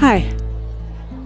Hej, 0.00 0.32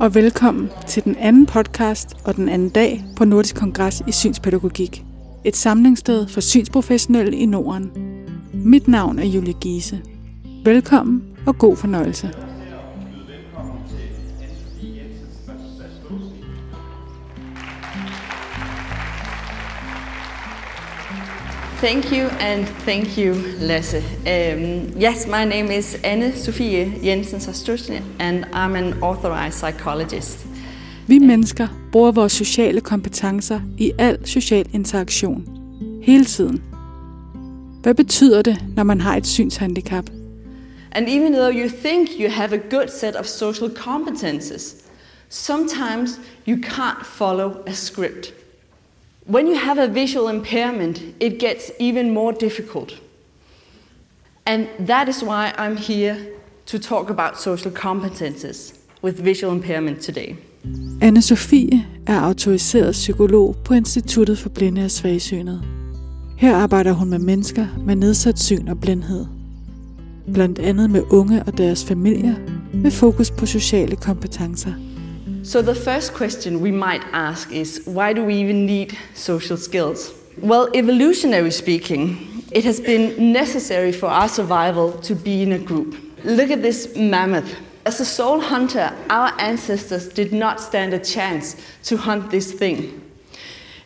og 0.00 0.14
velkommen 0.14 0.70
til 0.86 1.04
den 1.04 1.16
anden 1.16 1.46
podcast 1.46 2.16
og 2.24 2.36
den 2.36 2.48
anden 2.48 2.68
dag 2.68 3.04
på 3.16 3.24
Nordisk 3.24 3.56
Kongres 3.56 4.02
i 4.06 4.12
Synspædagogik. 4.12 5.04
Et 5.44 5.56
samlingssted 5.56 6.28
for 6.28 6.40
synsprofessionelle 6.40 7.36
i 7.36 7.46
Norden. 7.46 7.90
Mit 8.54 8.88
navn 8.88 9.18
er 9.18 9.26
Julie 9.26 9.54
Giese. 9.60 10.00
Velkommen 10.64 11.22
og 11.46 11.58
god 11.58 11.76
fornøjelse. 11.76 12.47
Thank 21.80 22.10
you, 22.12 22.26
and 22.40 22.66
thank 22.66 23.16
you, 23.16 23.34
Lasse. 23.60 24.02
Um, 24.26 25.00
yes, 25.00 25.26
my 25.28 25.44
name 25.44 25.70
is 25.70 25.96
Anne 26.04 26.32
Sofie 26.32 27.04
Jensen 27.04 27.38
Sastrusen, 27.38 28.02
and 28.18 28.44
I'm 28.52 28.74
an 28.74 29.02
authorized 29.02 29.58
psychologist. 29.58 30.46
Vi 31.06 31.18
mennesker 31.18 31.68
bruger 31.92 32.12
vores 32.12 32.32
sociale 32.32 32.80
kompetencer 32.80 33.60
i 33.76 33.92
al 33.98 34.26
social 34.26 34.66
interaktion. 34.72 35.44
Hele 36.02 36.24
tiden. 36.24 36.62
Hvad 37.82 37.94
betyder 37.94 38.42
det, 38.42 38.64
når 38.76 38.82
man 38.82 39.00
har 39.00 39.16
et 39.16 39.26
synshandicap? 39.26 40.10
And 40.92 41.08
even 41.08 41.32
though 41.32 41.60
you 41.60 41.68
think 41.68 42.08
you 42.20 42.30
have 42.30 42.52
a 42.52 42.60
good 42.70 42.88
set 42.88 43.16
of 43.16 43.26
social 43.26 43.70
competences, 43.76 44.74
sometimes 45.28 46.20
you 46.48 46.56
can't 46.56 47.06
follow 47.06 47.52
a 47.66 47.72
script. 47.72 48.34
When 49.30 49.46
you 49.46 49.56
have 49.56 49.78
a 49.78 49.86
visual 49.86 50.34
impairment, 50.34 51.02
it 51.20 51.38
gets 51.38 51.70
even 51.78 52.14
more 52.14 52.32
difficult. 52.40 53.02
And 54.46 54.66
that 54.86 55.08
is 55.08 55.22
why 55.22 55.52
I'm 55.58 55.76
here 55.76 56.16
to 56.66 56.78
talk 56.78 57.10
about 57.10 57.40
social 57.40 57.70
competences 57.70 58.74
with 59.02 59.24
visual 59.24 59.54
impairment 59.54 60.02
today. 60.02 60.36
anne 61.00 61.22
Sofie 61.22 61.86
er 62.06 62.20
autoriseret 62.20 62.92
psykolog 62.92 63.56
på 63.64 63.74
Instituttet 63.74 64.38
for 64.38 64.48
Blinde 64.48 64.84
og 64.84 64.90
Svagsynede. 64.90 65.62
Her 66.36 66.56
arbejder 66.56 66.92
hun 66.92 67.10
med 67.10 67.18
mennesker 67.18 67.66
med 67.86 67.96
nedsat 67.96 68.38
syn 68.38 68.68
og 68.68 68.80
blindhed. 68.80 69.26
Blandt 70.34 70.58
andet 70.58 70.90
med 70.90 71.02
unge 71.10 71.42
og 71.42 71.58
deres 71.58 71.84
familier 71.84 72.34
med 72.74 72.90
fokus 72.90 73.30
på 73.30 73.46
sociale 73.46 73.96
kompetencer. 73.96 74.72
So, 75.42 75.62
the 75.62 75.74
first 75.74 76.14
question 76.14 76.60
we 76.60 76.72
might 76.72 77.02
ask 77.12 77.52
is 77.52 77.82
why 77.84 78.12
do 78.12 78.24
we 78.24 78.34
even 78.34 78.66
need 78.66 78.98
social 79.14 79.56
skills? 79.56 80.12
Well, 80.38 80.68
evolutionary 80.74 81.52
speaking, 81.52 82.44
it 82.50 82.64
has 82.64 82.80
been 82.80 83.32
necessary 83.32 83.92
for 83.92 84.06
our 84.06 84.28
survival 84.28 84.92
to 85.02 85.14
be 85.14 85.42
in 85.42 85.52
a 85.52 85.58
group. 85.58 85.96
Look 86.24 86.50
at 86.50 86.62
this 86.62 86.96
mammoth. 86.96 87.54
As 87.86 88.00
a 88.00 88.04
sole 88.04 88.40
hunter, 88.40 88.92
our 89.10 89.32
ancestors 89.40 90.08
did 90.08 90.32
not 90.32 90.60
stand 90.60 90.92
a 90.92 90.98
chance 90.98 91.56
to 91.84 91.96
hunt 91.96 92.30
this 92.30 92.52
thing. 92.52 93.00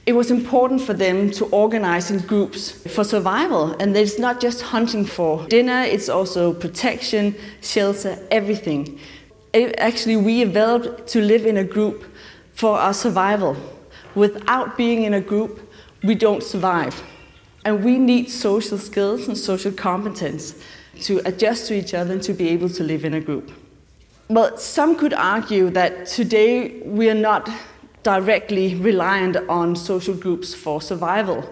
It 0.05 0.14
was 0.14 0.30
important 0.30 0.80
for 0.80 0.95
them 0.95 1.30
to 1.33 1.45
organize 1.47 2.11
in 2.11 2.19
groups 2.27 2.70
for 2.92 3.05
survival, 3.05 3.77
and 3.78 3.97
it's 3.97 4.19
not 4.19 4.41
just 4.41 4.62
hunting 4.62 5.05
for 5.05 5.47
dinner, 5.47 5.83
it's 5.83 6.08
also 6.08 6.53
protection, 6.53 7.36
shelter, 7.61 8.19
everything. 8.30 8.98
Actually, 9.55 10.17
we 10.17 10.42
evolved 10.42 11.06
to 11.08 11.20
live 11.20 11.45
in 11.45 11.58
a 11.58 11.64
group 11.64 12.05
for 12.55 12.78
our 12.78 12.95
survival. 12.95 13.56
Without 14.14 14.77
being 14.77 15.03
in 15.03 15.14
a 15.14 15.20
group, 15.20 15.70
we 16.03 16.14
don't 16.14 16.42
survive. 16.42 17.03
And 17.64 17.84
we 17.84 17.98
need 17.98 18.30
social 18.30 18.78
skills 18.78 19.28
and 19.28 19.36
social 19.36 19.73
competence 19.73 20.55
to 21.03 21.20
adjust 21.25 21.69
to 21.69 21.75
each 21.75 21.95
other 21.95 22.14
and 22.14 22.23
to 22.23 22.33
be 22.33 22.48
able 22.48 22.69
to 22.70 22.83
live 22.83 23.05
in 23.05 23.14
a 23.14 23.20
group. 23.20 23.53
Well, 24.28 24.56
some 24.56 24.97
could 24.97 25.12
argue 25.12 25.69
that 25.70 26.06
today 26.06 26.80
we 26.84 27.11
are 27.11 27.14
not 27.14 27.48
directly 28.03 28.75
reliant 28.75 29.36
on 29.48 29.77
social 29.77 30.14
groups 30.14 30.55
for 30.55 30.80
survival. 30.80 31.45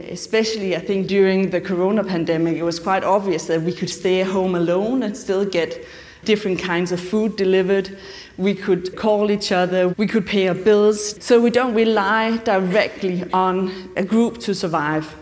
Especially, 0.00 0.74
I 0.74 0.80
think, 0.80 1.06
during 1.06 1.50
the 1.50 1.60
corona 1.60 2.02
pandemic, 2.02 2.56
it 2.56 2.62
was 2.62 2.80
quite 2.80 3.04
obvious 3.04 3.46
that 3.46 3.62
we 3.62 3.72
could 3.72 3.90
stay 3.90 4.22
at 4.22 4.28
home 4.28 4.54
alone 4.54 5.02
and 5.02 5.16
still 5.16 5.44
get 5.44 5.84
different 6.24 6.58
kinds 6.58 6.92
of 6.92 7.00
food 7.00 7.36
delivered. 7.36 7.96
We 8.36 8.54
could 8.54 8.96
call 8.96 9.30
each 9.30 9.52
other, 9.52 9.88
we 9.90 10.06
could 10.06 10.26
pay 10.26 10.48
our 10.48 10.54
bills. 10.54 11.22
So 11.24 11.40
we 11.40 11.50
don't 11.50 11.74
rely 11.74 12.38
directly 12.38 13.30
on 13.32 13.92
a 13.96 14.04
group 14.04 14.38
to 14.40 14.54
survive. 14.54 15.14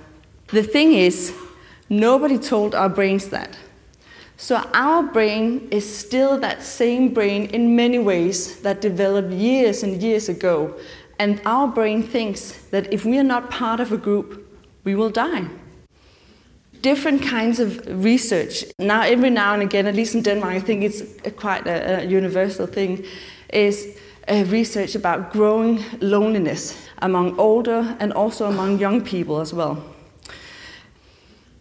The 0.48 0.62
thing 0.62 0.94
is, 0.94 1.34
nobody 1.88 2.38
told 2.38 2.74
our 2.74 2.88
brains 2.88 3.28
that. 3.28 3.56
So 4.36 4.56
our 4.72 5.02
brain 5.02 5.68
is 5.70 5.84
still 5.84 6.38
that 6.40 6.62
same 6.62 7.12
brain 7.12 7.46
in 7.50 7.76
many 7.76 7.98
ways 7.98 8.60
that 8.62 8.80
developed 8.80 9.32
years 9.32 9.82
and 9.82 10.02
years 10.02 10.28
ago. 10.30 10.74
And 11.18 11.42
our 11.44 11.68
brain 11.68 12.02
thinks 12.02 12.52
that 12.70 12.90
if 12.90 13.04
we 13.04 13.18
are 13.18 13.22
not 13.22 13.50
part 13.50 13.80
of 13.80 13.92
a 13.92 13.98
group, 13.98 14.46
we 14.84 14.94
will 14.94 15.10
die. 15.10 15.44
Different 16.82 17.22
kinds 17.22 17.60
of 17.60 17.80
research. 18.04 18.64
Now, 18.78 19.02
every 19.02 19.30
now 19.30 19.54
and 19.54 19.62
again, 19.62 19.86
at 19.86 19.94
least 19.94 20.14
in 20.14 20.22
Denmark, 20.22 20.54
I 20.54 20.60
think 20.60 20.82
it's 20.82 21.02
a 21.24 21.30
quite 21.30 21.66
a, 21.66 22.00
a 22.00 22.04
universal 22.04 22.66
thing, 22.66 23.04
is 23.52 23.98
uh, 24.28 24.44
research 24.48 24.94
about 24.94 25.32
growing 25.32 25.84
loneliness 26.00 26.88
among 27.02 27.38
older 27.38 27.96
and 28.00 28.12
also 28.12 28.46
among 28.46 28.78
young 28.78 29.02
people 29.02 29.41
as 29.41 29.52
well. 29.52 29.82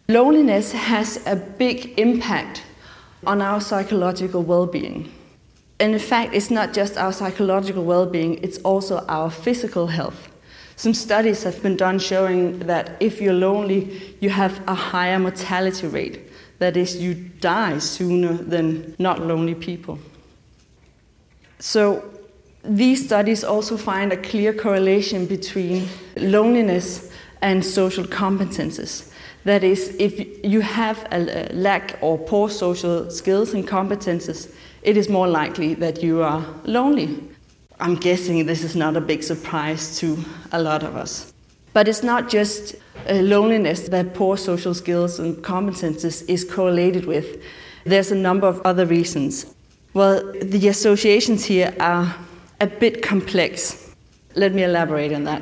Loneliness 0.07 0.72
has 0.72 1.19
a 1.25 1.36
big 1.36 2.00
impact 2.00 2.63
on 3.25 3.41
our 3.41 3.62
psychological 3.62 4.44
well 4.44 4.66
being. 4.66 5.12
And 5.80 5.94
in 5.94 6.00
fact, 6.00 6.34
it's 6.34 6.50
not 6.51 6.74
just 6.74 6.97
our 6.97 7.13
psychological 7.13 7.84
well 7.84 8.06
being, 8.06 8.40
it's 8.44 8.57
also 8.59 9.06
our 9.07 9.30
physical 9.30 9.88
health. 9.88 10.30
Some 10.79 10.94
studies 10.94 11.44
have 11.44 11.62
been 11.62 11.75
done 11.75 12.00
showing 12.00 12.59
that 12.59 12.95
if 13.01 13.19
you're 13.19 13.34
lonely, 13.34 14.16
you 14.22 14.29
have 14.29 14.62
a 14.66 14.73
higher 14.73 15.19
mortality 15.19 15.88
rate. 15.88 16.22
That 16.59 16.78
is, 16.78 16.95
you 16.95 17.16
die 17.16 17.79
sooner 17.79 18.31
than 18.31 18.95
not 18.97 19.19
lonely 19.19 19.56
people. 19.56 20.00
So, 21.59 22.09
these 22.63 23.03
studies 23.03 23.44
also 23.44 23.75
find 23.75 24.13
a 24.13 24.16
clear 24.16 24.53
correlation 24.53 25.25
between 25.25 25.85
loneliness 26.16 27.12
and 27.41 27.66
social 27.66 28.06
competences. 28.06 29.12
That 29.44 29.66
is, 29.66 29.94
if 30.00 30.45
you 30.45 30.62
have 30.62 31.06
a 31.12 31.50
lack 31.51 31.97
or 32.00 32.18
poor 32.18 32.50
social 32.50 33.12
skills 33.12 33.53
and 33.53 33.68
competences, 33.68 34.56
it 34.81 34.95
is 34.95 35.09
more 35.09 35.28
likely 35.28 35.73
that 35.73 36.01
you 36.01 36.22
are 36.22 36.45
lonely. 36.63 37.29
I'm 37.79 37.95
guessing 37.95 38.45
this 38.45 38.63
is 38.63 38.75
not 38.75 38.97
a 38.97 39.01
big 39.01 39.23
surprise 39.23 39.97
to 40.00 40.17
a 40.51 40.62
lot 40.62 40.84
of 40.84 40.95
us. 40.95 41.31
But 41.72 41.88
it's 41.88 42.03
not 42.03 42.29
just 42.29 42.75
uh, 43.09 43.13
loneliness 43.13 43.88
that 43.90 44.13
poor 44.13 44.35
social 44.38 44.73
skills 44.73 45.19
and 45.19 45.38
competences 45.38 46.28
is 46.28 46.44
correlated 46.44 47.06
with. 47.06 47.41
There's 47.85 48.12
a 48.12 48.16
number 48.16 48.47
of 48.47 48.62
other 48.66 48.85
reasons. 48.85 49.56
Well, 49.94 50.34
the 50.41 50.68
associations 50.68 51.45
here 51.45 51.73
are 51.79 52.13
a 52.59 52.68
bit 52.68 53.01
complex. 53.01 53.94
Let 54.35 54.53
me 54.53 54.63
elaborate 54.63 55.13
on 55.13 55.23
that. 55.23 55.41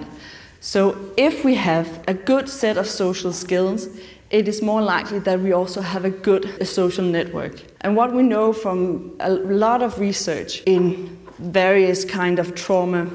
So, 0.59 0.95
if 1.17 1.43
we 1.43 1.55
have 1.55 2.03
a 2.07 2.13
good 2.13 2.49
set 2.49 2.77
of 2.77 2.87
social 2.87 3.31
skills, 3.31 3.87
it 4.29 4.47
is 4.47 4.61
more 4.61 4.81
likely 4.81 5.19
that 5.19 5.39
we 5.39 5.53
also 5.53 5.81
have 5.81 6.05
a 6.05 6.09
good 6.09 6.67
social 6.67 7.05
network. 7.05 7.61
And 7.81 7.95
what 7.95 8.13
we 8.13 8.23
know 8.23 8.53
from 8.53 9.15
a 9.19 9.29
lot 9.29 9.81
of 9.81 9.99
research 9.99 10.61
in 10.65 11.17
various 11.39 12.05
kind 12.05 12.39
of 12.39 12.55
trauma 12.55 13.09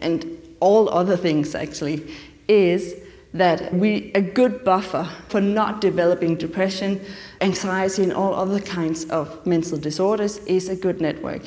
and 0.00 0.24
all 0.60 0.88
other 0.90 1.16
things 1.16 1.54
actually 1.54 2.06
is 2.48 2.94
that 3.32 3.74
we 3.74 4.12
a 4.14 4.20
good 4.20 4.64
buffer 4.64 5.08
for 5.28 5.40
not 5.40 5.80
developing 5.80 6.36
depression, 6.36 7.00
anxiety 7.40 8.02
and 8.04 8.12
all 8.12 8.32
other 8.34 8.60
kinds 8.60 9.04
of 9.06 9.44
mental 9.44 9.76
disorders 9.76 10.38
is 10.46 10.68
a 10.68 10.76
good 10.76 11.00
network. 11.00 11.42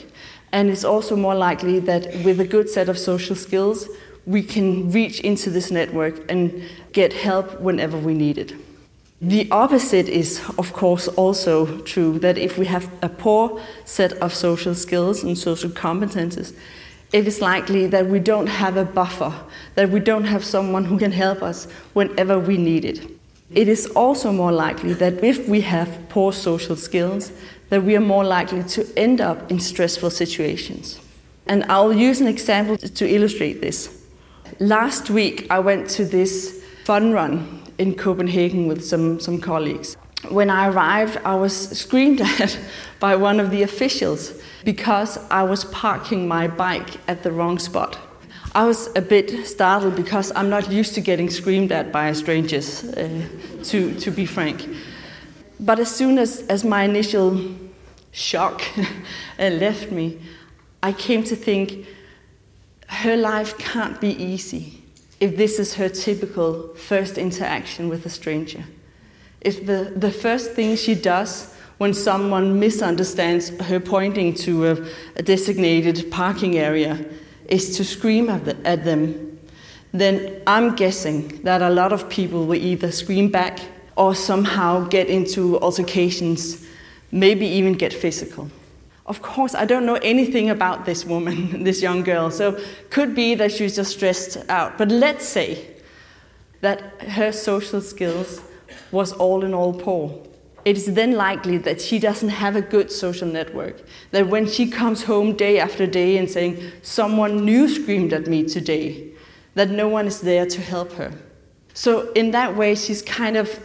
And 0.51 0.69
it's 0.69 0.83
also 0.83 1.15
more 1.15 1.35
likely 1.35 1.79
that 1.79 2.07
with 2.25 2.39
a 2.39 2.47
good 2.47 2.69
set 2.69 2.89
of 2.89 2.97
social 2.97 3.35
skills 3.35 3.87
we 4.25 4.43
can 4.43 4.91
reach 4.91 5.21
into 5.21 5.49
this 5.49 5.71
network 5.71 6.29
and 6.29 6.61
get 6.91 7.13
help 7.13 7.61
whenever 7.61 7.97
we 7.97 8.13
need 8.13 8.37
it. 8.37 8.53
The 9.21 9.49
opposite 9.49 10.07
is, 10.07 10.41
of 10.59 10.73
course, 10.73 11.07
also 11.07 11.79
true 11.81 12.19
that 12.19 12.37
if 12.37 12.57
we 12.59 12.67
have 12.67 12.91
a 13.01 13.09
poor 13.09 13.59
set 13.83 14.13
of 14.13 14.31
social 14.31 14.75
skills 14.75 15.23
and 15.23 15.35
social 15.35 15.71
competences, 15.71 16.53
it 17.11 17.25
is 17.25 17.41
likely 17.41 17.87
that 17.87 18.07
we 18.07 18.19
don't 18.19 18.47
have 18.47 18.77
a 18.77 18.85
buffer, 18.85 19.33
that 19.73 19.89
we 19.89 19.99
don't 19.99 20.25
have 20.25 20.43
someone 20.43 20.85
who 20.85 20.99
can 20.99 21.11
help 21.11 21.41
us 21.41 21.65
whenever 21.93 22.37
we 22.37 22.57
need 22.57 22.85
it. 22.85 23.09
It 23.55 23.67
is 23.67 23.87
also 23.87 24.31
more 24.31 24.51
likely 24.51 24.93
that 24.93 25.23
if 25.23 25.47
we 25.47 25.61
have 25.61 26.09
poor 26.09 26.31
social 26.31 26.75
skills, 26.75 27.31
that 27.69 27.83
we 27.83 27.95
are 27.95 28.01
more 28.01 28.23
likely 28.23 28.63
to 28.63 28.85
end 28.95 29.19
up 29.19 29.49
in 29.49 29.59
stressful 29.59 30.11
situations. 30.11 30.99
And 31.47 31.63
I'll 31.71 31.93
use 31.93 32.21
an 32.21 32.27
example 32.27 32.77
to 32.77 33.09
illustrate 33.09 33.61
this. 33.61 34.05
Last 34.59 35.09
week, 35.09 35.47
I 35.49 35.59
went 35.59 35.89
to 35.91 36.05
this 36.05 36.61
fun 36.83 37.13
run 37.13 37.56
in 37.77 37.95
Copenhagen 37.95 38.67
with 38.67 38.83
some, 38.83 39.19
some 39.19 39.39
colleagues. 39.39 39.97
when 40.29 40.49
I 40.49 40.67
arrived, 40.67 41.17
I 41.23 41.35
was 41.35 41.55
screamed 41.77 42.21
at 42.41 42.57
by 42.99 43.15
one 43.15 43.39
of 43.39 43.51
the 43.51 43.63
officials 43.63 44.33
because 44.63 45.17
I 45.29 45.43
was 45.43 45.65
parking 45.65 46.27
my 46.27 46.47
bike 46.47 46.89
at 47.07 47.23
the 47.23 47.31
wrong 47.31 47.59
spot. 47.59 47.97
I 48.55 48.65
was 48.65 48.89
a 48.95 49.01
bit 49.01 49.45
startled 49.45 49.95
because 49.95 50.31
I'm 50.35 50.49
not 50.49 50.71
used 50.71 50.95
to 50.95 51.01
getting 51.01 51.29
screamed 51.29 51.71
at 51.71 51.91
by 51.91 52.11
strangers, 52.13 52.83
uh, 52.83 53.27
to, 53.65 53.93
to 53.99 54.11
be 54.11 54.25
frank. 54.25 54.67
But 55.59 55.79
as 55.79 55.95
soon 55.95 56.17
as, 56.17 56.41
as 56.47 56.63
my 56.63 56.83
initial 56.83 57.39
shock 58.11 58.61
left 59.39 59.91
me, 59.91 60.19
I 60.81 60.91
came 60.91 61.23
to 61.25 61.35
think 61.35 61.85
her 62.87 63.15
life 63.15 63.57
can't 63.57 63.99
be 64.01 64.09
easy 64.09 64.76
if 65.19 65.35
this 65.35 65.59
is 65.59 65.75
her 65.75 65.89
typical 65.89 66.73
first 66.75 67.17
interaction 67.17 67.89
with 67.89 68.05
a 68.05 68.09
stranger. 68.09 68.63
If 69.41 69.65
the, 69.65 69.93
the 69.95 70.11
first 70.11 70.51
thing 70.51 70.75
she 70.75 70.95
does 70.95 71.53
when 71.77 71.93
someone 71.93 72.59
misunderstands 72.59 73.49
her 73.61 73.79
pointing 73.79 74.33
to 74.33 74.67
a, 74.67 74.87
a 75.15 75.23
designated 75.23 76.09
parking 76.11 76.57
area 76.57 77.05
is 77.47 77.77
to 77.77 77.83
scream 77.83 78.29
at, 78.29 78.45
the, 78.45 78.57
at 78.67 78.83
them, 78.83 79.39
then 79.93 80.41
I'm 80.45 80.75
guessing 80.75 81.41
that 81.43 81.61
a 81.61 81.69
lot 81.69 81.93
of 81.93 82.09
people 82.09 82.45
will 82.45 82.55
either 82.55 82.91
scream 82.91 83.29
back 83.29 83.59
or 83.95 84.13
somehow 84.13 84.87
get 84.87 85.07
into 85.07 85.59
altercations, 85.59 86.67
maybe 87.11 87.45
even 87.45 87.73
get 87.73 87.93
physical. 87.93 88.49
Of 89.07 89.21
course, 89.21 89.55
I 89.55 89.65
don't 89.65 89.85
know 89.85 89.95
anything 89.95 90.49
about 90.49 90.85
this 90.85 91.05
woman, 91.05 91.63
this 91.63 91.81
young 91.81 92.03
girl, 92.03 92.29
so 92.29 92.59
could 92.89 93.15
be 93.15 93.35
that 93.35 93.51
she's 93.51 93.75
just 93.75 93.91
stressed 93.91 94.37
out. 94.49 94.77
But 94.77 94.89
let's 94.89 95.25
say 95.25 95.75
that 96.61 96.81
her 97.01 97.31
social 97.31 97.81
skills 97.81 98.41
was 98.91 99.13
all 99.13 99.43
in 99.43 99.53
all 99.53 99.73
poor. 99.73 100.23
It 100.65 100.75
is 100.75 100.93
then 100.93 101.13
likely 101.13 101.57
that 101.59 101.79
she 101.79 101.97
doesn't 101.97 102.29
have 102.29 102.57
a 102.57 102.61
good 102.61 102.91
social 102.91 103.27
network. 103.27 103.81
That 104.11 104.27
when 104.27 104.45
she 104.45 104.69
comes 104.69 105.03
home 105.03 105.33
day 105.33 105.59
after 105.59 105.87
day 105.87 106.17
and 106.17 106.29
saying, 106.29 106.61
Someone 106.81 107.45
new 107.45 107.69
screamed 107.69 108.11
at 108.11 108.27
me 108.27 108.43
today, 108.43 109.11
that 109.55 109.69
no 109.69 109.87
one 109.87 110.07
is 110.07 110.19
there 110.19 110.45
to 110.45 110.61
help 110.61 110.91
her. 110.93 111.13
So, 111.73 112.11
in 112.13 112.31
that 112.31 112.57
way, 112.57 112.75
she's 112.75 113.01
kind 113.01 113.37
of, 113.37 113.59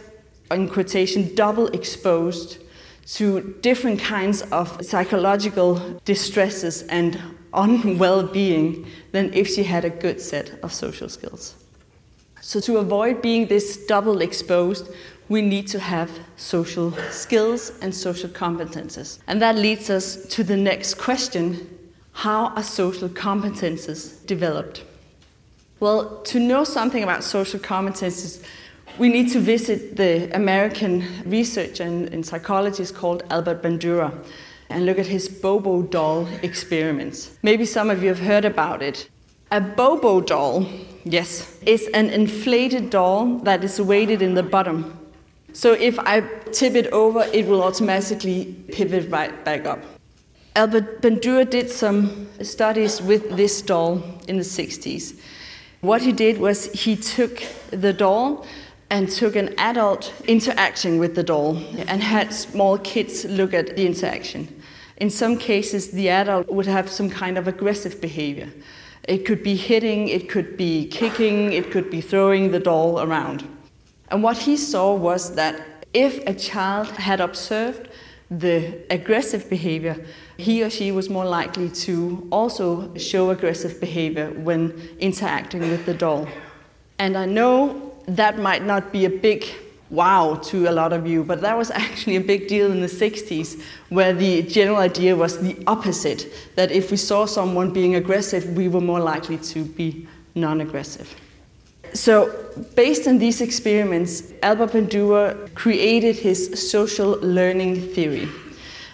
in 0.49 0.69
quotation, 0.69 1.35
double 1.35 1.67
exposed 1.67 2.62
to 3.05 3.55
different 3.61 3.99
kinds 3.99 4.41
of 4.43 4.83
psychological 4.85 5.99
distresses 6.05 6.83
and 6.83 7.19
unwell 7.53 8.23
being 8.23 8.85
than 9.11 9.33
if 9.33 9.47
she 9.47 9.63
had 9.63 9.85
a 9.85 9.89
good 9.89 10.19
set 10.19 10.59
of 10.63 10.73
social 10.73 11.09
skills. 11.09 11.55
So, 12.41 12.59
to 12.61 12.77
avoid 12.77 13.21
being 13.21 13.47
this 13.47 13.77
double 13.85 14.21
exposed, 14.21 14.89
we 15.29 15.41
need 15.41 15.67
to 15.67 15.79
have 15.79 16.09
social 16.35 16.91
skills 17.09 17.71
and 17.81 17.95
social 17.95 18.29
competences. 18.29 19.19
And 19.27 19.41
that 19.41 19.55
leads 19.55 19.89
us 19.89 20.25
to 20.27 20.43
the 20.43 20.57
next 20.57 20.95
question 20.95 21.69
how 22.13 22.47
are 22.55 22.63
social 22.63 23.09
competences 23.09 24.23
developed? 24.27 24.83
Well, 25.79 26.21
to 26.25 26.39
know 26.39 26.63
something 26.63 27.03
about 27.03 27.23
social 27.23 27.59
competences, 27.59 28.43
we 28.97 29.09
need 29.09 29.29
to 29.31 29.39
visit 29.39 29.95
the 29.95 30.29
American 30.35 31.03
researcher 31.25 31.83
and, 31.83 32.25
psychologist 32.25 32.95
called 32.95 33.23
Albert 33.29 33.63
Bandura 33.63 34.13
and 34.69 34.85
look 34.85 34.99
at 34.99 35.07
his 35.07 35.27
Bobo 35.27 35.81
doll 35.81 36.27
experiments. 36.41 37.37
Maybe 37.41 37.65
some 37.65 37.89
of 37.89 38.01
you 38.01 38.09
have 38.09 38.19
heard 38.19 38.45
about 38.45 38.81
it. 38.81 39.09
A 39.51 39.61
Bobo 39.61 40.21
doll, 40.21 40.65
yes, 41.03 41.57
is 41.65 41.87
an 41.93 42.09
inflated 42.09 42.89
doll 42.89 43.37
that 43.39 43.63
is 43.63 43.79
weighted 43.79 44.21
in 44.21 44.33
the 44.33 44.43
bottom. 44.43 44.99
So 45.53 45.73
if 45.73 45.99
I 45.99 46.21
tip 46.51 46.75
it 46.75 46.87
over, 46.87 47.23
it 47.33 47.45
will 47.47 47.63
automatically 47.63 48.55
pivot 48.71 49.09
right 49.11 49.45
back 49.45 49.65
up. 49.65 49.79
Albert 50.55 51.01
Bandura 51.01 51.49
did 51.49 51.69
some 51.69 52.27
studies 52.41 53.01
with 53.01 53.37
this 53.37 53.61
doll 53.61 54.03
in 54.27 54.37
the 54.37 54.43
60s. 54.43 55.19
What 55.81 56.01
he 56.01 56.11
did 56.11 56.37
was 56.39 56.71
he 56.71 56.95
took 56.95 57.43
the 57.71 57.91
doll 57.91 58.45
and 58.89 59.09
took 59.09 59.35
an 59.35 59.53
adult 59.57 60.13
interacting 60.27 60.99
with 60.99 61.15
the 61.15 61.23
doll 61.23 61.57
and 61.87 62.03
had 62.03 62.33
small 62.33 62.77
kids 62.77 63.25
look 63.25 63.53
at 63.53 63.75
the 63.75 63.85
interaction. 63.85 64.47
In 64.97 65.09
some 65.09 65.37
cases, 65.37 65.91
the 65.91 66.09
adult 66.09 66.47
would 66.49 66.67
have 66.67 66.89
some 66.89 67.09
kind 67.09 67.37
of 67.37 67.47
aggressive 67.47 67.99
behavior. 67.99 68.49
It 69.07 69.25
could 69.25 69.43
be 69.43 69.55
hitting, 69.55 70.07
it 70.07 70.29
could 70.29 70.55
be 70.55 70.87
kicking, 70.87 71.51
it 71.51 71.71
could 71.71 71.89
be 71.89 72.01
throwing 72.01 72.51
the 72.51 72.59
doll 72.59 73.01
around. 73.01 73.47
And 74.09 74.23
what 74.23 74.37
he 74.37 74.55
saw 74.55 74.93
was 74.95 75.35
that 75.35 75.85
if 75.93 76.25
a 76.27 76.33
child 76.33 76.87
had 76.87 77.19
observed 77.19 77.89
the 78.29 78.79
aggressive 78.89 79.49
behavior, 79.49 80.05
he 80.37 80.63
or 80.63 80.69
she 80.69 80.91
was 80.91 81.09
more 81.09 81.25
likely 81.25 81.69
to 81.69 82.27
also 82.31 82.95
show 82.95 83.29
aggressive 83.29 83.79
behavior 83.79 84.31
when 84.31 84.71
interacting 84.99 85.61
with 85.61 85.85
the 85.85 85.93
doll. 85.93 86.27
And 86.97 87.17
I 87.17 87.25
know 87.25 87.92
that 88.07 88.39
might 88.39 88.63
not 88.63 88.91
be 88.91 89.05
a 89.05 89.09
big 89.09 89.45
wow 89.89 90.35
to 90.43 90.67
a 90.67 90.71
lot 90.71 90.91
of 90.91 91.05
you, 91.05 91.23
but 91.23 91.41
that 91.41 91.57
was 91.57 91.71
actually 91.83 92.15
a 92.15 92.21
big 92.21 92.47
deal 92.47 92.71
in 92.71 92.81
the 92.81 92.87
60s, 92.87 93.61
where 93.89 94.13
the 94.13 94.41
general 94.43 94.77
idea 94.77 95.15
was 95.15 95.39
the 95.39 95.61
opposite 95.67 96.27
that 96.55 96.71
if 96.71 96.91
we 96.91 96.97
saw 96.97 97.25
someone 97.25 97.71
being 97.71 97.95
aggressive, 97.95 98.57
we 98.57 98.67
were 98.67 98.81
more 98.81 98.99
likely 98.99 99.37
to 99.37 99.63
be 99.63 100.07
non 100.35 100.61
aggressive. 100.61 101.15
So, 101.93 102.33
based 102.75 103.07
on 103.07 103.19
these 103.19 103.39
experiments, 103.39 104.33
Albert 104.41 104.71
Bandura 104.71 105.53
created 105.53 106.15
his 106.15 106.71
social 106.71 107.19
learning 107.21 107.81
theory. 107.93 108.27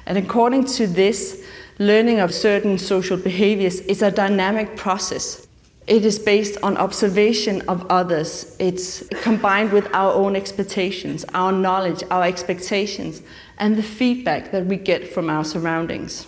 And 0.06 0.17
according 0.17 0.65
to 0.65 0.85
this, 0.85 1.45
learning 1.77 2.19
of 2.19 2.33
certain 2.33 2.77
social 2.77 3.15
behaviors 3.15 3.79
is 3.81 4.01
a 4.01 4.11
dynamic 4.11 4.75
process 4.75 5.47
it 5.87 6.05
is 6.05 6.19
based 6.19 6.57
on 6.61 6.77
observation 6.77 7.61
of 7.67 7.85
others. 7.89 8.55
It's 8.59 9.07
combined 9.21 9.71
with 9.71 9.87
our 9.93 10.13
own 10.13 10.35
expectations, 10.35 11.25
our 11.33 11.51
knowledge, 11.51 12.03
our 12.11 12.23
expectations, 12.23 13.21
and 13.57 13.75
the 13.75 13.83
feedback 13.83 14.51
that 14.51 14.65
we 14.65 14.77
get 14.77 15.11
from 15.11 15.29
our 15.29 15.43
surroundings. 15.43 16.27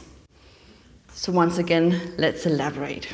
So, 1.13 1.31
once 1.31 1.57
again, 1.59 2.13
let's 2.17 2.45
elaborate. 2.45 3.07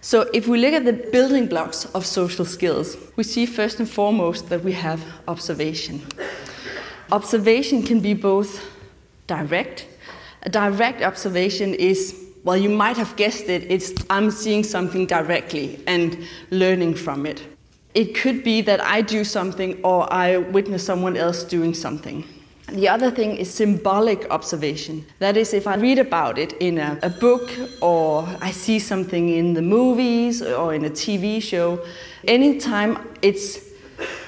So, 0.00 0.30
if 0.32 0.46
we 0.46 0.58
look 0.58 0.72
at 0.72 0.84
the 0.84 0.92
building 0.92 1.46
blocks 1.46 1.84
of 1.86 2.06
social 2.06 2.44
skills, 2.44 2.96
we 3.16 3.24
see 3.24 3.44
first 3.44 3.80
and 3.80 3.90
foremost 3.90 4.48
that 4.48 4.62
we 4.62 4.72
have 4.72 5.04
observation. 5.26 6.06
Observation 7.10 7.82
can 7.82 7.98
be 8.00 8.14
both 8.14 8.64
direct. 9.26 9.86
A 10.42 10.48
direct 10.48 11.02
observation 11.02 11.74
is 11.74 12.14
well, 12.44 12.56
you 12.56 12.70
might 12.70 12.96
have 12.96 13.14
guessed 13.16 13.48
it, 13.48 13.70
it's 13.70 13.92
I'm 14.08 14.30
seeing 14.30 14.64
something 14.64 15.06
directly 15.06 15.80
and 15.86 16.16
learning 16.50 16.94
from 16.94 17.26
it. 17.26 17.42
It 17.94 18.14
could 18.14 18.44
be 18.44 18.62
that 18.62 18.80
I 18.80 19.02
do 19.02 19.24
something 19.24 19.80
or 19.82 20.10
I 20.12 20.38
witness 20.38 20.84
someone 20.84 21.16
else 21.16 21.42
doing 21.42 21.74
something. 21.74 22.24
The 22.72 22.88
other 22.88 23.10
thing 23.10 23.36
is 23.36 23.52
symbolic 23.52 24.30
observation. 24.30 25.04
That 25.18 25.36
is, 25.36 25.52
if 25.52 25.66
I 25.66 25.74
read 25.74 25.98
about 25.98 26.38
it 26.38 26.52
in 26.60 26.78
a, 26.78 26.98
a, 27.02 27.10
book 27.10 27.50
or 27.80 28.28
I 28.40 28.52
see 28.52 28.78
something 28.78 29.28
in 29.28 29.54
the 29.54 29.62
movies 29.62 30.40
or 30.40 30.72
in 30.72 30.84
a 30.84 30.90
TV 30.90 31.42
show, 31.42 31.84
anytime 32.28 33.08
it's, 33.22 33.58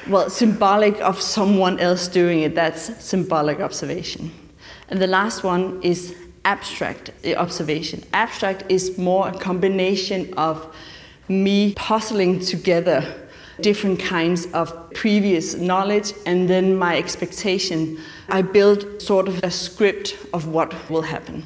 well, 0.08 0.28
symbolic 0.28 1.00
of 1.00 1.22
someone 1.22 1.78
else 1.78 2.08
doing 2.08 2.40
it, 2.40 2.56
that's 2.56 3.00
symbolic 3.02 3.60
observation. 3.60 4.32
And 4.88 5.00
the 5.00 5.06
last 5.06 5.44
one 5.44 5.80
is 5.80 6.16
abstract 6.44 7.10
observation. 7.36 8.02
Abstract 8.12 8.64
is 8.68 8.98
more 8.98 9.28
a 9.28 9.38
combination 9.38 10.32
of 10.36 10.74
me 11.28 11.72
puzzling 11.74 12.40
together 12.40 13.22
different 13.60 14.00
kinds 14.00 14.46
of 14.52 14.90
previous 14.92 15.54
knowledge 15.54 16.12
and 16.26 16.48
then 16.48 16.76
my 16.76 16.96
expectation. 16.96 17.98
I 18.28 18.42
build 18.42 19.00
sort 19.00 19.28
of 19.28 19.42
a 19.44 19.50
script 19.50 20.16
of 20.32 20.48
what 20.48 20.74
will 20.90 21.02
happen. 21.02 21.44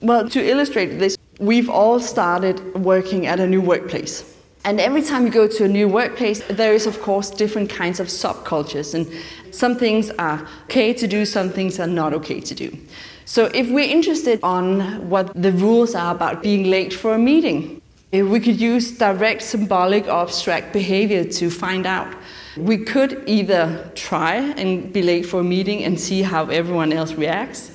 Well, 0.00 0.28
to 0.30 0.42
illustrate 0.42 0.98
this, 0.98 1.16
we've 1.38 1.70
all 1.70 2.00
started 2.00 2.74
working 2.74 3.26
at 3.26 3.40
a 3.40 3.46
new 3.46 3.60
workplace. 3.60 4.30
And 4.66 4.80
every 4.80 5.02
time 5.02 5.26
you 5.26 5.30
go 5.30 5.46
to 5.46 5.64
a 5.64 5.68
new 5.68 5.88
workplace, 5.88 6.42
there 6.44 6.72
is, 6.72 6.86
of 6.86 7.00
course, 7.02 7.30
different 7.30 7.68
kinds 7.68 8.00
of 8.00 8.06
subcultures. 8.06 8.94
And 8.94 9.06
some 9.54 9.76
things 9.76 10.10
are 10.18 10.46
okay 10.64 10.94
to 10.94 11.06
do, 11.06 11.26
some 11.26 11.50
things 11.50 11.78
are 11.78 11.86
not 11.86 12.14
okay 12.14 12.40
to 12.40 12.54
do. 12.54 12.76
So 13.26 13.46
if 13.54 13.70
we're 13.70 13.88
interested 13.88 14.38
on 14.42 15.08
what 15.08 15.32
the 15.34 15.52
rules 15.52 15.94
are 15.94 16.14
about 16.14 16.42
being 16.42 16.70
late 16.70 16.92
for 16.92 17.14
a 17.14 17.18
meeting, 17.18 17.80
eh, 18.12 18.20
we 18.20 18.38
could 18.38 18.60
use 18.60 18.98
direct 18.98 19.40
symbolic 19.42 20.04
or 20.06 20.22
abstract 20.22 20.74
behavior 20.74 21.24
to 21.24 21.50
find 21.50 21.86
out. 21.86 22.14
We 22.58 22.76
could 22.76 23.22
either 23.26 23.90
try 23.94 24.34
and 24.34 24.92
be 24.92 25.02
late 25.02 25.24
for 25.24 25.40
a 25.40 25.44
meeting 25.44 25.84
and 25.84 25.98
see 25.98 26.20
how 26.20 26.46
everyone 26.46 26.92
else 26.92 27.14
reacts. 27.14 27.70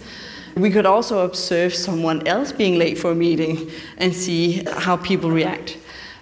We 0.55 0.69
could 0.69 0.85
also 0.85 1.25
observe 1.25 1.73
someone 1.73 2.27
else 2.27 2.51
being 2.51 2.77
late 2.77 2.99
for 2.99 3.11
a 3.11 3.15
meeting 3.15 3.71
and 3.97 4.13
see 4.13 4.63
how 4.77 4.97
people 4.97 5.31
react. 5.31 5.77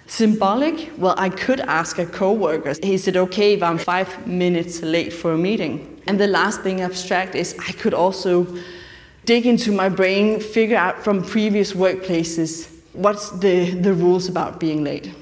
Symbolic, 0.06 0.90
well, 0.96 1.14
I 1.18 1.28
could 1.28 1.60
ask 1.60 1.98
a 1.98 2.06
coworker, 2.06 2.72
is 2.82 3.06
it 3.08 3.16
okay 3.16 3.52
if 3.52 3.62
I'm 3.62 3.76
five 3.76 4.26
minutes 4.26 4.80
late 4.80 5.12
for 5.12 5.32
a 5.32 5.38
meeting? 5.38 6.00
And 6.06 6.18
the 6.18 6.26
last 6.26 6.62
thing, 6.62 6.80
abstract, 6.80 7.34
is 7.34 7.54
I 7.58 7.72
could 7.72 7.92
also 7.92 8.46
dig 9.28 9.44
into 9.44 9.70
my 9.70 9.90
brain, 9.90 10.40
figure 10.40 10.78
out 10.78 11.04
from 11.04 11.22
previous 11.22 11.74
workplaces 11.74 12.66
what's 12.94 13.28
the, 13.40 13.72
the 13.72 13.92
rules 13.92 14.26
about 14.26 14.58
being 14.58 14.82
late. 14.82 15.14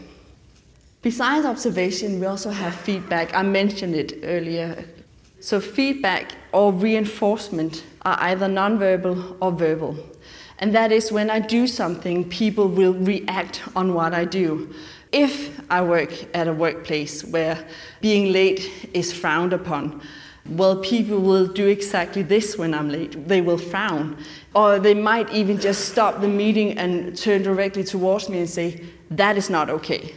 Besides 1.03 1.45
observation, 1.45 2.21
we 2.21 2.27
also 2.27 2.51
have 2.51 2.73
feedback. 2.73 3.35
I 3.35 3.43
mentioned 3.43 3.97
it 3.97 4.21
earlier. 4.23 4.85
So, 5.41 5.61
feedback 5.61 6.37
or 6.53 6.73
reinforcement 6.73 7.83
are 8.03 8.17
either 8.21 8.47
nonverbal 8.47 9.39
or 9.41 9.51
verbal. 9.51 9.97
And 10.61 10.73
that 10.73 10.93
is 10.93 11.11
when 11.11 11.29
I 11.29 11.41
do 11.41 11.67
something, 11.67 12.29
people 12.29 12.69
will 12.69 12.95
react 12.95 13.61
on 13.75 13.93
what 13.93 14.15
I 14.15 14.25
do. 14.25 14.73
If 15.11 15.61
I 15.69 15.83
work 15.83 16.13
at 16.33 16.47
a 16.47 16.53
workplace 16.53 17.25
where 17.25 17.59
being 18.01 18.33
late 18.33 18.89
is 18.95 19.13
frowned 19.13 19.53
upon, 19.53 20.01
well, 20.51 20.77
people 20.77 21.21
will 21.21 21.47
do 21.47 21.67
exactly 21.67 22.23
this 22.23 22.57
when 22.57 22.75
I'm 22.75 22.89
late. 22.89 23.29
They 23.29 23.41
will 23.41 23.59
frown. 23.59 24.17
Or 24.55 24.79
they 24.79 24.95
might 24.95 25.31
even 25.33 25.61
just 25.61 25.89
stop 25.89 26.21
the 26.21 26.29
meeting 26.29 26.79
and 26.79 27.17
turn 27.17 27.43
directly 27.43 27.85
towards 27.85 28.29
me 28.29 28.39
and 28.39 28.49
say, 28.49 28.85
That 29.11 29.37
is 29.37 29.51
not 29.51 29.71
okay. 29.71 30.15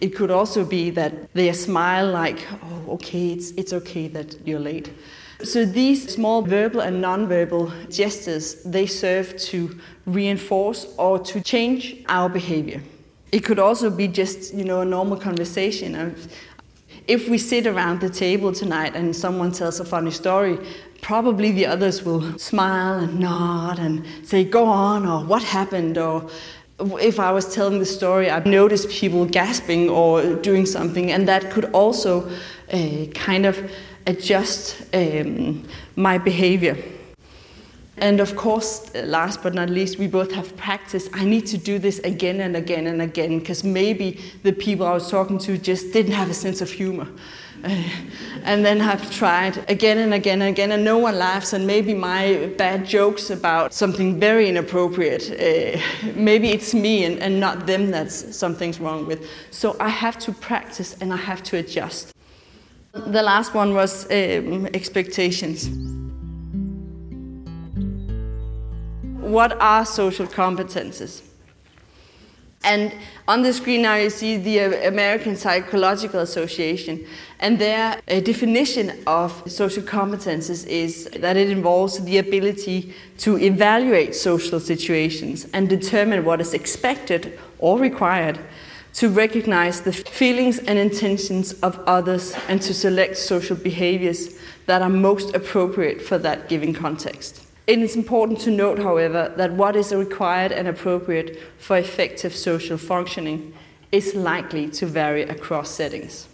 It 0.00 0.16
could 0.16 0.30
also 0.30 0.64
be 0.64 0.90
that 0.90 1.32
they 1.34 1.52
smile, 1.52 2.10
like, 2.10 2.46
Oh, 2.62 2.92
okay, 2.94 3.32
it's, 3.32 3.50
it's 3.52 3.72
okay 3.72 4.08
that 4.08 4.46
you're 4.46 4.60
late. 4.60 4.90
So 5.42 5.64
these 5.64 6.12
small 6.12 6.42
verbal 6.42 6.80
and 6.80 7.00
non-verbal 7.00 7.72
gestures, 7.88 8.62
they 8.62 8.86
serve 8.86 9.38
to 9.38 9.78
reinforce 10.04 10.86
or 10.98 11.18
to 11.18 11.40
change 11.40 11.96
our 12.08 12.28
behavior. 12.28 12.82
It 13.32 13.44
could 13.44 13.58
also 13.58 13.90
be 13.90 14.08
just, 14.08 14.52
you 14.52 14.64
know, 14.64 14.80
a 14.80 14.84
normal 14.84 15.16
conversation. 15.16 16.16
If 17.10 17.28
we 17.28 17.38
sit 17.38 17.66
around 17.66 18.00
the 18.00 18.08
table 18.08 18.52
tonight 18.52 18.94
and 18.94 19.16
someone 19.16 19.50
tells 19.50 19.80
a 19.80 19.84
funny 19.84 20.12
story, 20.12 20.56
probably 21.02 21.50
the 21.50 21.66
others 21.66 22.04
will 22.04 22.38
smile 22.38 23.00
and 23.00 23.18
nod 23.18 23.80
and 23.80 24.06
say, 24.22 24.44
go 24.44 24.64
on, 24.66 25.04
or 25.04 25.24
what 25.24 25.42
happened, 25.42 25.98
or 25.98 26.30
if 26.78 27.18
I 27.18 27.32
was 27.32 27.52
telling 27.52 27.80
the 27.80 27.84
story, 27.84 28.30
I'd 28.30 28.46
notice 28.46 28.86
people 28.88 29.24
gasping 29.26 29.88
or 29.88 30.36
doing 30.36 30.66
something, 30.66 31.10
and 31.10 31.26
that 31.26 31.50
could 31.50 31.64
also 31.72 32.30
uh, 32.72 33.06
kind 33.12 33.44
of 33.44 33.58
adjust 34.06 34.80
um, 34.94 35.66
my 35.96 36.16
behavior. 36.16 36.78
And 38.00 38.18
of 38.18 38.34
course, 38.34 38.94
last 38.94 39.42
but 39.42 39.52
not 39.52 39.68
least, 39.68 39.98
we 39.98 40.06
both 40.06 40.32
have 40.32 40.56
practice. 40.56 41.10
I 41.12 41.24
need 41.26 41.46
to 41.48 41.58
do 41.58 41.78
this 41.78 41.98
again 41.98 42.40
and 42.40 42.56
again 42.56 42.86
and 42.86 43.02
again 43.02 43.38
because 43.38 43.62
maybe 43.62 44.18
the 44.42 44.52
people 44.52 44.86
I 44.86 44.92
was 44.92 45.10
talking 45.10 45.38
to 45.40 45.58
just 45.58 45.92
didn't 45.92 46.12
have 46.12 46.30
a 46.30 46.34
sense 46.34 46.62
of 46.62 46.70
humor. 46.70 47.06
Uh, 47.62 47.82
and 48.44 48.64
then 48.64 48.80
I've 48.80 49.10
tried 49.10 49.70
again 49.70 49.98
and 49.98 50.14
again 50.14 50.40
and 50.40 50.50
again, 50.50 50.72
and 50.72 50.82
no 50.82 50.96
one 50.96 51.18
laughs. 51.18 51.52
And 51.52 51.66
maybe 51.66 51.92
my 51.92 52.50
bad 52.56 52.86
jokes 52.86 53.28
about 53.28 53.74
something 53.74 54.18
very 54.18 54.48
inappropriate, 54.48 55.30
uh, 55.32 55.78
maybe 56.14 56.48
it's 56.48 56.72
me 56.72 57.04
and, 57.04 57.18
and 57.18 57.38
not 57.38 57.66
them 57.66 57.90
that's 57.90 58.34
something's 58.34 58.80
wrong 58.80 59.06
with. 59.06 59.28
So 59.50 59.76
I 59.78 59.90
have 59.90 60.18
to 60.20 60.32
practice 60.32 60.96
and 61.02 61.12
I 61.12 61.18
have 61.18 61.42
to 61.44 61.58
adjust. 61.58 62.14
The 62.92 63.22
last 63.22 63.52
one 63.52 63.74
was 63.74 64.06
um, 64.06 64.66
expectations. 64.72 65.68
What 69.30 69.52
are 69.60 69.86
social 69.86 70.26
competences? 70.26 71.22
And 72.64 72.92
on 73.28 73.42
the 73.42 73.52
screen 73.52 73.82
now 73.82 73.94
you 73.94 74.10
see 74.10 74.36
the 74.36 74.88
American 74.88 75.36
Psychological 75.36 76.18
Association, 76.18 77.06
and 77.38 77.56
their 77.56 78.00
uh, 78.08 78.18
definition 78.18 79.04
of 79.06 79.30
social 79.46 79.84
competences 79.84 80.66
is 80.66 81.08
that 81.20 81.36
it 81.36 81.48
involves 81.48 82.04
the 82.04 82.18
ability 82.18 82.92
to 83.18 83.38
evaluate 83.38 84.16
social 84.16 84.58
situations 84.58 85.46
and 85.52 85.68
determine 85.68 86.24
what 86.24 86.40
is 86.40 86.52
expected 86.52 87.38
or 87.60 87.78
required 87.78 88.36
to 88.94 89.08
recognize 89.08 89.82
the 89.82 89.92
feelings 89.92 90.58
and 90.58 90.76
intentions 90.76 91.52
of 91.62 91.78
others 91.86 92.34
and 92.48 92.60
to 92.62 92.74
select 92.74 93.16
social 93.16 93.54
behaviors 93.54 94.40
that 94.66 94.82
are 94.82 94.88
most 94.88 95.36
appropriate 95.36 96.02
for 96.02 96.18
that 96.18 96.48
given 96.48 96.74
context. 96.74 97.46
It 97.66 97.78
is 97.78 97.94
important 97.94 98.40
to 98.40 98.50
note, 98.50 98.78
however, 98.78 99.32
that 99.36 99.52
what 99.52 99.76
is 99.76 99.92
required 99.92 100.52
and 100.52 100.66
appropriate 100.66 101.38
for 101.58 101.78
effective 101.78 102.34
social 102.34 102.78
functioning 102.78 103.54
is 103.92 104.14
likely 104.14 104.68
to 104.70 104.86
vary 104.86 105.22
across 105.22 105.70
settings. 105.70 106.28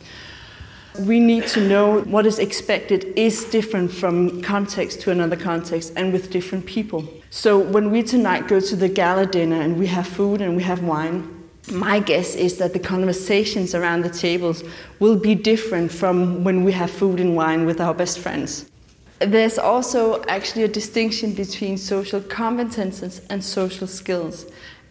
We 1.00 1.20
need 1.20 1.46
to 1.48 1.60
know 1.60 2.00
what 2.02 2.24
is 2.24 2.38
expected 2.38 3.04
is 3.16 3.44
different 3.44 3.92
from 3.92 4.40
context 4.40 5.02
to 5.02 5.10
another 5.10 5.36
context 5.36 5.92
and 5.94 6.12
with 6.12 6.30
different 6.30 6.64
people. 6.64 7.06
So 7.28 7.58
when 7.58 7.90
we 7.90 8.02
tonight 8.02 8.48
go 8.48 8.60
to 8.60 8.76
the 8.76 8.88
gala 8.88 9.26
dinner 9.26 9.60
and 9.60 9.78
we 9.78 9.86
have 9.88 10.06
food 10.06 10.40
and 10.40 10.56
we 10.56 10.62
have 10.62 10.82
wine, 10.82 11.36
my 11.70 11.98
guess 11.98 12.34
is 12.34 12.56
that 12.58 12.72
the 12.72 12.78
conversations 12.78 13.74
around 13.74 14.02
the 14.02 14.10
tables 14.10 14.62
will 15.00 15.16
be 15.16 15.34
different 15.34 15.92
from 15.92 16.44
when 16.44 16.64
we 16.64 16.72
have 16.72 16.90
food 16.90 17.20
and 17.20 17.36
wine 17.36 17.66
with 17.66 17.80
our 17.80 17.92
best 17.92 18.18
friends. 18.18 18.70
There's 19.18 19.58
also 19.58 20.22
actually 20.24 20.64
a 20.64 20.68
distinction 20.68 21.32
between 21.32 21.78
social 21.78 22.20
competences 22.20 23.24
and 23.30 23.42
social 23.42 23.86
skills. 23.86 24.46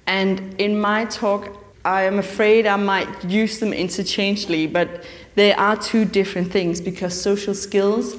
And 0.07 0.59
in 0.59 0.79
my 0.79 1.05
talk, 1.05 1.55
I 1.83 2.03
am 2.03 2.17
afraid 2.17 2.65
I 2.65 2.77
might 2.77 3.25
use 3.25 3.59
them 3.59 3.71
interchangeably, 3.71 4.65
but 4.65 5.05
they 5.35 5.53
are 5.53 5.75
two 5.77 6.05
different 6.05 6.51
things 6.51 6.81
because 6.81 7.19
social 7.19 7.53
skills 7.53 8.15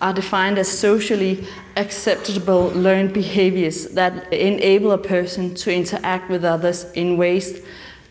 are 0.00 0.12
defined 0.12 0.58
as 0.58 0.68
socially 0.68 1.46
acceptable 1.76 2.68
learned 2.74 3.14
behaviors 3.14 3.86
that 3.94 4.30
enable 4.30 4.92
a 4.92 4.98
person 4.98 5.54
to 5.54 5.72
interact 5.72 6.28
with 6.28 6.44
others 6.44 6.84
in 6.92 7.16
ways 7.16 7.62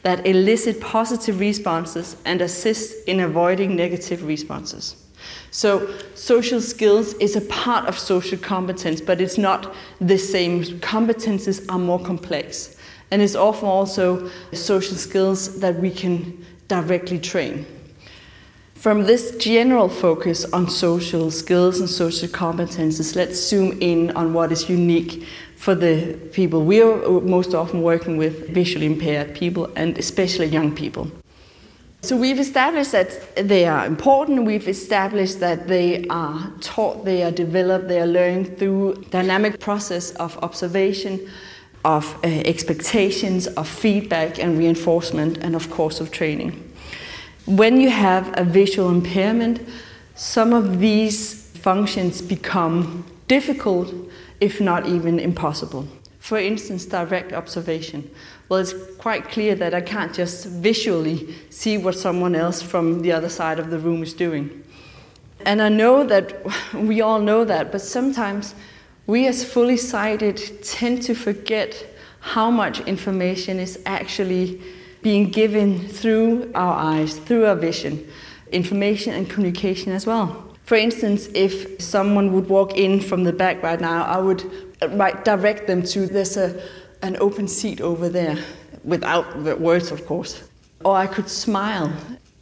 that 0.01 0.25
elicit 0.25 0.81
positive 0.81 1.39
responses 1.39 2.15
and 2.25 2.41
assist 2.41 3.07
in 3.07 3.19
avoiding 3.19 3.75
negative 3.75 4.23
responses. 4.23 5.04
So, 5.51 5.93
social 6.15 6.61
skills 6.61 7.13
is 7.15 7.35
a 7.35 7.41
part 7.41 7.85
of 7.85 7.97
social 7.97 8.37
competence, 8.37 9.01
but 9.01 9.21
it's 9.21 9.37
not 9.37 9.73
the 10.01 10.17
same. 10.17 10.63
Competences 10.79 11.65
are 11.69 11.79
more 11.79 11.99
complex, 11.99 12.75
and 13.11 13.21
it's 13.21 13.35
often 13.35 13.67
also 13.67 14.29
social 14.51 14.97
skills 14.97 15.59
that 15.59 15.79
we 15.79 15.91
can 15.91 16.45
directly 16.67 17.19
train. 17.19 17.65
From 18.85 19.05
this 19.05 19.35
general 19.37 19.89
focus 19.89 20.45
on 20.53 20.69
social 20.69 21.31
skills 21.31 21.79
and 21.79 21.89
social 21.89 22.27
competences, 22.27 23.15
let's 23.15 23.39
zoom 23.39 23.77
in 23.81 24.11
on 24.11 24.33
what 24.33 24.51
is 24.51 24.69
unique 24.69 25.25
for 25.55 25.73
the 25.73 26.19
people 26.33 26.63
we 26.63 26.81
are 26.81 26.97
most 27.21 27.55
often 27.55 27.81
working 27.81 28.17
with 28.17 28.49
visually 28.49 28.85
impaired 28.85 29.33
people 29.33 29.71
and 29.75 29.97
especially 29.97 30.45
young 30.45 30.75
people. 30.75 31.09
So 32.05 32.15
we've 32.15 32.39
established 32.39 32.91
that 32.91 33.35
they 33.35 33.65
are 33.65 33.83
important. 33.83 34.43
We've 34.43 34.67
established 34.67 35.39
that 35.39 35.67
they 35.67 36.05
are 36.07 36.51
taught, 36.61 37.03
they 37.03 37.23
are 37.23 37.31
developed, 37.31 37.87
they 37.87 37.99
are 37.99 38.05
learned 38.05 38.59
through 38.59 39.05
dynamic 39.09 39.59
process 39.59 40.11
of 40.17 40.37
observation, 40.43 41.27
of 41.83 42.15
uh, 42.23 42.27
expectations, 42.27 43.47
of 43.47 43.67
feedback 43.67 44.37
and 44.37 44.55
reinforcement, 44.55 45.37
and 45.37 45.55
of 45.55 45.71
course 45.71 45.99
of 45.99 46.11
training. 46.11 46.51
When 47.47 47.81
you 47.81 47.89
have 47.89 48.31
a 48.37 48.43
visual 48.43 48.91
impairment, 48.91 49.67
some 50.13 50.53
of 50.53 50.79
these 50.79 51.47
functions 51.57 52.21
become 52.21 53.03
difficult 53.27 53.91
if 54.39 54.61
not 54.61 54.85
even 54.85 55.17
impossible. 55.17 55.87
For 56.19 56.37
instance, 56.37 56.85
direct 56.85 57.33
observation. 57.33 58.11
Well, 58.47 58.59
it's 58.59 58.73
quite 58.97 59.29
clear 59.29 59.55
that 59.55 59.73
I 59.73 59.81
can't 59.81 60.13
just 60.13 60.45
visually 60.45 61.35
see 61.49 61.77
what 61.77 61.95
someone 61.95 62.35
else 62.35 62.61
from 62.61 63.01
the 63.01 63.11
other 63.11 63.29
side 63.29 63.57
of 63.57 63.71
the 63.71 63.79
room 63.79 64.03
is 64.03 64.13
doing. 64.13 64.63
And 65.45 65.61
I 65.61 65.69
know 65.69 66.03
that 66.05 66.45
we 66.73 67.01
all 67.01 67.19
know 67.19 67.43
that, 67.45 67.71
but 67.71 67.81
sometimes 67.81 68.53
we 69.07 69.27
as 69.27 69.43
fully 69.43 69.77
sighted 69.77 70.63
tend 70.63 71.01
to 71.03 71.15
forget 71.15 71.87
how 72.19 72.49
much 72.49 72.81
information 72.81 73.59
is 73.59 73.79
actually 73.85 74.61
being 75.01 75.29
given 75.29 75.87
through 75.87 76.51
our 76.55 76.73
eyes, 76.73 77.17
through 77.17 77.45
our 77.45 77.55
vision, 77.55 78.07
information 78.51 79.13
and 79.13 79.29
communication 79.29 79.91
as 79.91 80.07
well. 80.07 80.55
For 80.63 80.75
instance, 80.75 81.29
if 81.35 81.79
someone 81.79 82.33
would 82.33 82.49
walk 82.49 82.75
in 82.75 82.99
from 82.99 83.23
the 83.23 83.33
back 83.33 83.61
right 83.61 83.79
now, 83.79 84.03
I 84.05 84.17
would 84.17 84.43
uh, 84.81 84.89
right, 84.89 85.23
direct 85.23 85.67
them 85.67 85.83
to 85.83 86.07
there's 86.07 86.37
a, 86.37 86.59
an 87.05 87.17
open 87.19 87.47
seat 87.47 87.81
over 87.81 88.09
there, 88.09 88.37
without 88.83 89.43
the 89.43 89.55
words, 89.55 89.91
of 89.91 90.05
course. 90.05 90.43
Or 90.83 90.95
I 90.95 91.07
could 91.07 91.29
smile. 91.29 91.93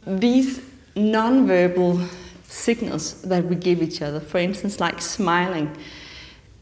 These 0.06 0.60
nonverbal 0.96 2.08
signals 2.44 3.22
that 3.22 3.44
we 3.44 3.56
give 3.56 3.82
each 3.82 4.00
other, 4.02 4.20
for 4.20 4.38
instance, 4.38 4.80
like 4.80 5.00
smiling, 5.00 5.70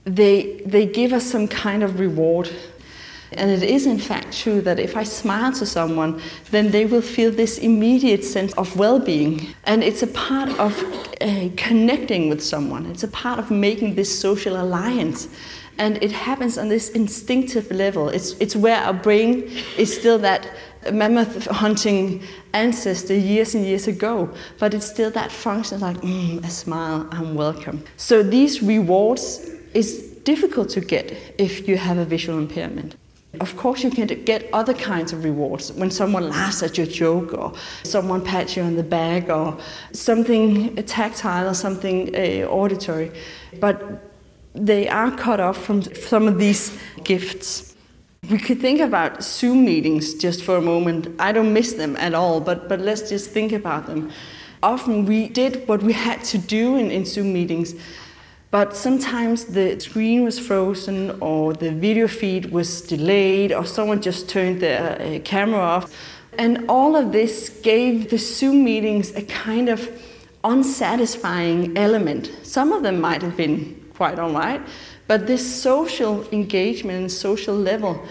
they, 0.05 0.61
they 0.67 0.87
give 0.87 1.13
us 1.13 1.25
some 1.25 1.47
kind 1.49 1.83
of 1.83 2.01
reward. 2.01 2.51
And 3.33 3.51
it 3.51 3.63
is, 3.63 3.87
in 3.87 3.99
fact, 3.99 4.37
true 4.37 4.61
that 4.63 4.79
if 4.79 4.97
I 4.97 5.05
smile 5.05 5.53
to 5.53 5.65
someone, 5.65 6.21
then 6.51 6.71
they 6.71 6.85
will 6.85 7.01
feel 7.01 7.31
this 7.31 7.59
immediate 7.59 8.25
sense 8.25 8.53
of 8.55 8.77
well 8.77 8.99
being. 8.99 9.55
And 9.65 9.83
it's 9.83 10.03
a 10.03 10.07
part 10.09 10.51
of 10.59 10.83
uh, 11.21 11.49
connecting 11.57 12.29
with 12.29 12.43
someone, 12.43 12.87
it's 12.87 13.05
a 13.05 13.09
part 13.09 13.39
of 13.39 13.51
making 13.51 13.95
this 13.95 14.19
social 14.19 14.61
alliance. 14.61 15.29
And 15.79 16.03
it 16.03 16.13
happens 16.13 16.59
on 16.59 16.69
this 16.69 16.91
instinctive 16.91 17.71
level. 17.71 18.09
It's, 18.09 18.33
it's 18.33 18.55
where 18.55 18.77
our 18.77 18.93
brain 18.93 19.51
is 19.77 19.93
still 19.97 20.19
that 20.19 20.49
mammoth 20.93 21.47
hunting 21.47 22.23
ancestor 22.53 23.15
years 23.15 23.55
and 23.55 23.65
years 23.65 23.87
ago, 23.87 24.29
but 24.59 24.75
it's 24.75 24.87
still 24.87 25.11
that 25.13 25.31
function 25.31 25.81
like 25.81 25.97
mm, 25.99 26.45
a 26.45 26.51
smile, 26.51 27.09
I'm 27.13 27.35
welcome. 27.35 27.85
So 27.97 28.23
these 28.23 28.63
rewards 28.63 29.51
is 29.75 30.03
difficult 30.25 30.69
to 30.71 30.81
get 30.81 31.35
if 31.39 31.69
you 31.69 31.77
have 31.77 31.99
a 31.99 32.05
visual 32.05 32.39
impairment. 32.39 32.97
Of 33.41 33.57
course, 33.57 33.83
you 33.83 33.91
can 33.91 34.07
get 34.25 34.51
other 34.53 34.75
kinds 34.75 35.15
of 35.15 35.25
rewards 35.25 35.73
when 35.73 35.91
someone 35.91 36.29
laughs 36.29 36.63
at 36.63 36.77
your 36.77 36.87
joke, 36.87 37.33
or 37.33 37.55
someone 37.83 38.23
pats 38.23 38.57
you 38.57 38.63
on 38.63 38.77
the 38.77 38.83
back, 38.83 39.31
or 39.31 39.57
something 39.93 40.77
tactile 40.85 41.49
or 41.49 41.55
something 41.55 42.15
uh, 42.15 42.47
auditory. 42.47 43.11
But 43.59 44.12
they 44.55 44.89
are 44.89 45.11
cut 45.11 45.41
off 45.41 45.65
from 45.65 45.83
some 45.83 46.29
of 46.29 46.39
these 46.39 46.79
gifts. 47.05 47.75
We 48.31 48.39
could 48.39 48.61
think 48.61 48.81
about 48.81 49.25
Zoom 49.25 49.65
meetings 49.65 50.15
just 50.15 50.45
for 50.45 50.57
a 50.57 50.61
moment. 50.61 51.09
I 51.19 51.33
don't 51.33 51.53
miss 51.53 51.73
them 51.73 51.97
at 51.97 52.15
all, 52.15 52.41
but, 52.41 52.69
but 52.69 52.81
let's 52.81 53.09
just 53.09 53.31
think 53.31 53.53
about 53.53 53.87
them. 53.87 54.11
Often 54.63 55.07
we 55.07 55.29
did 55.29 55.67
what 55.67 55.83
we 55.83 55.93
had 55.93 56.23
to 56.25 56.39
do 56.39 56.77
in, 56.77 56.91
in 56.91 57.05
Zoom 57.05 57.33
meetings, 57.33 57.75
but 58.53 58.77
sometimes 58.77 59.47
the 59.47 59.81
screen 59.81 60.23
was 60.23 60.39
frozen, 60.39 61.19
or 61.21 61.53
the 61.53 61.73
video 61.73 62.07
feed 62.07 62.53
was 62.53 62.83
delayed, 62.83 63.53
or 63.53 63.65
someone 63.65 64.01
just 64.01 64.29
turned 64.29 64.61
their 64.61 65.01
uh, 65.01 65.19
camera 65.25 65.59
off. 65.59 65.93
And 66.39 66.67
all 66.69 66.95
of 66.95 67.13
this 67.13 67.49
gave 67.49 68.11
the 68.11 68.19
Zoom 68.19 68.63
meetings 68.63 69.11
a 69.17 69.23
kind 69.23 69.69
of 69.69 69.89
unsatisfying 70.45 71.77
element. 71.77 72.31
Some 72.43 72.73
of 72.73 72.83
them 72.83 73.01
might 73.01 73.23
have 73.23 73.37
been 73.37 73.82
quite 73.95 74.19
all 74.19 74.33
right, 74.33 74.61
but 75.07 75.27
this 75.27 75.63
social 75.63 76.27
engagement 76.31 76.99
and 76.99 77.13
social 77.13 77.55
level, 77.55 78.03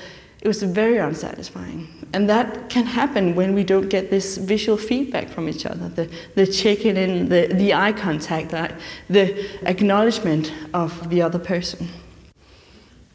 it 0.41 0.47
was 0.47 0.63
very 0.63 0.97
unsatisfying. 0.97 1.87
And 2.13 2.29
that 2.29 2.69
can 2.69 2.85
happen 2.85 3.35
when 3.35 3.53
we 3.55 3.63
don't 3.63 3.87
get 3.89 4.09
this 4.09 4.37
visual 4.37 4.77
feedback 4.77 5.29
from 5.29 5.47
each 5.47 5.65
other 5.65 5.87
the, 5.89 6.09
the 6.35 6.45
checking 6.45 6.97
in, 6.97 7.29
the, 7.29 7.47
the 7.53 7.73
eye 7.73 7.93
contact, 7.93 8.49
the, 8.51 8.73
the 9.09 9.47
acknowledgement 9.67 10.51
of 10.73 11.09
the 11.09 11.21
other 11.21 11.39
person. 11.39 11.87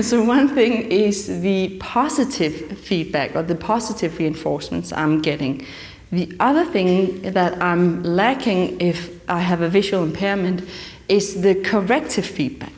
So, 0.01 0.23
one 0.23 0.49
thing 0.49 0.91
is 0.91 1.41
the 1.41 1.79
positive 1.81 2.79
feedback 2.79 3.35
or 3.35 3.43
the 3.43 3.55
positive 3.55 4.19
reinforcements 4.19 4.93
I'm 4.93 5.23
getting. 5.23 5.65
The 6.13 6.37
other 6.39 6.65
thing 6.65 7.23
that 7.33 7.61
I'm 7.63 8.03
lacking 8.03 8.81
if 8.81 9.19
I 9.29 9.41
have 9.41 9.63
a 9.63 9.69
visual 9.69 10.05
impairment 10.05 10.69
is 11.09 11.41
the 11.43 11.55
corrective 11.55 12.27
feedback. 12.27 12.73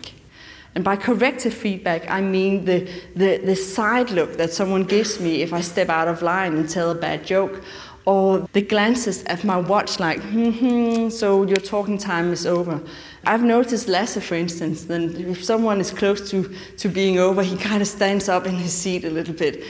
And 0.75 0.85
by 0.85 0.97
corrective 0.97 1.55
feedback, 1.55 2.09
I 2.09 2.21
mean 2.21 2.65
the, 2.65 2.89
the, 3.17 3.39
the 3.39 3.57
side 3.57 4.11
look 4.11 4.37
that 4.37 4.53
someone 4.53 4.85
gives 4.85 5.19
me 5.19 5.43
if 5.43 5.53
I 5.53 5.61
step 5.61 5.89
out 5.89 6.09
of 6.09 6.23
line 6.23 6.57
and 6.57 6.69
tell 6.69 6.91
a 6.91 6.95
bad 6.95 7.27
joke, 7.27 7.63
or 8.05 8.49
the 8.53 8.63
glances 8.63 9.25
at 9.25 9.45
my 9.45 9.57
watch, 9.57 10.01
like, 10.01 10.21
hmm, 10.23 11.09
so 11.11 11.43
your 11.43 11.57
talking 11.57 11.99
time 11.99 12.33
is 12.33 12.47
over. 12.47 12.81
I've 13.25 13.43
noticed 13.43 13.89
Lasse, 13.89 14.23
for 14.25 14.35
instance, 14.35 14.85
that 14.85 15.03
if 15.03 15.45
someone 15.45 15.81
is 15.81 15.91
close 15.91 16.31
to, 16.31 16.55
to 16.79 16.89
being 16.89 17.19
over, 17.19 17.43
he 17.43 17.57
kind 17.57 17.83
of 17.83 17.89
stands 17.89 18.29
up 18.29 18.47
in 18.47 18.55
his 18.55 18.73
seat 18.73 19.05
a 19.05 19.11
little 19.11 19.35
bit. 19.35 19.63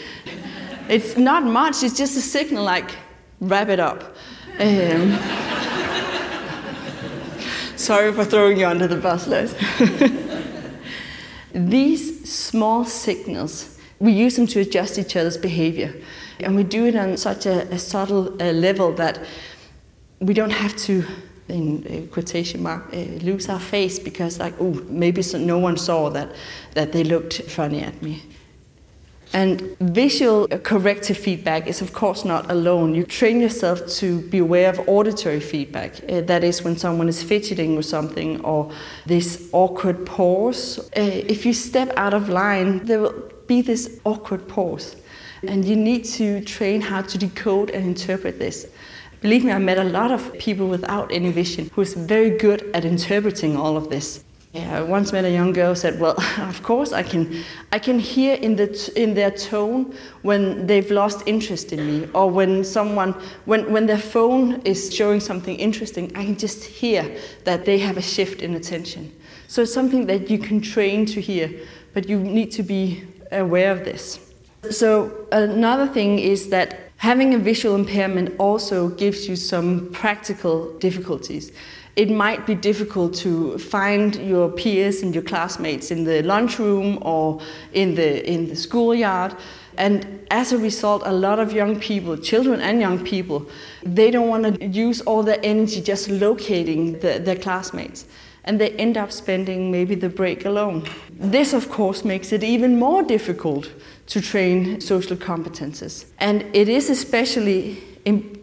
It's 0.88 1.16
not 1.16 1.42
much, 1.42 1.82
it's 1.82 1.96
just 1.96 2.16
a 2.16 2.20
signal 2.20 2.64
like, 2.64 2.90
wrap 3.40 3.70
it 3.70 3.80
up. 3.80 4.14
Um, 4.60 5.18
sorry 7.78 8.12
for 8.12 8.24
throwing 8.24 8.58
you 8.58 8.66
under 8.66 8.86
the 8.86 8.96
bus, 8.96 9.26
Les. 9.26 9.54
These 11.54 12.30
small 12.30 12.84
signals, 12.84 13.78
we 13.98 14.12
use 14.12 14.36
them 14.36 14.46
to 14.48 14.60
adjust 14.60 14.98
each 14.98 15.16
other's 15.16 15.36
behavior. 15.36 15.94
And 16.40 16.54
we 16.54 16.62
do 16.62 16.86
it 16.86 16.94
on 16.94 17.16
such 17.16 17.46
a, 17.46 17.62
a 17.72 17.78
subtle 17.78 18.40
uh, 18.40 18.52
level 18.52 18.92
that 18.94 19.20
we 20.20 20.34
don't 20.34 20.50
have 20.50 20.76
to, 20.76 21.04
in 21.48 22.08
quotation 22.08 22.62
mark, 22.62 22.92
uh, 22.92 22.96
lose 22.96 23.48
our 23.48 23.60
face 23.60 23.98
because, 23.98 24.38
like, 24.38 24.54
oh, 24.60 24.74
maybe 24.88 25.22
so 25.22 25.38
no 25.38 25.58
one 25.58 25.76
saw 25.76 26.10
that, 26.10 26.30
that 26.74 26.92
they 26.92 27.04
looked 27.04 27.42
funny 27.42 27.80
at 27.80 28.00
me. 28.02 28.22
And 29.32 29.76
visual 29.78 30.48
corrective 30.48 31.18
feedback 31.18 31.66
is, 31.66 31.82
of 31.82 31.92
course, 31.92 32.24
not 32.24 32.50
alone. 32.50 32.94
You 32.94 33.04
train 33.04 33.40
yourself 33.40 33.86
to 33.98 34.22
be 34.22 34.38
aware 34.38 34.70
of 34.70 34.80
auditory 34.88 35.40
feedback. 35.40 36.00
Uh, 36.08 36.22
that 36.22 36.42
is, 36.42 36.62
when 36.62 36.76
someone 36.76 37.08
is 37.08 37.22
fidgeting 37.22 37.76
with 37.76 37.86
something 37.86 38.40
or 38.40 38.70
this 39.06 39.48
awkward 39.52 40.06
pause. 40.06 40.78
Uh, 40.96 41.00
if 41.34 41.44
you 41.44 41.52
step 41.52 41.92
out 41.96 42.14
of 42.14 42.28
line, 42.28 42.84
there 42.86 43.00
will 43.00 43.30
be 43.46 43.60
this 43.60 44.00
awkward 44.04 44.48
pause. 44.48 44.96
And 45.46 45.64
you 45.64 45.76
need 45.76 46.04
to 46.16 46.42
train 46.44 46.80
how 46.80 47.02
to 47.02 47.18
decode 47.18 47.70
and 47.70 47.84
interpret 47.84 48.38
this. 48.38 48.66
Believe 49.20 49.44
me, 49.44 49.52
I 49.52 49.58
met 49.58 49.78
a 49.78 49.84
lot 49.84 50.10
of 50.10 50.32
people 50.38 50.68
without 50.68 51.12
any 51.12 51.32
vision 51.32 51.70
who 51.74 51.82
is 51.82 51.94
very 51.94 52.30
good 52.30 52.70
at 52.72 52.84
interpreting 52.84 53.56
all 53.56 53.76
of 53.76 53.90
this. 53.90 54.24
Yeah, 54.58 54.78
I 54.78 54.82
once 54.82 55.12
met 55.12 55.24
a 55.24 55.30
young 55.30 55.52
girl 55.52 55.76
said, 55.76 56.00
"Well, 56.00 56.16
of 56.38 56.62
course 56.64 56.92
I 56.92 57.04
can, 57.04 57.44
I 57.70 57.78
can 57.78 58.00
hear 58.00 58.34
in 58.34 58.56
the 58.56 58.68
in 58.96 59.14
their 59.14 59.30
tone 59.30 59.94
when 60.22 60.66
they've 60.66 60.90
lost 60.90 61.22
interest 61.26 61.72
in 61.72 61.86
me, 61.86 62.08
or 62.12 62.28
when 62.28 62.64
someone, 62.64 63.14
when 63.44 63.72
when 63.72 63.86
their 63.86 64.02
phone 64.14 64.60
is 64.64 64.92
showing 64.92 65.20
something 65.20 65.56
interesting, 65.56 66.10
I 66.16 66.24
can 66.24 66.36
just 66.36 66.64
hear 66.64 67.04
that 67.44 67.66
they 67.66 67.78
have 67.78 67.96
a 67.96 68.02
shift 68.02 68.42
in 68.42 68.54
attention. 68.54 69.12
So 69.46 69.62
it's 69.62 69.72
something 69.72 70.06
that 70.06 70.28
you 70.28 70.38
can 70.38 70.60
train 70.60 71.06
to 71.06 71.20
hear, 71.20 71.48
but 71.94 72.08
you 72.08 72.18
need 72.18 72.50
to 72.52 72.64
be 72.64 73.04
aware 73.30 73.70
of 73.70 73.84
this. 73.84 74.18
So 74.70 75.26
another 75.30 75.86
thing 75.86 76.18
is 76.18 76.48
that 76.48 76.90
having 76.96 77.32
a 77.32 77.38
visual 77.38 77.76
impairment 77.76 78.34
also 78.38 78.88
gives 78.88 79.28
you 79.28 79.36
some 79.36 79.88
practical 79.92 80.76
difficulties 80.78 81.52
it 81.96 82.10
might 82.10 82.46
be 82.46 82.54
difficult 82.54 83.14
to 83.14 83.58
find 83.58 84.14
your 84.16 84.48
peers 84.48 85.02
and 85.02 85.14
your 85.14 85.24
classmates 85.24 85.90
in 85.90 86.04
the 86.04 86.22
lunchroom 86.22 86.98
or 87.02 87.40
in 87.72 87.94
the, 87.94 88.30
in 88.30 88.48
the 88.48 88.56
schoolyard. 88.56 89.34
And 89.76 90.26
as 90.30 90.52
a 90.52 90.58
result, 90.58 91.02
a 91.04 91.12
lot 91.12 91.38
of 91.38 91.52
young 91.52 91.78
people, 91.78 92.16
children 92.16 92.60
and 92.60 92.80
young 92.80 93.04
people, 93.04 93.48
they 93.82 94.10
don't 94.10 94.28
want 94.28 94.58
to 94.58 94.66
use 94.66 95.00
all 95.02 95.22
their 95.22 95.38
energy 95.42 95.80
just 95.80 96.08
locating 96.08 96.98
the, 97.00 97.18
their 97.18 97.36
classmates. 97.36 98.04
And 98.44 98.60
they 98.60 98.70
end 98.70 98.96
up 98.96 99.12
spending 99.12 99.70
maybe 99.70 99.94
the 99.94 100.08
break 100.08 100.44
alone. 100.44 100.88
This, 101.10 101.52
of 101.52 101.68
course, 101.68 102.04
makes 102.04 102.32
it 102.32 102.42
even 102.42 102.78
more 102.78 103.02
difficult 103.02 103.70
to 104.06 104.20
train 104.20 104.80
social 104.80 105.16
competences. 105.16 106.06
And 106.18 106.44
it 106.54 106.68
is 106.68 106.90
especially 106.90 107.82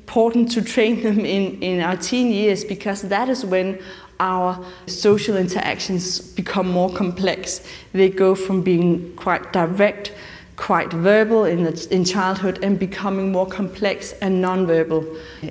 important 0.06 0.52
to 0.52 0.62
train 0.62 1.02
them 1.02 1.20
in, 1.20 1.60
in 1.64 1.82
our 1.82 1.98
teen 1.98 2.32
years 2.32 2.64
because 2.64 3.02
that 3.02 3.28
is 3.28 3.44
when 3.44 3.80
our 4.20 4.64
social 4.86 5.36
interactions 5.36 6.20
become 6.20 6.70
more 6.70 6.94
complex. 6.94 7.68
They 7.92 8.10
go 8.12 8.36
from 8.36 8.62
being 8.62 9.16
quite 9.16 9.52
direct, 9.52 10.14
quite 10.58 10.94
verbal 10.94 11.46
in, 11.46 11.64
the, 11.64 11.88
in 11.90 12.06
childhood, 12.06 12.60
and 12.62 12.78
becoming 12.78 13.32
more 13.32 13.48
complex 13.48 14.14
and 14.22 14.44
nonverbal 14.46 15.04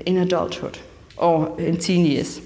in 0.07 0.19
adulthood 0.19 0.79
or 1.17 1.61
in 1.61 1.77
teen 1.77 2.07
years. 2.07 2.41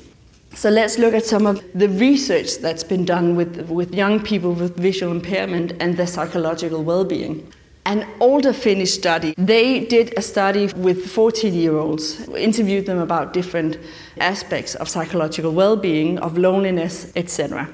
So 0.54 0.70
let's 0.70 0.98
look 0.98 1.12
at 1.12 1.26
some 1.26 1.46
of 1.46 1.62
the 1.74 1.90
research 1.90 2.56
that's 2.58 2.82
been 2.82 3.04
done 3.04 3.36
with, 3.36 3.68
with 3.68 3.94
young 3.94 4.20
people 4.20 4.54
with 4.54 4.76
visual 4.78 5.12
impairment 5.12 5.74
and 5.78 5.98
their 5.98 6.06
psychological 6.06 6.82
well 6.82 7.04
being 7.04 7.52
an 7.88 8.06
older 8.20 8.52
Finnish 8.52 8.92
study. 8.92 9.34
They 9.38 9.80
did 9.80 10.12
a 10.18 10.20
study 10.20 10.66
with 10.76 11.10
14 11.10 11.54
year 11.54 11.78
olds, 11.78 12.28
interviewed 12.28 12.84
them 12.84 12.98
about 12.98 13.32
different 13.32 13.78
aspects 14.20 14.74
of 14.74 14.90
psychological 14.90 15.52
well 15.52 15.74
being, 15.76 16.18
of 16.18 16.36
loneliness, 16.36 17.10
etc. 17.16 17.66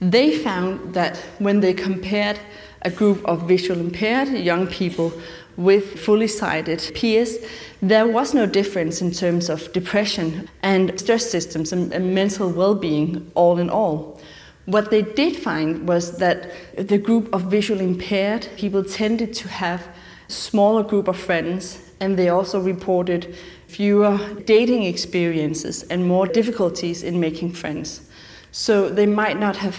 They 0.00 0.36
found 0.36 0.92
that 0.94 1.16
when 1.38 1.60
they 1.60 1.72
compared 1.72 2.38
a 2.82 2.90
group 2.90 3.24
of 3.24 3.48
visual 3.48 3.80
impaired 3.80 4.28
young 4.28 4.66
people 4.66 5.10
with 5.56 5.98
fully 5.98 6.28
sighted 6.28 6.92
peers, 6.94 7.38
there 7.80 8.06
was 8.06 8.34
no 8.34 8.44
difference 8.44 9.00
in 9.00 9.10
terms 9.10 9.48
of 9.48 9.72
depression 9.72 10.50
and 10.62 11.00
stress 11.00 11.30
systems 11.30 11.72
and, 11.72 11.92
and 11.94 12.14
mental 12.14 12.50
well 12.50 12.74
being, 12.74 13.30
all 13.34 13.58
in 13.58 13.70
all. 13.70 14.20
What 14.66 14.90
they 14.90 15.02
did 15.02 15.36
find 15.36 15.88
was 15.88 16.18
that 16.18 16.52
the 16.76 16.98
group 16.98 17.32
of 17.32 17.42
visually 17.42 17.84
impaired 17.84 18.48
people 18.56 18.84
tended 18.84 19.32
to 19.34 19.48
have 19.48 19.88
smaller 20.28 20.82
group 20.82 21.08
of 21.08 21.16
friends, 21.16 21.78
and 22.00 22.16
they 22.16 22.28
also 22.28 22.60
reported 22.60 23.34
fewer 23.66 24.18
dating 24.46 24.84
experiences 24.84 25.82
and 25.84 26.06
more 26.06 26.26
difficulties 26.26 27.02
in 27.02 27.20
making 27.20 27.52
friends. 27.52 28.08
So 28.52 28.88
they 28.88 29.06
might 29.06 29.38
not 29.38 29.56
have 29.56 29.74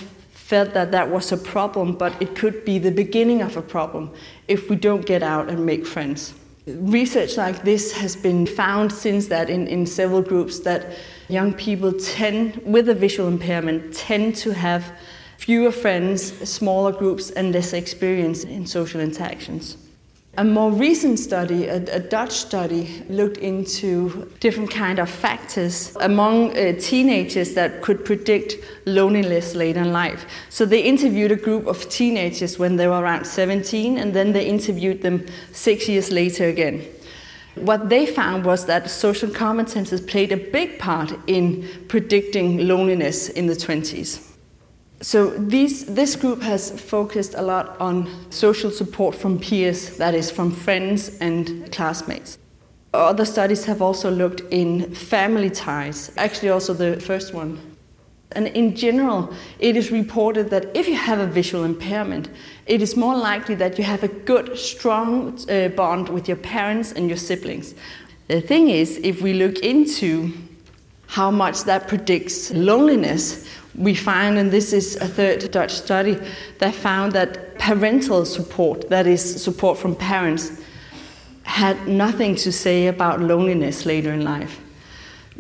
felt 0.52 0.74
that 0.74 0.92
that 0.92 1.10
was 1.10 1.32
a 1.32 1.38
problem, 1.38 1.94
but 1.94 2.14
it 2.22 2.36
could 2.36 2.66
be 2.66 2.78
the 2.78 2.92
beginning 2.92 3.42
of 3.42 3.56
a 3.58 3.62
problem 3.62 4.12
if 4.48 4.70
we 4.70 4.76
don't 4.76 5.06
get 5.06 5.24
out 5.24 5.50
and 5.50 5.66
make 5.66 5.86
friends. 5.86 6.34
Research 6.68 7.38
like 7.38 7.64
this 7.64 7.94
has 7.94 8.16
been 8.16 8.46
found 8.46 8.92
since 8.92 9.28
that 9.28 9.50
in, 9.50 9.68
in 9.68 9.86
several 9.86 10.22
groups 10.22 10.60
that 10.60 10.92
young 11.32 11.54
people 11.54 11.94
tend, 11.94 12.62
with 12.66 12.90
a 12.90 12.96
visual 12.96 13.28
impairment, 13.28 13.94
tend 13.94 14.36
to 14.38 14.54
have 14.54 14.94
fewer 15.38 15.72
friends, 15.72 16.22
smaller 16.48 16.92
groups, 16.92 17.32
and 17.32 17.54
less 17.54 17.74
experience 17.74 18.44
in 18.44 18.68
social 18.68 19.02
interactions. 19.02 19.78
A 20.38 20.46
more 20.46 20.72
recent 20.72 21.20
study, 21.20 21.66
a, 21.66 21.76
a, 21.94 22.00
Dutch 22.00 22.32
study, 22.32 23.04
looked 23.10 23.38
into 23.38 24.32
different 24.40 24.72
kind 24.72 24.98
of 24.98 25.10
factors 25.10 25.94
among 26.00 26.58
uh, 26.58 26.74
teenagers 26.80 27.54
that 27.56 27.82
could 27.82 28.06
predict 28.06 28.56
loneliness 28.86 29.56
later 29.56 29.82
in 29.82 29.92
life. 29.92 30.26
So 30.50 30.66
they 30.66 30.84
interviewed 30.84 31.34
a 31.34 31.36
group 31.36 31.68
of 31.68 31.90
teenagers 31.90 32.58
when 32.58 32.78
they 32.78 32.88
were 32.88 33.02
around 33.02 33.26
17, 33.26 33.98
and 33.98 34.14
then 34.14 34.32
they 34.32 34.46
interviewed 34.46 35.02
them 35.02 35.26
six 35.52 35.90
years 35.90 36.12
later 36.12 36.48
again. 36.48 36.86
What 37.56 37.90
they 37.90 38.06
found 38.06 38.46
was 38.46 38.66
that 38.66 38.90
social 38.90 39.30
common 39.30 39.66
competences 39.66 40.06
played 40.08 40.32
a 40.32 40.38
big 40.38 40.80
part 40.80 41.14
in 41.28 41.68
predicting 41.88 42.68
loneliness 42.68 43.30
in 43.30 43.48
the 43.48 43.54
20s. 43.54 44.28
So 45.02 45.32
these, 45.32 45.86
this 45.86 46.16
group 46.16 46.42
has 46.44 46.80
focused 46.80 47.34
a 47.34 47.42
lot 47.42 47.80
on 47.80 48.08
social 48.32 48.70
support 48.70 49.16
from 49.16 49.40
peers, 49.40 49.98
that 49.98 50.14
is, 50.14 50.30
from 50.30 50.52
friends 50.52 51.18
and 51.20 51.72
classmates. 51.72 52.38
Other 52.94 53.26
studies 53.26 53.66
have 53.66 53.82
also 53.82 54.12
looked 54.12 54.42
in 54.52 54.94
family 54.94 55.50
ties, 55.50 56.12
actually, 56.18 56.50
also 56.50 56.74
the 56.74 57.00
first 57.00 57.34
one. 57.34 57.71
And 58.34 58.48
in 58.48 58.76
general, 58.76 59.34
it 59.60 59.76
is 59.76 59.92
reported 59.92 60.50
that 60.52 60.76
if 60.76 60.88
you 60.88 60.96
have 60.96 61.20
a 61.20 61.28
visual 61.28 61.64
impairment, 61.64 62.30
it 62.66 62.82
is 62.82 62.96
more 62.96 63.16
likely 63.16 63.56
that 63.56 63.78
you 63.78 63.84
have 63.84 64.04
a 64.04 64.08
good, 64.08 64.58
strong 64.58 65.38
uh, 65.50 65.68
bond 65.70 66.10
with 66.10 66.28
your 66.28 66.38
parents 66.38 66.94
and 66.94 67.08
your 67.08 67.18
siblings. 67.18 67.76
The 68.28 68.42
thing 68.42 68.70
is, 68.70 68.98
if 69.04 69.22
we 69.22 69.34
look 69.34 69.60
into 69.60 70.32
how 71.08 71.30
much 71.30 71.66
that 71.66 71.90
predicts 71.90 72.52
loneliness, 72.52 73.46
we 73.76 73.96
find, 73.96 74.38
and 74.38 74.52
this 74.52 74.72
is 74.72 74.96
a 74.98 75.08
third 75.08 75.52
Dutch 75.52 75.74
study, 75.74 76.18
that 76.60 76.74
found 76.74 77.12
that 77.12 77.60
parental 77.60 78.26
support, 78.26 78.90
that 78.90 79.08
is, 79.08 79.44
support 79.44 79.78
from 79.78 79.96
parents, 79.96 80.52
had 81.44 81.88
nothing 81.88 82.36
to 82.36 82.52
say 82.52 82.88
about 82.88 83.20
loneliness 83.20 83.86
later 83.86 84.14
in 84.14 84.24
life. 84.24 84.62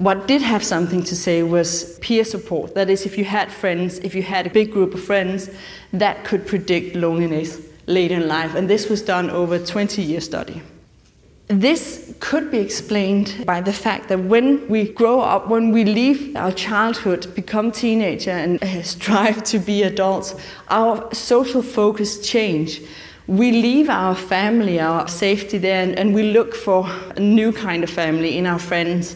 What 0.02 0.28
did 0.28 0.42
have 0.42 0.64
something 0.64 1.04
to 1.04 1.16
say 1.16 1.44
was 1.44 2.00
peer 2.00 2.24
support. 2.24 2.74
That 2.74 2.90
is, 2.90 3.06
if 3.06 3.20
you 3.20 3.24
had 3.24 3.52
friends, 3.52 4.00
if 4.00 4.16
you 4.16 4.24
had 4.24 4.48
a 4.48 4.50
big 4.50 4.72
group 4.72 4.96
of 4.96 5.04
friends, 5.04 5.52
that 5.94 6.26
could 6.26 6.48
predict 6.48 6.96
loneliness 6.96 7.60
later 7.86 8.16
in 8.16 8.28
life. 8.28 8.56
And 8.56 8.68
this 8.68 8.90
was 8.90 9.04
done 9.04 9.30
over 9.30 9.56
a 9.56 9.64
20 9.64 10.02
year 10.02 10.20
study. 10.20 10.64
This 11.50 12.16
could 12.20 12.50
be 12.50 12.58
explained 12.58 13.44
by 13.46 13.62
the 13.62 13.74
fact 13.74 14.10
that 14.10 14.22
when 14.22 14.68
we 14.68 14.92
grow 14.92 15.20
up, 15.20 15.50
when 15.50 15.72
we 15.72 15.86
leave 15.86 16.36
our 16.36 16.52
childhood, 16.52 17.32
become 17.36 17.72
teenager, 17.72 18.32
and 18.32 18.60
strive 18.84 19.44
to 19.44 19.60
be 19.60 19.84
adults, 19.84 20.34
our 20.70 21.14
social 21.14 21.62
focus 21.62 22.28
change. 22.28 22.82
We 23.28 23.52
leave 23.52 23.88
our 23.88 24.16
family, 24.16 24.80
our 24.80 25.08
safety 25.08 25.60
there, 25.60 25.94
and 25.96 26.16
we 26.16 26.24
look 26.24 26.56
for 26.56 26.90
a 27.16 27.20
new 27.20 27.52
kind 27.52 27.84
of 27.84 27.90
family 27.92 28.36
in 28.36 28.48
our 28.48 28.58
friends. 28.58 29.16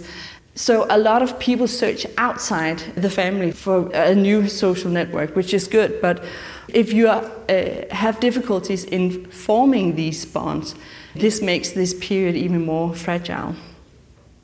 So 0.58 0.88
a 0.90 0.98
lot 0.98 1.22
of 1.22 1.38
people 1.38 1.68
search 1.68 2.08
outside 2.18 2.80
the 2.96 3.10
family 3.10 3.52
for 3.52 3.90
a 3.94 4.16
new 4.16 4.48
social 4.48 4.90
network, 4.90 5.36
which 5.36 5.54
is 5.54 5.68
good. 5.68 6.00
But 6.02 6.24
if 6.70 6.94
you 6.94 7.10
are, 7.10 7.30
uh, 7.50 7.94
have 7.94 8.22
difficulties 8.22 8.86
in 8.86 9.26
forming 9.26 9.96
these 9.96 10.24
bonds, 10.24 10.74
this 11.14 11.42
makes 11.42 11.72
this 11.72 11.94
period 11.94 12.36
even 12.36 12.66
more 12.66 12.96
fragile. 12.96 13.56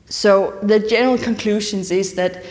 So 0.06 0.58
the 0.62 0.78
general 0.78 1.16
conclusions 1.16 1.90
is 1.90 2.14
that 2.14 2.44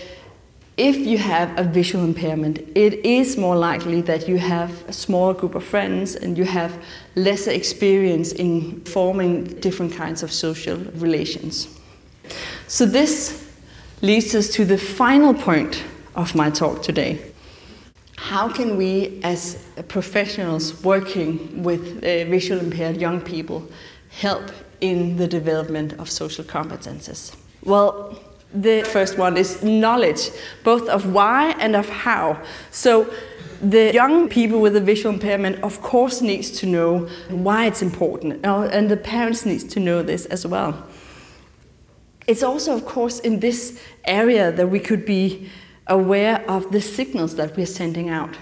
if 0.78 0.98
you 0.98 1.20
have 1.20 1.56
a 1.60 1.64
visual 1.64 2.04
impairment, 2.04 2.58
it 2.74 3.06
is 3.06 3.38
more 3.38 3.56
likely 3.56 4.02
that 4.02 4.28
you 4.28 4.40
have 4.40 4.72
a 4.90 4.94
smaller 4.94 5.36
group 5.36 5.54
of 5.54 5.64
friends 5.64 6.16
and 6.16 6.36
you 6.36 6.46
have 6.46 6.74
lesser 7.16 7.52
experience 7.52 8.32
in 8.32 8.82
forming 8.86 9.44
different 9.60 9.94
kinds 9.94 10.24
of 10.24 10.32
social 10.32 10.78
relations. 10.96 11.68
So 12.68 12.88
this 12.88 13.51
leads 14.02 14.34
us 14.34 14.50
to 14.50 14.66
the 14.66 14.78
final 14.78 15.34
point 15.34 15.84
of 16.16 16.34
my 16.36 16.50
talk 16.50 16.82
today. 16.82 17.20
How 18.18 18.50
can 18.50 18.78
we, 18.78 19.20
as 19.24 19.64
professionals 19.88 20.84
working 20.84 21.64
with 21.64 21.98
uh, 21.98 22.26
visually 22.26 22.66
impaired 22.66 22.98
young 22.98 23.22
people, 23.22 23.68
help 24.10 24.52
in 24.80 25.18
the 25.18 25.28
development 25.28 25.94
of 25.94 26.10
social 26.10 26.44
competences? 26.44 27.36
Well, 27.64 28.20
the 28.54 28.84
first 28.84 29.18
one 29.18 29.38
is 29.38 29.64
knowledge, 29.64 30.30
both 30.64 30.90
of 30.90 31.14
why 31.14 31.56
and 31.60 31.76
of 31.76 31.88
how. 31.90 32.42
So 32.72 33.12
the 33.62 33.94
young 33.94 34.28
people 34.28 34.60
with 34.60 34.76
a 34.76 34.82
visual 34.82 35.14
impairment, 35.14 35.64
of 35.64 35.82
course, 35.82 36.22
needs 36.22 36.52
to 36.60 36.66
know 36.66 37.08
why 37.30 37.68
it's 37.68 37.82
important, 37.82 38.44
and 38.44 38.90
the 38.90 38.98
parents 38.98 39.46
needs 39.46 39.64
to 39.66 39.80
know 39.80 40.02
this 40.02 40.26
as 40.26 40.46
well. 40.46 40.88
It's 42.28 42.44
also, 42.44 42.76
of 42.76 42.86
course, 42.86 43.20
in 43.20 43.40
this 43.40 43.82
area 44.06 44.52
that 44.52 44.68
we 44.68 44.80
could 44.80 45.06
be 45.06 45.50
aware 45.88 46.44
of 46.50 46.72
the 46.72 46.82
signals 46.82 47.36
that 47.36 47.58
we're 47.58 47.66
sending 47.66 48.10
out. 48.10 48.38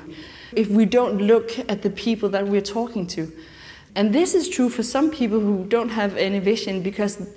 If 0.54 0.68
we 0.68 0.86
don't 0.86 1.20
look 1.20 1.58
at 1.70 1.82
the 1.82 1.89
people 1.89 2.30
that 2.30 2.48
we're 2.48 2.62
talking 2.62 3.08
to, 3.08 3.32
and 3.96 4.13
this 4.13 4.36
is 4.36 4.50
true 4.50 4.70
for 4.70 4.84
some 4.84 5.10
people 5.10 5.39
who 5.39 5.65
don't 5.65 5.89
have 5.89 6.15
any 6.18 6.39
vision 6.39 6.82
because 6.82 7.28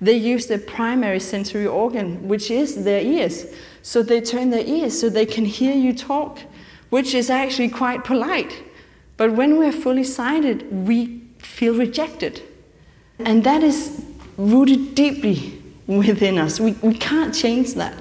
they 0.00 0.14
use 0.16 0.46
their 0.46 0.58
primary 0.58 1.20
sensory 1.20 1.66
organ, 1.66 2.28
which 2.28 2.50
is 2.50 2.84
their 2.84 3.00
ears. 3.00 3.46
So 3.82 4.02
they 4.02 4.20
turn 4.20 4.50
their 4.50 4.64
ears 4.64 4.98
so 5.00 5.08
they 5.08 5.26
can 5.26 5.44
hear 5.44 5.74
you 5.74 5.94
talk, 5.94 6.40
which 6.90 7.14
is 7.14 7.30
actually 7.30 7.70
quite 7.70 8.04
polite. 8.04 8.62
But 9.16 9.32
when 9.32 9.58
we're 9.58 9.72
fully 9.72 10.04
sighted, 10.04 10.86
we 10.86 11.22
feel 11.38 11.74
rejected. 11.74 12.42
And 13.18 13.42
that 13.44 13.62
is 13.62 14.04
rooted 14.36 14.94
deeply 14.94 15.55
within 15.86 16.38
us. 16.38 16.60
We, 16.60 16.72
we 16.82 16.94
can't 16.94 17.34
change 17.34 17.74
that. 17.74 17.94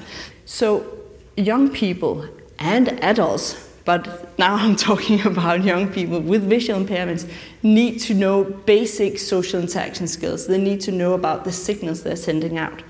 So, 0.46 0.86
young 1.36 1.70
people 1.70 2.28
and 2.60 3.04
adults 3.04 3.66
but 3.86 4.38
now 4.38 4.56
I'm 4.56 4.76
talking 4.90 5.26
about 5.26 5.64
young 5.64 5.92
people 5.92 6.20
with 6.20 6.44
visual 6.44 6.84
impairments 6.84 7.30
need 7.64 8.00
to 8.02 8.14
know 8.14 8.44
basic 8.44 9.18
social 9.20 9.62
interaction 9.62 10.08
skills. 10.08 10.48
They 10.48 10.58
need 10.58 10.82
to 10.82 10.92
know 10.92 11.14
about 11.14 11.46
the 11.46 11.52
signals 11.52 12.04
they're 12.04 12.16
sending 12.16 12.58
out. 12.58 12.84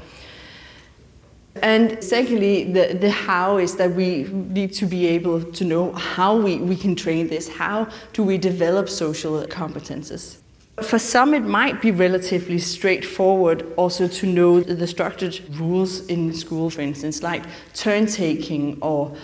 And 1.61 2.03
secondly, 2.03 2.65
the, 2.73 2.97
the 2.99 3.09
how 3.11 3.57
is 3.57 3.77
that 3.77 3.91
we 3.93 4.23
need 4.23 4.73
to 4.73 4.85
be 4.85 5.07
able 5.07 5.41
to 5.53 5.63
know 5.63 5.93
how 5.93 6.35
we, 6.35 6.57
we 6.57 6.75
can 6.75 6.95
train 6.95 7.27
this. 7.29 7.47
How 7.47 7.87
do 8.11 8.23
we 8.23 8.37
develop 8.37 8.89
social 8.89 9.41
competences? 9.45 10.37
For 10.81 10.99
some, 10.99 11.33
it 11.33 11.43
might 11.43 11.81
be 11.81 11.91
relatively 11.91 12.59
straightforward 12.59 13.65
also 13.77 14.09
to 14.09 14.27
know 14.27 14.59
the 14.59 14.87
structured 14.87 15.41
rules 15.51 16.05
in 16.07 16.33
school, 16.33 16.69
for 16.69 16.81
instance, 16.81 17.23
like 17.23 17.43
turn 17.73 18.07
taking 18.07 18.77
or 18.81 19.15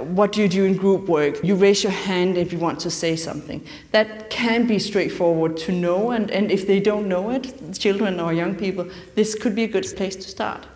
what 0.00 0.32
do 0.32 0.42
you 0.42 0.48
do 0.48 0.64
in 0.64 0.76
group 0.76 1.08
work? 1.08 1.42
You 1.42 1.54
raise 1.54 1.82
your 1.82 1.92
hand 1.92 2.36
if 2.36 2.52
you 2.52 2.58
want 2.58 2.80
to 2.80 2.90
say 2.90 3.16
something. 3.16 3.64
That 3.92 4.28
can 4.28 4.66
be 4.66 4.78
straightforward 4.78 5.56
to 5.58 5.72
know, 5.72 6.10
and, 6.10 6.30
and 6.30 6.50
if 6.50 6.66
they 6.66 6.80
don't 6.80 7.08
know 7.08 7.30
it, 7.30 7.78
children 7.78 8.20
or 8.20 8.32
young 8.32 8.54
people, 8.54 8.88
this 9.14 9.34
could 9.34 9.54
be 9.54 9.64
a 9.64 9.68
good 9.68 9.86
place 9.96 10.16
to 10.16 10.28
start. 10.28 10.66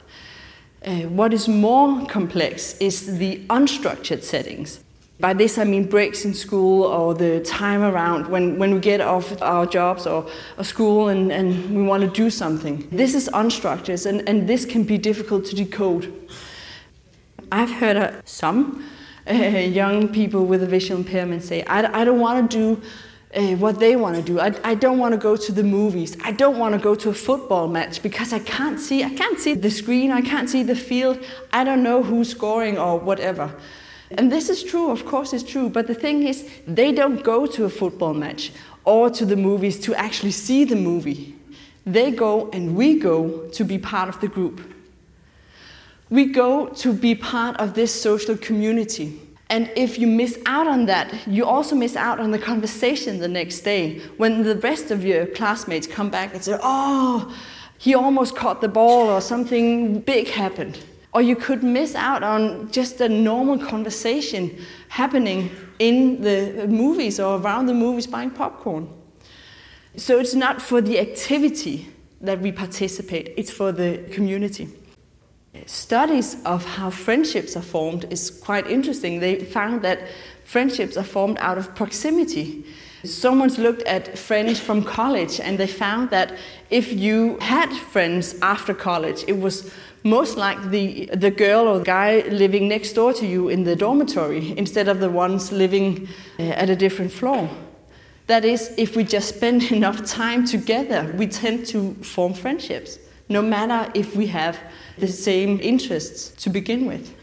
Uh, 0.85 1.03
what 1.03 1.33
is 1.33 1.47
more 1.49 2.07
complex 2.07 2.77
is 2.79 3.19
the 3.19 3.45
unstructured 3.49 4.23
settings. 4.23 4.81
By 5.23 5.35
this 5.35 5.57
I 5.57 5.63
mean 5.63 5.89
breaks 5.89 6.25
in 6.25 6.35
school 6.35 6.83
or 6.83 7.15
the 7.15 7.39
time 7.43 7.83
around 7.85 8.27
when, 8.27 8.59
when 8.59 8.75
we 8.75 8.81
get 8.81 9.01
off 9.01 9.41
our 9.41 9.67
jobs 9.67 10.05
or, 10.05 10.27
or 10.59 10.65
school 10.65 11.11
and, 11.11 11.31
and 11.31 11.77
we 11.77 11.85
want 11.85 12.03
to 12.03 12.11
do 12.11 12.29
something. 12.29 12.89
This 12.91 13.15
is 13.15 13.31
unstructured 13.33 14.05
and, 14.05 14.29
and 14.29 14.49
this 14.49 14.65
can 14.65 14.83
be 14.83 14.99
difficult 14.99 15.45
to 15.45 15.55
decode. 15.55 16.13
I've 17.53 17.71
heard 17.71 17.97
uh, 17.97 18.21
some 18.25 18.85
uh, 19.31 19.33
young 19.81 20.09
people 20.09 20.45
with 20.45 20.61
a 20.65 20.67
visual 20.67 20.99
impairment 20.99 21.45
say, 21.45 21.63
I, 21.67 22.01
I 22.01 22.05
don't 22.05 22.19
want 22.19 22.51
to 22.51 22.57
do 22.57 22.83
uh, 23.37 23.57
what 23.59 23.79
they 23.79 23.95
want 23.95 24.17
to 24.17 24.23
do. 24.23 24.41
I, 24.41 24.53
I 24.65 24.75
don't 24.75 24.99
want 24.99 25.13
to 25.13 25.19
go 25.19 25.37
to 25.37 25.53
the 25.53 25.63
movies. 25.63 26.17
I 26.25 26.33
don't 26.33 26.59
want 26.59 26.75
to 26.75 26.81
go 26.81 26.97
to 26.97 27.11
a 27.11 27.15
football 27.15 27.69
match 27.69 28.03
because 28.03 28.33
I 28.33 28.41
can't 28.41 28.81
see. 28.81 29.05
I 29.05 29.15
can't 29.15 29.39
see 29.39 29.55
the 29.55 29.71
screen. 29.71 30.11
I 30.11 30.21
can't 30.21 30.51
see 30.51 30.65
the 30.65 30.75
field. 30.75 31.23
I 31.53 31.63
don't 31.63 31.85
know 31.85 32.03
who's 32.03 32.31
scoring 32.31 32.77
or 32.77 32.99
whatever. 32.99 33.55
And 34.19 34.31
this 34.31 34.49
is 34.49 34.63
true, 34.63 34.91
of 34.91 35.05
course, 35.05 35.33
it's 35.33 35.43
true. 35.43 35.69
But 35.69 35.87
the 35.87 35.95
thing 35.95 36.25
is, 36.27 36.49
they 36.67 36.93
don't 36.93 37.23
go 37.23 37.47
to 37.47 37.65
a 37.65 37.69
football 37.69 38.15
match 38.15 38.53
or 38.85 39.11
to 39.11 39.25
the 39.25 39.37
movies 39.37 39.79
to 39.81 39.95
actually 39.95 40.33
see 40.33 40.65
the 40.65 40.77
movie. 40.77 41.35
They 41.85 42.11
go 42.11 42.51
and 42.51 42.77
we 42.77 42.99
go 42.99 43.49
to 43.49 43.65
be 43.65 43.79
part 43.79 44.09
of 44.09 44.21
the 44.21 44.29
group. 44.29 44.61
We 46.11 46.27
go 46.27 46.67
to 46.67 46.93
be 46.93 47.15
part 47.15 47.57
of 47.57 47.75
this 47.75 47.93
social 47.93 48.37
community. 48.37 49.21
And 49.49 49.71
if 49.77 49.99
you 49.99 50.07
miss 50.07 50.39
out 50.47 50.67
on 50.67 50.87
that, 50.87 51.27
you 51.27 51.45
also 51.45 51.75
miss 51.77 51.97
out 51.97 52.19
on 52.21 52.31
the 52.31 52.39
conversation 52.39 53.19
the 53.19 53.29
next 53.29 53.61
day 53.61 53.99
when 54.17 54.43
the 54.43 54.57
rest 54.57 54.91
of 54.91 55.05
your 55.05 55.27
classmates 55.27 55.87
come 55.87 56.11
back 56.11 56.33
and 56.33 56.43
say, 56.43 56.59
Oh, 56.63 57.35
he 57.79 57.95
almost 57.95 58.37
caught 58.37 58.61
the 58.61 58.69
ball, 58.69 59.09
or 59.09 59.21
something 59.21 60.01
big 60.01 60.29
happened. 60.29 60.79
Or 61.13 61.21
you 61.21 61.37
could 61.37 61.63
miss 61.63 61.95
out 61.95 62.23
on 62.23 62.71
just 62.71 63.01
a 63.01 63.09
normal 63.09 63.59
conversation 63.59 64.59
happening 64.89 65.51
in 65.79 66.23
the 66.23 66.67
movies 66.69 67.21
or 67.21 67.39
around 67.39 67.67
the 67.67 67.75
movies 67.75 68.07
buying 68.07 68.31
popcorn. 68.31 68.89
So 69.97 70.19
it's 70.19 70.35
not 70.35 70.63
for 70.63 70.81
the 70.81 70.99
activity 70.99 71.89
that 72.23 72.41
we 72.41 72.51
participate, 72.51 73.35
it's 73.37 73.51
for 73.51 73.73
the 73.73 74.09
community. 74.11 74.69
Studies 75.67 76.43
of 76.45 76.65
how 76.65 76.89
friendships 76.89 77.57
are 77.57 77.63
formed 77.63 78.11
is 78.11 78.31
quite 78.31 78.67
interesting. 78.67 79.21
They 79.21 79.45
found 79.45 79.83
that 79.83 80.09
friendships 80.45 80.97
are 80.97 81.05
formed 81.05 81.37
out 81.41 81.59
of 81.59 81.75
proximity. 81.75 82.65
Someone's 83.05 83.59
looked 83.59 83.83
at 83.83 84.17
friends 84.17 84.61
from 84.61 84.83
college 84.83 85.41
and 85.41 85.59
they 85.59 85.67
found 85.67 86.11
that 86.11 86.39
if 86.71 86.93
you 86.93 87.37
had 87.41 87.71
friends 87.71 88.35
after 88.41 88.73
college, 88.73 89.25
it 89.27 89.39
was 89.39 89.73
most 90.05 90.37
like 90.37 90.71
the, 90.71 91.07
the 91.15 91.31
girl 91.31 91.69
or 91.69 91.81
guy 91.81 92.21
living 92.29 92.69
next 92.69 92.93
door 92.93 93.13
to 93.15 93.27
you 93.27 93.49
in 93.49 93.65
the 93.65 93.77
dormitory 93.77 94.57
instead 94.59 94.89
of 94.89 95.01
the 95.01 95.09
ones 95.09 95.53
living 95.53 96.09
uh, 96.39 96.43
at 96.43 96.69
a 96.69 96.77
different 96.77 97.13
floor. 97.13 97.49
That 98.27 98.45
is, 98.45 98.73
if 98.77 98.97
we 98.97 99.05
just 99.05 99.37
spend 99.37 99.63
enough 99.71 100.05
time 100.05 100.45
together, 100.45 101.13
we 101.17 101.27
tend 101.27 101.67
to 101.67 101.95
form 102.03 102.35
friendships, 102.35 102.99
no 103.29 103.43
matter 103.43 103.91
if 103.95 104.17
we 104.17 104.27
have 104.29 104.59
the 104.99 105.09
same 105.09 105.61
interests 105.61 106.31
to 106.43 106.51
begin 106.51 106.87
with. 106.87 107.15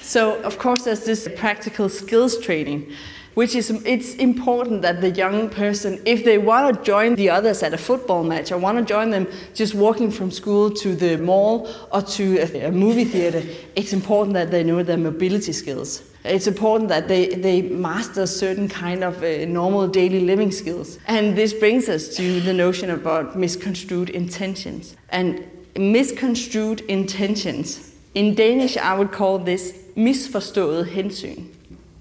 So, 0.00 0.40
of 0.42 0.58
course, 0.58 0.84
there's 0.84 1.04
this 1.04 1.28
practical 1.36 1.88
skills 1.88 2.38
training 2.38 2.92
which 3.40 3.54
is 3.60 3.70
it's 3.86 4.10
important 4.16 4.82
that 4.82 5.00
the 5.00 5.12
young 5.22 5.48
person 5.48 5.90
if 6.04 6.18
they 6.28 6.38
want 6.50 6.62
to 6.68 6.74
join 6.92 7.14
the 7.14 7.28
others 7.36 7.62
at 7.62 7.72
a 7.72 7.82
football 7.88 8.22
match 8.32 8.52
or 8.52 8.58
want 8.66 8.76
to 8.80 8.84
join 8.94 9.08
them 9.16 9.26
just 9.60 9.74
walking 9.74 10.10
from 10.10 10.30
school 10.40 10.70
to 10.82 10.88
the 10.94 11.16
mall 11.28 11.54
or 11.94 12.02
to 12.02 12.24
a, 12.44 12.46
a 12.68 12.72
movie 12.84 13.08
theater 13.14 13.42
it's 13.80 13.92
important 14.00 14.34
that 14.34 14.50
they 14.50 14.62
know 14.62 14.82
their 14.82 15.02
mobility 15.10 15.52
skills. 15.52 15.90
It's 16.22 16.46
important 16.46 16.90
that 16.90 17.08
they, 17.08 17.28
they 17.46 17.62
master 17.62 18.26
certain 18.26 18.68
kind 18.68 19.02
of 19.02 19.22
uh, 19.22 19.46
normal 19.46 19.88
daily 19.88 20.20
living 20.20 20.52
skills. 20.52 20.98
And 21.06 21.34
this 21.34 21.54
brings 21.54 21.88
us 21.88 22.14
to 22.16 22.42
the 22.42 22.52
notion 22.52 22.90
about 22.90 23.36
misconstrued 23.36 24.10
intentions. 24.10 24.96
And 25.08 25.42
misconstrued 25.78 26.80
intentions 26.88 27.94
in 28.14 28.34
danish 28.34 28.76
i 28.76 28.92
would 28.98 29.12
call 29.12 29.38
this 29.38 29.72
misforstået 29.96 30.86
hensyn 30.86 31.59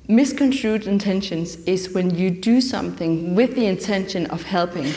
Misconstrued 0.10 0.88
intentions 0.88 1.58
is 1.68 1.94
when 1.94 2.16
you 2.16 2.32
do 2.32 2.62
something 2.62 3.36
with 3.36 3.54
the 3.54 3.68
intention 3.68 4.26
of 4.32 4.42
helping, 4.42 4.92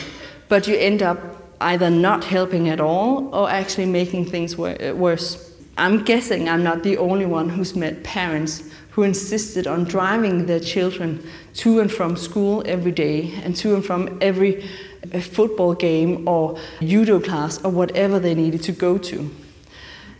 but 0.49 0.67
you 0.67 0.75
end 0.75 1.03
up 1.03 1.19
either 1.61 1.91
not 1.91 2.23
helping 2.23 2.67
at 2.67 2.81
all 2.81 3.29
or 3.31 3.47
actually 3.47 3.85
making 3.85 4.25
things 4.25 4.57
wor- 4.57 4.75
worse. 4.95 5.53
I'm 5.77 6.03
guessing 6.03 6.49
I'm 6.49 6.63
not 6.63 6.81
the 6.81 6.97
only 6.97 7.27
one 7.27 7.49
who's 7.49 7.75
met 7.75 8.03
parents 8.03 8.63
who 8.89 9.03
insisted 9.03 9.67
on 9.67 9.83
driving 9.83 10.47
their 10.47 10.59
children 10.59 11.23
to 11.57 11.79
and 11.79 11.91
from 11.91 12.17
school 12.17 12.63
every 12.65 12.91
day 12.91 13.35
and 13.43 13.55
to 13.57 13.75
and 13.75 13.85
from 13.85 14.17
every 14.19 14.67
uh, 15.13 15.19
football 15.19 15.75
game 15.75 16.27
or 16.27 16.57
judo 16.81 17.19
class 17.19 17.63
or 17.63 17.69
whatever 17.69 18.17
they 18.17 18.33
needed 18.33 18.63
to 18.63 18.71
go 18.71 18.97
to. 18.97 19.29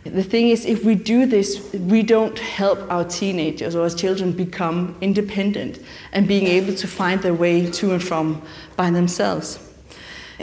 The 0.04 0.22
thing 0.22 0.50
is, 0.50 0.66
if 0.66 0.84
we 0.84 0.94
do 0.96 1.24
this, 1.24 1.72
we 1.72 2.02
don't 2.02 2.38
help 2.38 2.78
our 2.92 3.04
teenagers 3.04 3.74
or 3.74 3.84
our 3.84 3.90
children 3.90 4.32
become 4.32 4.96
independent 5.00 5.80
and 6.12 6.28
being 6.28 6.46
able 6.46 6.74
to 6.74 6.86
find 6.86 7.22
their 7.22 7.32
way 7.32 7.70
to 7.70 7.92
and 7.92 8.02
from 8.02 8.42
by 8.76 8.90
themselves. 8.90 9.58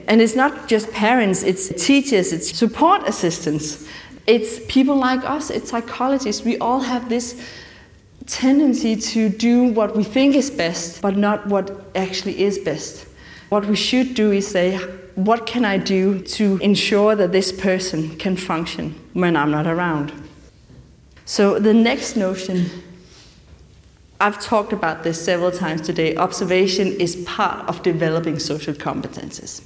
And 0.07 0.19
it's 0.19 0.35
not 0.35 0.67
just 0.67 0.91
parents, 0.91 1.43
it's 1.43 1.67
teachers, 1.85 2.33
it's 2.33 2.57
support 2.57 3.07
assistants, 3.07 3.87
it's 4.25 4.59
people 4.67 4.95
like 4.95 5.23
us, 5.23 5.51
it's 5.51 5.69
psychologists. 5.69 6.43
We 6.43 6.57
all 6.57 6.79
have 6.79 7.09
this 7.09 7.47
tendency 8.25 8.95
to 8.95 9.29
do 9.29 9.65
what 9.65 9.95
we 9.95 10.03
think 10.03 10.35
is 10.35 10.49
best, 10.49 11.01
but 11.01 11.17
not 11.17 11.45
what 11.47 11.85
actually 11.95 12.41
is 12.41 12.57
best. 12.57 13.05
What 13.49 13.65
we 13.65 13.75
should 13.75 14.15
do 14.15 14.31
is 14.31 14.47
say, 14.47 14.79
what 15.15 15.45
can 15.45 15.65
I 15.65 15.77
do 15.77 16.21
to 16.21 16.57
ensure 16.57 17.15
that 17.15 17.31
this 17.31 17.51
person 17.51 18.17
can 18.17 18.35
function 18.35 18.99
when 19.13 19.35
I'm 19.35 19.51
not 19.51 19.67
around? 19.67 20.11
So, 21.25 21.59
the 21.59 21.73
next 21.73 22.15
notion, 22.15 22.69
I've 24.19 24.41
talked 24.41 24.73
about 24.73 25.03
this 25.03 25.23
several 25.23 25.51
times 25.51 25.81
today. 25.81 26.15
Observation 26.15 26.87
is 26.99 27.15
part 27.25 27.67
of 27.69 27.83
developing 27.83 28.39
social 28.39 28.73
competences. 28.73 29.61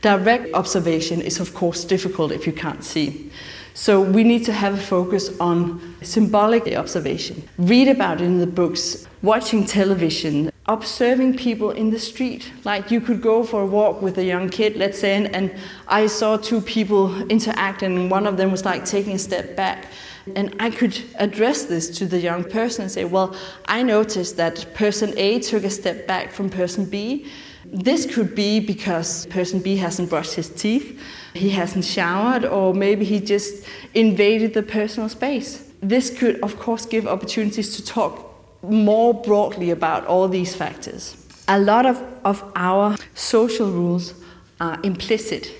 Direct 0.00 0.54
observation 0.54 1.20
is, 1.20 1.40
of 1.40 1.54
course, 1.54 1.84
difficult 1.84 2.32
if 2.32 2.46
you 2.46 2.52
can't 2.52 2.84
see. 2.84 3.30
So, 3.74 4.00
we 4.00 4.24
need 4.24 4.44
to 4.44 4.52
have 4.52 4.74
a 4.74 4.82
focus 4.82 5.38
on 5.40 5.96
symbolic 6.02 6.66
observation. 6.76 7.46
Read 7.58 7.88
about 7.88 8.20
it 8.20 8.24
in 8.24 8.38
the 8.38 8.46
books, 8.46 9.06
watching 9.20 9.66
television, 9.66 10.50
observing 10.66 11.36
people 11.36 11.70
in 11.70 11.90
the 11.90 11.98
street. 11.98 12.50
Like 12.64 12.90
you 12.90 13.00
could 13.00 13.20
go 13.20 13.44
for 13.44 13.62
a 13.62 13.66
walk 13.66 14.00
with 14.00 14.16
a 14.18 14.24
young 14.24 14.48
kid, 14.48 14.76
let's 14.76 14.98
say, 14.98 15.16
and, 15.16 15.34
and, 15.34 15.54
I 15.86 16.06
saw 16.06 16.38
two 16.38 16.62
people 16.62 17.30
interact, 17.30 17.82
and 17.82 18.10
one 18.10 18.26
of 18.26 18.38
them 18.38 18.50
was 18.50 18.64
like 18.64 18.84
taking 18.86 19.12
a 19.12 19.18
step 19.18 19.54
back. 19.54 19.86
And 20.34 20.56
I 20.58 20.70
could 20.70 20.98
address 21.16 21.64
this 21.66 21.90
to 21.98 22.06
the 22.06 22.18
young 22.18 22.44
person 22.44 22.84
and 22.84 22.90
say, 22.90 23.04
Well, 23.04 23.36
I 23.66 23.82
noticed 23.82 24.38
that 24.38 24.72
person 24.72 25.12
A 25.18 25.40
took 25.40 25.64
a 25.64 25.70
step 25.70 26.06
back 26.06 26.32
from 26.32 26.48
person 26.48 26.86
B. 26.86 27.26
This 27.66 28.06
could 28.06 28.34
be 28.34 28.60
because 28.60 29.26
person 29.26 29.60
B 29.60 29.76
hasn't 29.76 30.08
brushed 30.08 30.34
his 30.34 30.48
teeth, 30.48 30.98
he 31.34 31.50
hasn't 31.50 31.84
showered, 31.84 32.46
or 32.46 32.72
maybe 32.72 33.04
he 33.04 33.20
just 33.20 33.66
invaded 33.92 34.54
the 34.54 34.62
personal 34.62 35.10
space. 35.10 35.70
This 35.82 36.16
could, 36.16 36.40
of 36.40 36.58
course, 36.58 36.86
give 36.86 37.06
opportunities 37.06 37.76
to 37.76 37.84
talk 37.84 38.33
more 38.70 39.14
broadly 39.14 39.70
about 39.70 40.06
all 40.06 40.28
these 40.28 40.54
factors. 40.54 41.16
A 41.48 41.58
lot 41.58 41.86
of, 41.86 42.02
of 42.24 42.42
our 42.56 42.96
social 43.14 43.70
rules 43.70 44.14
are 44.60 44.78
implicit, 44.82 45.52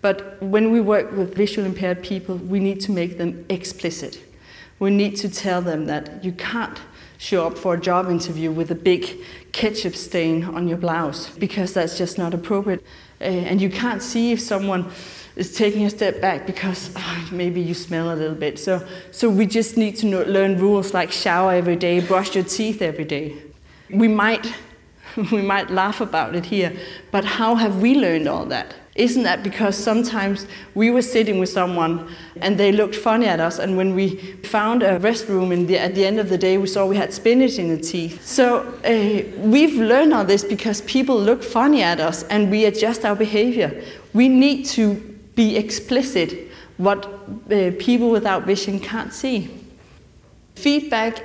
but 0.00 0.40
when 0.42 0.70
we 0.70 0.80
work 0.80 1.10
with 1.12 1.34
visually 1.34 1.68
impaired 1.68 2.02
people, 2.02 2.36
we 2.36 2.60
need 2.60 2.80
to 2.82 2.92
make 2.92 3.18
them 3.18 3.44
explicit. 3.48 4.22
We 4.78 4.90
need 4.90 5.16
to 5.16 5.28
tell 5.28 5.60
them 5.60 5.86
that 5.86 6.24
you 6.24 6.32
can't 6.32 6.78
show 7.18 7.46
up 7.46 7.58
for 7.58 7.74
a 7.74 7.80
job 7.80 8.08
interview 8.08 8.52
with 8.52 8.70
a 8.70 8.76
big 8.76 9.18
ketchup 9.50 9.96
stain 9.96 10.44
on 10.44 10.68
your 10.68 10.78
blouse 10.78 11.30
because 11.36 11.74
that's 11.74 11.98
just 11.98 12.16
not 12.16 12.32
appropriate. 12.32 12.84
Uh, 13.20 13.24
and 13.24 13.60
you 13.60 13.68
can't 13.68 14.02
see 14.02 14.30
if 14.30 14.40
someone 14.40 14.88
is 15.38 15.54
taking 15.54 15.86
a 15.86 15.90
step 15.90 16.20
back 16.20 16.46
because 16.46 16.90
oh, 16.96 17.28
maybe 17.30 17.60
you 17.60 17.72
smell 17.72 18.12
a 18.12 18.16
little 18.16 18.34
bit. 18.34 18.58
So, 18.58 18.84
so 19.12 19.30
we 19.30 19.46
just 19.46 19.76
need 19.76 19.96
to 19.98 20.06
know, 20.06 20.22
learn 20.24 20.58
rules 20.58 20.92
like 20.92 21.12
shower 21.12 21.52
every 21.52 21.76
day, 21.76 22.00
brush 22.00 22.34
your 22.34 22.42
teeth 22.42 22.82
every 22.82 23.04
day. 23.04 23.36
We 23.88 24.08
might, 24.08 24.52
we 25.32 25.40
might 25.40 25.70
laugh 25.70 26.00
about 26.00 26.34
it 26.34 26.46
here, 26.46 26.76
but 27.12 27.24
how 27.24 27.54
have 27.54 27.80
we 27.80 27.94
learned 27.94 28.26
all 28.26 28.46
that? 28.46 28.74
Isn't 28.96 29.22
that 29.22 29.44
because 29.44 29.76
sometimes 29.76 30.48
we 30.74 30.90
were 30.90 31.02
sitting 31.02 31.38
with 31.38 31.50
someone 31.50 32.12
and 32.40 32.58
they 32.58 32.72
looked 32.72 32.96
funny 32.96 33.26
at 33.26 33.38
us, 33.38 33.60
and 33.60 33.76
when 33.76 33.94
we 33.94 34.16
found 34.42 34.82
a 34.82 34.98
restroom 34.98 35.68
the, 35.68 35.78
at 35.78 35.94
the 35.94 36.04
end 36.04 36.18
of 36.18 36.28
the 36.28 36.36
day, 36.36 36.58
we 36.58 36.66
saw 36.66 36.84
we 36.84 36.96
had 36.96 37.14
spinach 37.14 37.60
in 37.60 37.68
the 37.68 37.80
teeth. 37.80 38.26
So 38.26 38.62
uh, 38.84 39.38
we've 39.38 39.76
learned 39.76 40.12
all 40.14 40.24
this 40.24 40.42
because 40.42 40.80
people 40.80 41.16
look 41.16 41.44
funny 41.44 41.80
at 41.80 42.00
us 42.00 42.24
and 42.24 42.50
we 42.50 42.64
adjust 42.64 43.04
our 43.04 43.14
behavior. 43.14 43.84
We 44.14 44.28
need 44.28 44.66
to 44.66 45.07
be 45.38 45.56
explicit 45.56 46.50
what 46.78 47.06
uh, 47.06 47.70
people 47.78 48.10
without 48.10 48.44
vision 48.44 48.80
can't 48.80 49.12
see. 49.12 49.48
Feedback 50.56 51.22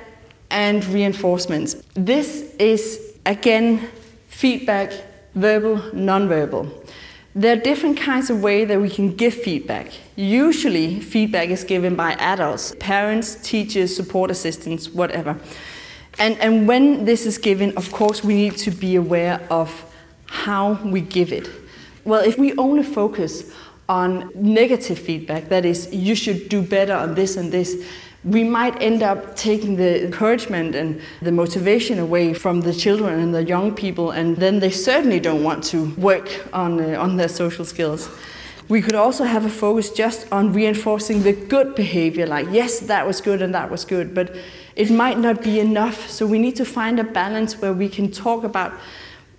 and 0.50 0.84
reinforcements. 0.86 1.74
This 1.94 2.54
is 2.60 3.14
again 3.26 3.90
feedback, 4.28 4.92
verbal, 5.34 5.92
non-verbal. 5.92 6.62
There 7.34 7.56
are 7.56 7.60
different 7.60 7.96
kinds 7.98 8.30
of 8.30 8.40
ways 8.40 8.68
that 8.68 8.80
we 8.80 8.88
can 8.88 9.16
give 9.16 9.34
feedback. 9.34 9.88
Usually, 10.14 11.00
feedback 11.00 11.48
is 11.48 11.64
given 11.64 11.96
by 11.96 12.12
adults, 12.12 12.72
parents, 12.78 13.34
teachers, 13.42 13.96
support 13.96 14.30
assistants, 14.30 14.88
whatever. 14.90 15.36
And, 16.20 16.38
and 16.38 16.68
when 16.68 17.04
this 17.04 17.26
is 17.26 17.36
given, 17.36 17.76
of 17.76 17.90
course, 17.90 18.22
we 18.22 18.34
need 18.34 18.56
to 18.58 18.70
be 18.70 18.94
aware 18.94 19.40
of 19.50 19.68
how 20.26 20.74
we 20.84 21.00
give 21.00 21.32
it. 21.32 21.48
Well, 22.04 22.20
if 22.20 22.38
we 22.38 22.52
only 22.56 22.84
focus 22.84 23.50
on 23.88 24.30
negative 24.34 24.98
feedback, 24.98 25.48
that 25.48 25.64
is, 25.64 25.92
you 25.92 26.14
should 26.14 26.48
do 26.48 26.62
better 26.62 26.94
on 26.94 27.14
this 27.14 27.36
and 27.36 27.52
this, 27.52 27.84
we 28.24 28.42
might 28.42 28.80
end 28.80 29.02
up 29.02 29.36
taking 29.36 29.76
the 29.76 30.02
encouragement 30.02 30.74
and 30.74 31.00
the 31.20 31.30
motivation 31.30 31.98
away 31.98 32.32
from 32.32 32.62
the 32.62 32.72
children 32.72 33.20
and 33.20 33.34
the 33.34 33.44
young 33.44 33.74
people, 33.74 34.10
and 34.12 34.38
then 34.38 34.60
they 34.60 34.70
certainly 34.70 35.20
don't 35.20 35.44
want 35.44 35.62
to 35.62 35.94
work 35.96 36.46
on, 36.54 36.80
uh, 36.80 36.98
on 36.98 37.16
their 37.16 37.28
social 37.28 37.66
skills. 37.66 38.08
We 38.66 38.80
could 38.80 38.94
also 38.94 39.24
have 39.24 39.44
a 39.44 39.50
focus 39.50 39.90
just 39.90 40.26
on 40.32 40.54
reinforcing 40.54 41.22
the 41.22 41.34
good 41.34 41.74
behavior, 41.74 42.26
like, 42.26 42.46
yes, 42.50 42.80
that 42.80 43.06
was 43.06 43.20
good 43.20 43.42
and 43.42 43.54
that 43.54 43.70
was 43.70 43.84
good, 43.84 44.14
but 44.14 44.34
it 44.74 44.90
might 44.90 45.18
not 45.18 45.42
be 45.42 45.60
enough. 45.60 46.08
So 46.08 46.26
we 46.26 46.38
need 46.38 46.56
to 46.56 46.64
find 46.64 46.98
a 46.98 47.04
balance 47.04 47.60
where 47.60 47.74
we 47.74 47.90
can 47.90 48.10
talk 48.10 48.42
about 48.42 48.72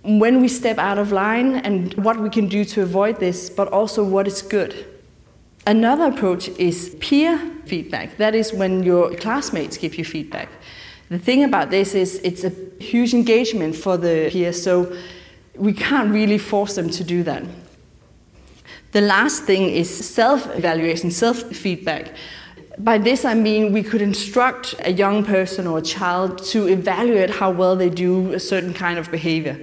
when 0.06 0.40
we 0.40 0.46
step 0.48 0.78
out 0.78 0.98
of 0.98 1.10
line 1.10 1.56
and 1.56 1.92
what 1.94 2.18
we 2.18 2.30
can 2.30 2.46
do 2.46 2.64
to 2.64 2.82
avoid 2.82 3.18
this, 3.18 3.50
but 3.50 3.68
also 3.72 4.04
what 4.04 4.28
is 4.28 4.40
good. 4.40 4.86
Another 5.66 6.04
approach 6.04 6.48
is 6.60 6.96
peer 7.00 7.38
feedback. 7.64 8.16
That 8.18 8.34
is 8.34 8.52
when 8.52 8.84
your 8.84 9.14
classmates 9.16 9.76
give 9.76 9.96
you 9.96 10.04
feedback. 10.04 10.48
The 11.08 11.18
thing 11.18 11.42
about 11.42 11.70
this 11.70 11.94
is 11.94 12.20
it's 12.22 12.44
a 12.44 12.52
huge 12.78 13.14
engagement 13.14 13.74
for 13.74 13.96
the 13.96 14.28
peers, 14.30 14.62
so 14.62 14.96
we 15.56 15.72
can't 15.72 16.12
really 16.12 16.38
force 16.38 16.76
them 16.76 16.88
to 16.90 17.02
do 17.02 17.24
that. 17.24 17.42
The 18.92 19.00
last 19.00 19.42
thing 19.42 19.70
is 19.70 19.90
self 19.90 20.46
evaluation, 20.54 21.10
self 21.10 21.42
feedback. 21.42 22.12
By 22.78 22.98
this, 22.98 23.24
I 23.24 23.34
mean 23.34 23.72
we 23.72 23.82
could 23.82 24.02
instruct 24.02 24.74
a 24.84 24.92
young 24.92 25.24
person 25.24 25.66
or 25.66 25.78
a 25.78 25.82
child 25.82 26.44
to 26.46 26.68
evaluate 26.68 27.30
how 27.30 27.50
well 27.50 27.74
they 27.74 27.90
do 27.90 28.32
a 28.32 28.40
certain 28.40 28.74
kind 28.74 28.98
of 28.98 29.10
behavior. 29.10 29.58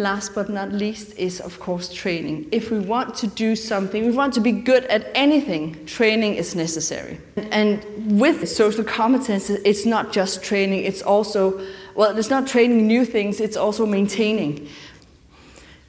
Last 0.00 0.32
but 0.32 0.48
not 0.48 0.72
least 0.72 1.18
is, 1.18 1.40
of 1.40 1.58
course, 1.58 1.92
training. 1.92 2.46
If 2.52 2.70
we 2.70 2.78
want 2.78 3.16
to 3.16 3.26
do 3.26 3.56
something, 3.56 4.06
we 4.06 4.12
want 4.12 4.32
to 4.34 4.40
be 4.40 4.52
good 4.52 4.84
at 4.84 5.10
anything, 5.12 5.84
training 5.86 6.36
is 6.36 6.54
necessary. 6.54 7.18
And 7.50 7.84
with 8.20 8.48
social 8.48 8.84
competences, 8.84 9.60
it's 9.64 9.84
not 9.84 10.12
just 10.12 10.40
training, 10.44 10.84
it's 10.84 11.02
also, 11.02 11.60
well, 11.96 12.16
it's 12.16 12.30
not 12.30 12.46
training 12.46 12.86
new 12.86 13.04
things, 13.04 13.40
it's 13.40 13.56
also 13.56 13.86
maintaining. 13.86 14.68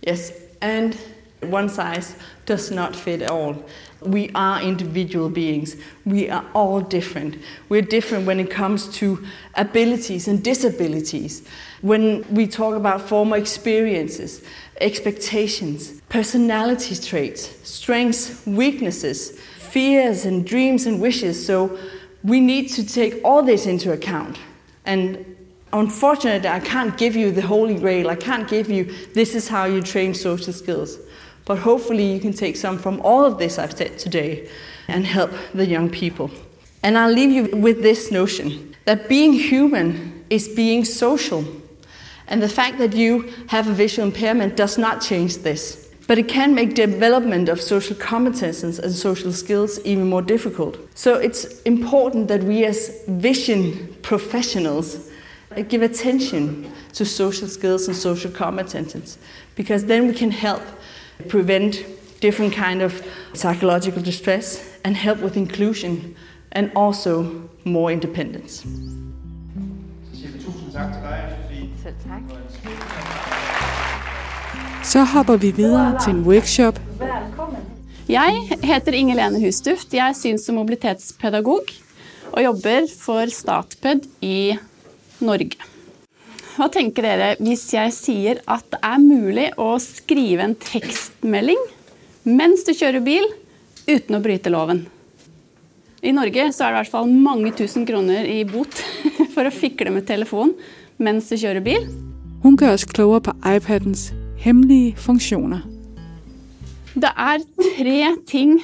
Yes, 0.01 0.31
and 0.59 0.97
one 1.41 1.69
size 1.69 2.15
does 2.47 2.71
not 2.71 2.95
fit 2.95 3.29
all. 3.29 3.63
We 4.01 4.31
are 4.33 4.61
individual 4.61 5.29
beings. 5.29 5.75
We 6.05 6.29
are 6.29 6.45
all 6.53 6.79
different. 6.79 7.37
We're 7.67 7.81
different 7.81 8.25
when 8.25 8.39
it 8.39 8.49
comes 8.49 8.87
to 8.97 9.23
abilities 9.55 10.27
and 10.27 10.43
disabilities. 10.43 11.45
When 11.81 12.25
we 12.33 12.47
talk 12.47 12.75
about 12.75 13.01
former 13.01 13.35
experiences, 13.35 14.41
expectations, 14.79 16.01
personality 16.07 16.95
traits, 16.95 17.49
strengths, 17.67 18.45
weaknesses, 18.45 19.39
fears 19.57 20.25
and 20.25 20.45
dreams 20.45 20.85
and 20.85 21.01
wishes. 21.01 21.45
So 21.45 21.77
we 22.23 22.39
need 22.39 22.69
to 22.69 22.85
take 22.85 23.21
all 23.23 23.43
this 23.43 23.65
into 23.65 23.91
account. 23.91 24.37
And 24.85 25.25
unfortunately, 25.73 26.49
I 26.49 26.59
can't 26.59 26.97
give 26.97 27.15
you 27.15 27.31
the 27.31 27.41
holy 27.41 27.75
grail. 27.75 28.09
I 28.09 28.15
can't 28.15 28.47
give 28.47 28.69
you 28.69 28.93
this 29.13 29.35
is 29.35 29.47
how 29.47 29.65
you 29.65 29.81
train 29.81 30.13
social 30.13 30.53
skills. 30.53 30.97
But 31.49 31.57
hopefully, 31.57 32.13
you 32.13 32.19
can 32.19 32.33
take 32.33 32.55
some 32.55 32.77
from 32.77 33.01
all 33.01 33.25
of 33.25 33.39
this 33.39 33.57
I've 33.57 33.75
said 33.75 33.97
today 33.97 34.47
and 34.87 35.03
help 35.03 35.31
the 35.51 35.65
young 35.65 35.89
people. 35.89 36.29
And 36.83 36.95
I'll 36.95 37.11
leave 37.11 37.31
you 37.31 37.57
with 37.57 37.81
this 37.81 38.11
notion 38.11 38.75
that 38.85 39.09
being 39.09 39.33
human 39.33 40.25
is 40.29 40.47
being 40.47 40.85
social. 40.85 41.43
And 42.27 42.43
the 42.43 42.49
fact 42.49 42.77
that 42.77 42.93
you 42.93 43.33
have 43.47 43.67
a 43.67 43.73
visual 43.73 44.07
impairment 44.07 44.57
does 44.57 44.77
not 44.77 45.01
change 45.01 45.37
this. 45.37 45.91
But 46.05 46.19
it 46.19 46.27
can 46.27 46.53
make 46.53 46.75
development 46.75 47.49
of 47.49 47.59
social 47.59 47.95
competences 47.95 48.77
and 48.77 48.93
social 48.93 49.33
skills 49.33 49.79
even 49.83 50.07
more 50.07 50.21
difficult. 50.21 50.77
So 50.93 51.15
it's 51.15 51.63
important 51.63 52.27
that 52.27 52.43
we, 52.43 52.63
as 52.63 53.03
vision 53.07 53.97
professionals, 54.03 55.09
give 55.67 55.81
attention 55.81 56.71
to 56.93 57.05
social 57.05 57.47
skills 57.47 57.87
and 57.87 57.97
social 57.97 58.29
competences, 58.29 59.17
because 59.55 59.85
then 59.85 60.07
we 60.07 60.13
can 60.13 60.29
help 60.29 60.61
prevent 61.27 61.75
different 62.21 62.53
kind 62.53 62.81
of 62.81 63.01
psychological 63.33 64.01
distress 64.01 64.61
and 64.83 64.95
help 64.95 65.21
with 65.21 65.37
inclusion 65.37 66.15
and 66.51 66.71
also 66.75 67.25
more 67.63 67.93
independence. 67.93 68.65
Så 74.83 75.03
hopper 75.03 75.37
vi 75.37 75.51
videre 75.51 75.99
til 76.03 76.13
en 76.13 76.23
workshop. 76.23 76.79
Jeg 78.09 78.49
heter 78.63 78.91
Inger 78.91 79.15
Lene 79.15 79.45
Hustuft. 79.45 79.93
Jeg 79.93 80.09
er 80.09 80.13
syns- 80.13 80.49
og 80.49 80.55
mobilitetspedagog 80.55 81.61
og 82.31 82.43
jobber 82.43 82.87
for 82.99 83.29
Statped 83.29 83.99
i 84.21 84.57
Norge. 85.19 85.51
Hva 86.59 86.67
tenker 86.67 87.05
dere 87.07 87.27
hvis 87.39 87.61
jeg 87.71 87.91
sier 87.95 88.39
at 88.51 88.65
det 88.73 88.81
er 88.83 88.99
mulig 88.99 89.45
å 89.55 89.77
skrive 89.79 90.43
en 90.43 90.57
tekstmelding 90.59 91.61
mens 92.27 92.65
du 92.67 92.73
kjører 92.75 92.99
bil 93.05 93.23
uten 93.87 94.17
å 94.17 94.19
bryte 94.19 94.51
loven? 94.51 94.81
I 96.03 96.11
Norge 96.11 96.49
så 96.51 96.65
er 96.65 96.73
det 96.73 96.73
i 96.73 96.79
hvert 96.81 96.91
fall 96.97 97.07
mange 97.07 97.53
tusen 97.55 97.87
kroner 97.87 98.27
i 98.27 98.41
bot 98.43 98.75
for 99.37 99.47
å 99.47 99.55
fikle 99.55 99.93
med 99.95 100.09
telefon 100.11 100.51
mens 100.99 101.31
du 101.31 101.37
kjører 101.39 101.63
bil. 101.63 101.87
Hun 102.43 102.59
gør 102.59 102.75
oss 102.75 102.83
klogere 102.91 103.29
på 103.29 103.37
iPadens 103.55 104.09
hemmelige 104.43 104.99
funksjoner. 104.99 105.63
Det 106.91 107.15
er 107.15 107.45
tre 107.55 107.99
ting 108.27 108.57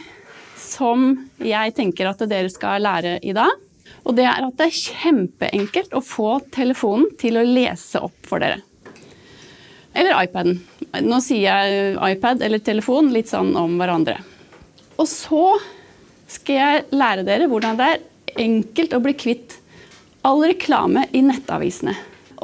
som 0.59 1.13
jeg 1.39 1.77
tenker 1.79 2.11
at 2.11 2.27
dere 2.27 2.51
skal 2.51 2.83
lære 2.83 3.21
i 3.23 3.31
dag. 3.39 3.55
Og 4.03 4.15
det 4.17 4.27
er 4.27 4.45
at 4.45 4.57
det 4.59 4.67
er 4.67 4.79
kjempeenkelt 4.79 5.95
å 5.97 6.03
få 6.03 6.37
telefonen 6.53 7.09
til 7.21 7.39
å 7.39 7.45
lese 7.47 8.01
opp 8.05 8.27
for 8.27 8.43
dere. 8.43 8.61
Eller 9.95 10.17
iPaden. 10.25 10.59
Nå 11.05 11.21
sier 11.23 11.47
jeg 11.47 11.95
iPad 11.95 12.43
eller 12.43 12.63
telefon 12.63 13.13
litt 13.15 13.31
sånn 13.31 13.53
om 13.57 13.77
hverandre. 13.79 14.17
Og 14.99 15.07
så 15.07 15.45
skal 16.31 16.59
jeg 16.59 16.83
lære 16.95 17.23
dere 17.27 17.47
hvordan 17.51 17.79
det 17.79 17.87
er 17.93 18.03
enkelt 18.43 18.95
å 18.95 19.01
bli 19.03 19.15
kvitt 19.17 19.57
all 20.25 20.43
reklame 20.43 21.05
i 21.15 21.23
nettavisene. 21.23 21.95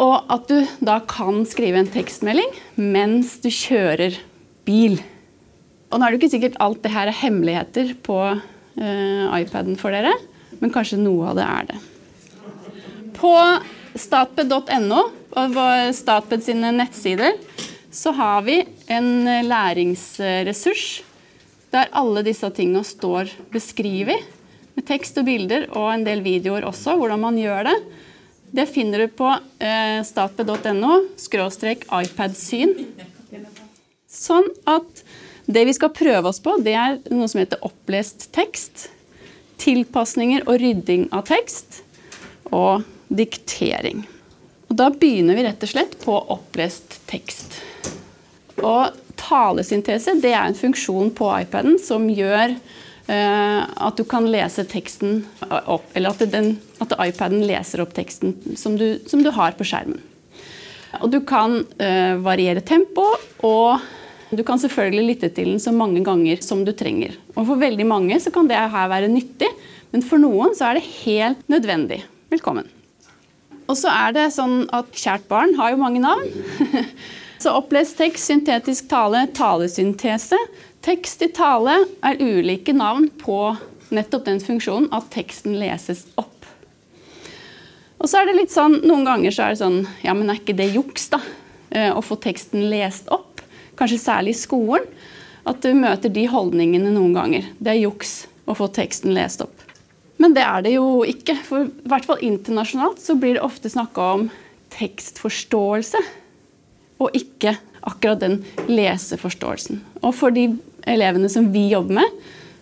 Og 0.02 0.32
at 0.32 0.48
du 0.48 0.64
da 0.86 1.02
kan 1.10 1.44
skrive 1.50 1.82
en 1.82 1.92
tekstmelding 1.92 2.54
mens 2.80 3.36
du 3.44 3.50
kjører 3.52 4.16
bil. 4.68 5.00
Og 5.92 6.00
nå 6.00 6.08
er 6.08 6.14
det 6.14 6.22
ikke 6.22 6.34
sikkert 6.38 6.60
alt 6.64 6.80
det 6.86 6.94
her 6.94 7.12
er 7.12 7.20
hemmeligheter 7.20 7.96
på 8.06 8.20
uh, 8.32 9.26
iPaden 9.36 9.76
for 9.80 9.92
dere 9.92 10.14
men 10.62 10.74
kanskje 10.74 11.02
noe 11.02 11.32
av 11.32 11.40
det 11.40 11.48
er 11.48 11.70
det. 11.72 11.80
På 13.18 13.34
statped.no 13.98 15.02
og 15.42 15.58
Statped 15.96 16.44
sine 16.44 16.72
nettsider 16.76 17.38
så 17.92 18.14
har 18.16 18.44
vi 18.46 18.62
en 18.92 19.26
læringsressurs 19.48 20.86
der 21.72 21.92
alle 21.96 22.24
disse 22.28 22.48
tingene 22.56 22.84
står 22.88 23.32
beskrevet. 23.52 24.20
Med 24.76 24.88
tekst 24.88 25.18
og 25.20 25.28
bilder 25.28 25.68
og 25.72 25.90
en 25.94 26.06
del 26.08 26.24
videoer 26.24 26.68
også, 26.68 26.96
hvordan 27.00 27.20
man 27.24 27.40
gjør 27.40 27.68
det. 27.68 27.78
Det 28.52 28.68
finner 28.68 29.06
du 29.06 29.12
på 29.16 29.30
eh, 29.64 30.00
statped.no 30.04 30.94
skråstrek 31.20 31.86
iPad-syn. 31.88 32.76
Sånn 34.12 34.48
at 34.68 35.04
det 35.52 35.64
vi 35.68 35.76
skal 35.76 35.94
prøve 35.96 36.32
oss 36.32 36.42
på, 36.44 36.58
det 36.64 36.76
er 36.76 37.00
noe 37.12 37.30
som 37.32 37.40
heter 37.40 37.64
opplest 37.68 38.30
tekst 38.36 38.90
tilpasninger 39.62 40.48
og 40.48 40.60
rydding 40.62 41.08
av 41.16 41.28
tekst 41.30 41.82
og 42.52 42.84
diktering. 43.12 44.04
Og 44.72 44.78
da 44.80 44.88
begynner 44.94 45.38
vi 45.38 45.46
rett 45.46 45.64
og 45.66 45.72
slett 45.72 45.98
på 46.04 46.16
opplest 46.32 47.02
tekst. 47.12 47.60
Og 48.62 48.94
talesyntese 49.20 50.16
det 50.22 50.32
er 50.34 50.48
en 50.48 50.58
funksjon 50.58 51.12
på 51.18 51.28
iPaden 51.44 51.78
som 51.82 52.08
gjør 52.12 52.56
eh, 52.56 53.60
at 53.62 54.00
du 54.00 54.06
kan 54.08 54.30
lese 54.32 54.66
teksten 54.70 55.26
opp, 55.50 55.90
eller 55.94 56.14
at, 56.14 56.24
den, 56.32 56.56
at 56.84 56.96
iPaden 56.96 57.44
leser 57.48 57.84
opp 57.84 57.96
teksten 57.98 58.38
som 58.60 58.78
du, 58.80 58.96
som 59.12 59.24
du, 59.26 59.32
har 59.36 59.58
på 59.60 59.68
skjermen. 59.68 60.00
Og 61.02 61.12
du 61.12 61.22
kan 61.28 61.62
eh, 61.80 62.16
variere 62.20 62.64
tempo, 62.64 63.06
og 63.48 63.84
du 64.32 64.44
kan 64.48 64.60
selvfølgelig 64.62 65.08
lytte 65.08 65.30
til 65.36 65.54
den 65.54 65.60
så 65.60 65.74
mange 65.76 66.04
ganger 66.06 66.40
som 66.44 66.64
du 66.66 66.72
trenger. 66.78 67.18
Og 67.36 67.46
For 67.50 67.60
veldig 67.60 67.88
mange 67.88 68.20
så 68.24 68.32
kan 68.34 68.48
det 68.48 68.60
her 68.60 68.92
være 68.92 69.12
nyttig, 69.12 69.50
men 69.92 70.06
for 70.06 70.22
noen 70.22 70.56
så 70.56 70.70
er 70.70 70.80
det 70.80 70.88
helt 71.04 71.42
nødvendig. 71.52 72.02
Velkommen. 72.32 72.70
Og 73.68 73.76
så 73.80 73.92
er 73.92 74.16
det 74.16 74.30
sånn 74.36 74.66
at 74.76 74.92
kjært 74.96 75.28
barn 75.32 75.56
har 75.60 75.74
jo 75.74 75.82
mange 75.82 76.04
navn. 76.04 76.32
Så 77.42 77.56
opplest 77.58 77.96
tekst, 77.98 78.28
syntetisk 78.28 78.86
tale, 78.92 79.24
talesyntese. 79.34 80.38
Tekst 80.86 81.24
i 81.26 81.30
tale 81.34 81.80
er 82.06 82.20
ulike 82.22 82.76
navn 82.76 83.08
på 83.18 83.38
nettopp 83.90 84.28
den 84.28 84.42
funksjonen 84.44 84.92
at 84.94 85.08
teksten 85.14 85.56
leses 85.58 86.04
opp. 86.22 86.46
Og 87.98 88.10
så 88.10 88.22
er 88.22 88.30
det 88.30 88.38
litt 88.38 88.54
sånn, 88.54 88.80
Noen 88.86 89.08
ganger 89.08 89.34
så 89.34 89.46
er 89.46 89.56
det 89.56 89.62
sånn 89.62 89.80
Ja, 90.02 90.14
men 90.18 90.30
er 90.30 90.40
ikke 90.40 90.58
det 90.58 90.72
juks, 90.74 91.10
da? 91.14 91.22
Eh, 91.70 91.90
å 91.94 92.02
få 92.06 92.18
teksten 92.22 92.68
lest 92.70 93.10
opp? 93.14 93.31
Kanskje 93.82 94.02
særlig 94.04 94.36
i 94.36 94.42
skolen, 94.44 94.86
at 95.50 95.64
du 95.66 95.74
møter 95.74 96.14
de 96.14 96.28
holdningene 96.30 96.94
noen 96.94 97.16
ganger. 97.18 97.50
Det 97.58 97.74
er 97.74 97.84
juks 97.84 98.26
å 98.46 98.56
få 98.58 98.70
teksten 98.74 99.16
lest 99.16 99.42
opp. 99.44 99.66
Men 100.22 100.36
det 100.38 100.44
er 100.46 100.62
det 100.66 100.76
jo 100.76 101.02
ikke. 101.08 101.36
For 101.48 101.66
i 101.66 101.90
hvert 101.90 102.06
fall 102.06 102.22
internasjonalt 102.26 103.02
så 103.02 103.16
blir 103.18 103.38
det 103.38 103.46
ofte 103.46 103.72
snakka 103.74 104.10
om 104.18 104.28
tekstforståelse, 104.76 106.02
og 107.02 107.18
ikke 107.18 107.56
akkurat 107.90 108.22
den 108.22 108.38
leseforståelsen. 108.70 109.82
Og 110.06 110.14
for 110.14 110.34
de 110.36 110.52
elevene 110.90 111.30
som 111.34 111.50
vi 111.54 111.66
jobber 111.72 111.98
med, 112.04 112.20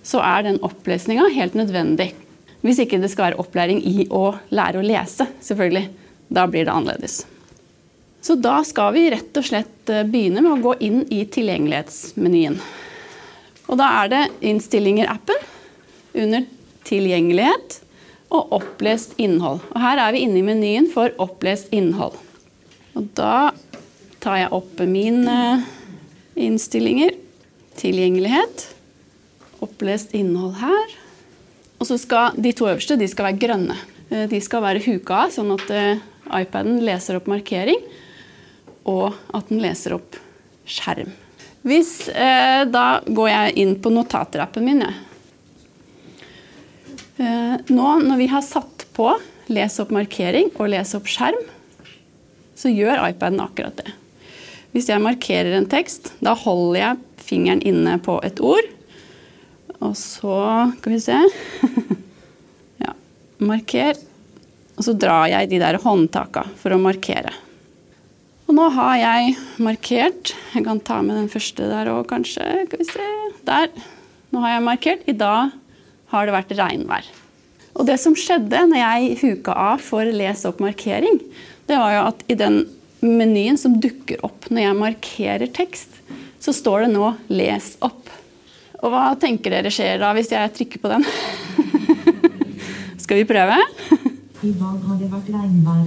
så 0.07 0.23
er 0.23 0.47
den 0.47 0.61
opplesninga 0.63 1.27
helt 1.35 1.57
nødvendig. 1.59 2.13
Hvis 2.63 2.79
ikke 2.83 3.01
det 3.03 3.11
skal 3.11 3.29
være 3.29 3.43
opplæring 3.43 3.83
i 3.83 4.07
å 4.07 4.31
lære 4.55 4.79
å 4.79 4.85
lese, 4.85 5.27
selvfølgelig. 5.43 5.85
Da 6.31 6.45
blir 6.47 6.67
det 6.67 6.73
annerledes. 6.73 7.21
Så 8.21 8.35
da 8.35 8.59
skal 8.67 8.93
vi 8.95 9.07
rett 9.13 9.37
og 9.39 9.45
slett 9.47 9.91
eh, 9.91 10.05
begynne 10.07 10.43
med 10.43 10.57
å 10.57 10.63
gå 10.63 10.75
inn 10.83 11.03
i 11.13 11.23
tilgjengelighetsmenyen. 11.31 12.59
Og 13.69 13.77
da 13.79 13.89
er 14.01 14.11
det 14.11 14.23
innstillinger-appen 14.49 15.45
under 16.19 16.47
tilgjengelighet 16.89 17.79
og 18.33 18.55
opplest 18.59 19.15
innhold. 19.21 19.61
Og 19.73 19.81
her 19.81 20.01
er 20.01 20.15
vi 20.15 20.23
inne 20.25 20.41
i 20.41 20.45
menyen 20.45 20.89
for 20.91 21.13
opplest 21.21 21.71
innhold. 21.75 22.17
Og 22.97 23.07
da 23.17 23.51
tar 24.19 24.41
jeg 24.41 24.53
opp 24.55 24.81
mine 24.89 25.37
innstillinger. 26.39 27.15
Tilgjengelighet. 27.79 28.65
Opplest 29.63 30.13
innhold 30.17 30.57
her. 30.59 30.97
Og 31.79 31.87
så 31.87 31.95
skal 31.99 32.35
de 32.35 32.51
to 32.55 32.67
øverste 32.67 32.99
de 32.99 33.07
skal 33.07 33.29
være 33.29 33.41
grønne. 33.45 33.79
Eh, 34.09 34.27
de 34.29 34.41
skal 34.43 34.65
være 34.65 34.83
huka 34.83 35.25
av, 35.25 35.33
sånn 35.35 35.53
at 35.55 35.71
eh, 35.73 36.01
iPaden 36.41 36.81
leser 36.85 37.17
opp 37.19 37.29
markering, 37.31 37.79
og 38.87 39.13
at 39.35 39.49
den 39.51 39.61
leser 39.63 39.95
opp 39.97 40.17
skjerm. 40.69 41.11
Hvis, 41.67 42.07
eh, 42.07 42.63
da 42.65 43.01
går 43.05 43.29
jeg 43.29 43.55
inn 43.63 43.75
på 43.83 43.91
notaterappen 43.91 44.63
min. 44.63 44.83
Eh, 47.19 47.55
nå 47.67 47.87
når 47.99 48.17
vi 48.17 48.27
har 48.31 48.41
satt 48.45 48.85
på 48.95 49.11
les 49.51 49.79
opp 49.81 49.91
markering 49.91 50.51
og 50.55 50.69
les 50.71 50.95
opp 50.95 51.09
skjerm, 51.09 51.41
så 52.55 52.71
gjør 52.71 53.09
iPaden 53.09 53.41
akkurat 53.43 53.75
det. 53.81 53.91
Hvis 54.71 54.89
jeg 54.91 55.01
markerer 55.01 55.55
en 55.57 55.67
tekst, 55.69 56.13
da 56.23 56.35
holder 56.37 56.79
jeg 56.79 57.23
fingeren 57.29 57.63
inne 57.65 57.97
på 58.03 58.19
et 58.23 58.39
ord. 58.39 58.67
Og 59.79 59.95
så 59.97 60.71
skal 60.77 60.93
vi 60.93 60.99
se 61.01 61.17
Ja, 62.83 62.93
marker. 63.39 63.99
Og 64.77 64.85
så 64.85 64.95
drar 64.95 65.27
jeg 65.31 65.49
de 65.51 65.59
der 65.59 65.79
håndtaka 65.83 66.45
for 66.59 66.75
å 66.75 66.81
markere. 66.81 67.33
Og 68.49 68.55
nå 68.57 68.65
har 68.73 68.95
jeg 68.97 69.33
markert 69.61 70.31
Jeg 70.55 70.65
kan 70.65 70.79
ta 70.81 71.03
med 71.05 71.19
den 71.19 71.29
første 71.29 71.67
der 71.69 71.91
òg, 71.93 72.07
kanskje. 72.09 72.45
Skal 72.65 72.81
vi 72.81 72.87
se. 72.87 73.07
Der. 73.45 73.69
Nå 74.33 74.41
har 74.41 74.55
jeg 74.55 74.63
markert. 74.65 75.03
I 75.05 75.13
dag 75.13 75.51
har 76.09 76.25
det 76.25 76.33
vært 76.33 76.53
regnvær. 76.57 77.05
Og 77.77 77.85
det 77.85 77.99
som 78.01 78.15
skjedde 78.17 78.63
når 78.71 78.79
jeg 78.81 79.17
huka 79.21 79.53
av 79.53 79.83
for 79.85 80.09
les 80.09 80.41
opp 80.49 80.57
markering, 80.63 81.19
det 81.69 81.77
var 81.77 81.93
jo 81.93 81.99
at 82.07 82.23
i 82.25 82.37
den 82.39 82.63
menyen 83.05 83.59
som 83.61 83.77
dukker 83.79 84.23
opp 84.25 84.49
når 84.49 84.63
jeg 84.63 84.79
markerer 84.79 85.53
tekst, 85.53 85.99
så 86.41 86.49
står 86.55 86.87
det 86.87 86.93
nå 86.95 87.11
'les 87.29 87.67
opp'. 87.85 88.09
Og 88.81 88.89
hva 88.89 89.11
tenker 89.19 89.53
dere 89.53 89.69
skjer 89.69 89.99
da 90.01 90.09
hvis 90.17 90.31
jeg 90.33 90.53
trykker 90.55 90.81
på 90.81 90.89
den? 90.89 91.05
Skal 93.03 93.21
vi 93.21 93.29
prøve? 93.29 93.59
I 94.41 94.55
dag 94.57 94.81
har 94.87 94.97
det 94.97 95.11
vært 95.13 95.29
regnvær. 95.35 95.85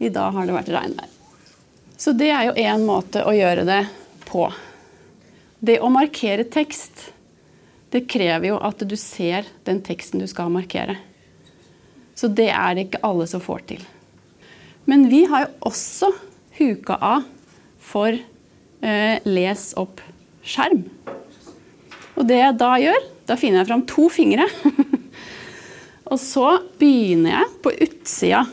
I 0.00 0.12
dag 0.12 0.36
har 0.36 0.46
det 0.46 0.58
vært 0.58 0.74
regnvær. 0.76 1.19
Så 2.00 2.14
det 2.16 2.30
er 2.32 2.46
jo 2.48 2.56
én 2.56 2.86
måte 2.88 3.20
å 3.28 3.32
gjøre 3.36 3.66
det 3.68 3.82
på. 4.24 4.46
Det 5.60 5.76
å 5.84 5.90
markere 5.92 6.46
tekst, 6.48 7.10
det 7.92 8.06
krever 8.08 8.54
jo 8.54 8.60
at 8.64 8.80
du 8.88 8.96
ser 8.96 9.48
den 9.66 9.82
teksten 9.84 10.22
du 10.22 10.28
skal 10.30 10.48
markere. 10.52 10.96
Så 12.16 12.30
det 12.32 12.48
er 12.54 12.76
det 12.76 12.86
ikke 12.86 13.02
alle 13.04 13.26
som 13.28 13.42
får 13.44 13.66
til. 13.74 13.82
Men 14.88 15.10
vi 15.12 15.26
har 15.28 15.44
jo 15.44 15.68
også 15.68 16.08
huka 16.56 16.96
av 16.96 17.26
for 17.90 18.16
eh, 18.16 19.20
les 19.28 19.66
opp 19.80 20.00
skjerm. 20.40 20.86
Og 22.16 22.24
det 22.28 22.40
jeg 22.40 22.56
da 22.60 22.70
gjør, 22.80 23.06
da 23.28 23.36
finner 23.40 23.60
jeg 23.60 23.70
fram 23.74 23.84
to 23.88 24.08
fingre. 24.12 24.48
og 26.10 26.16
så 26.20 26.48
begynner 26.80 27.36
jeg 27.36 27.52
på 27.64 27.76
utsida 27.76 28.46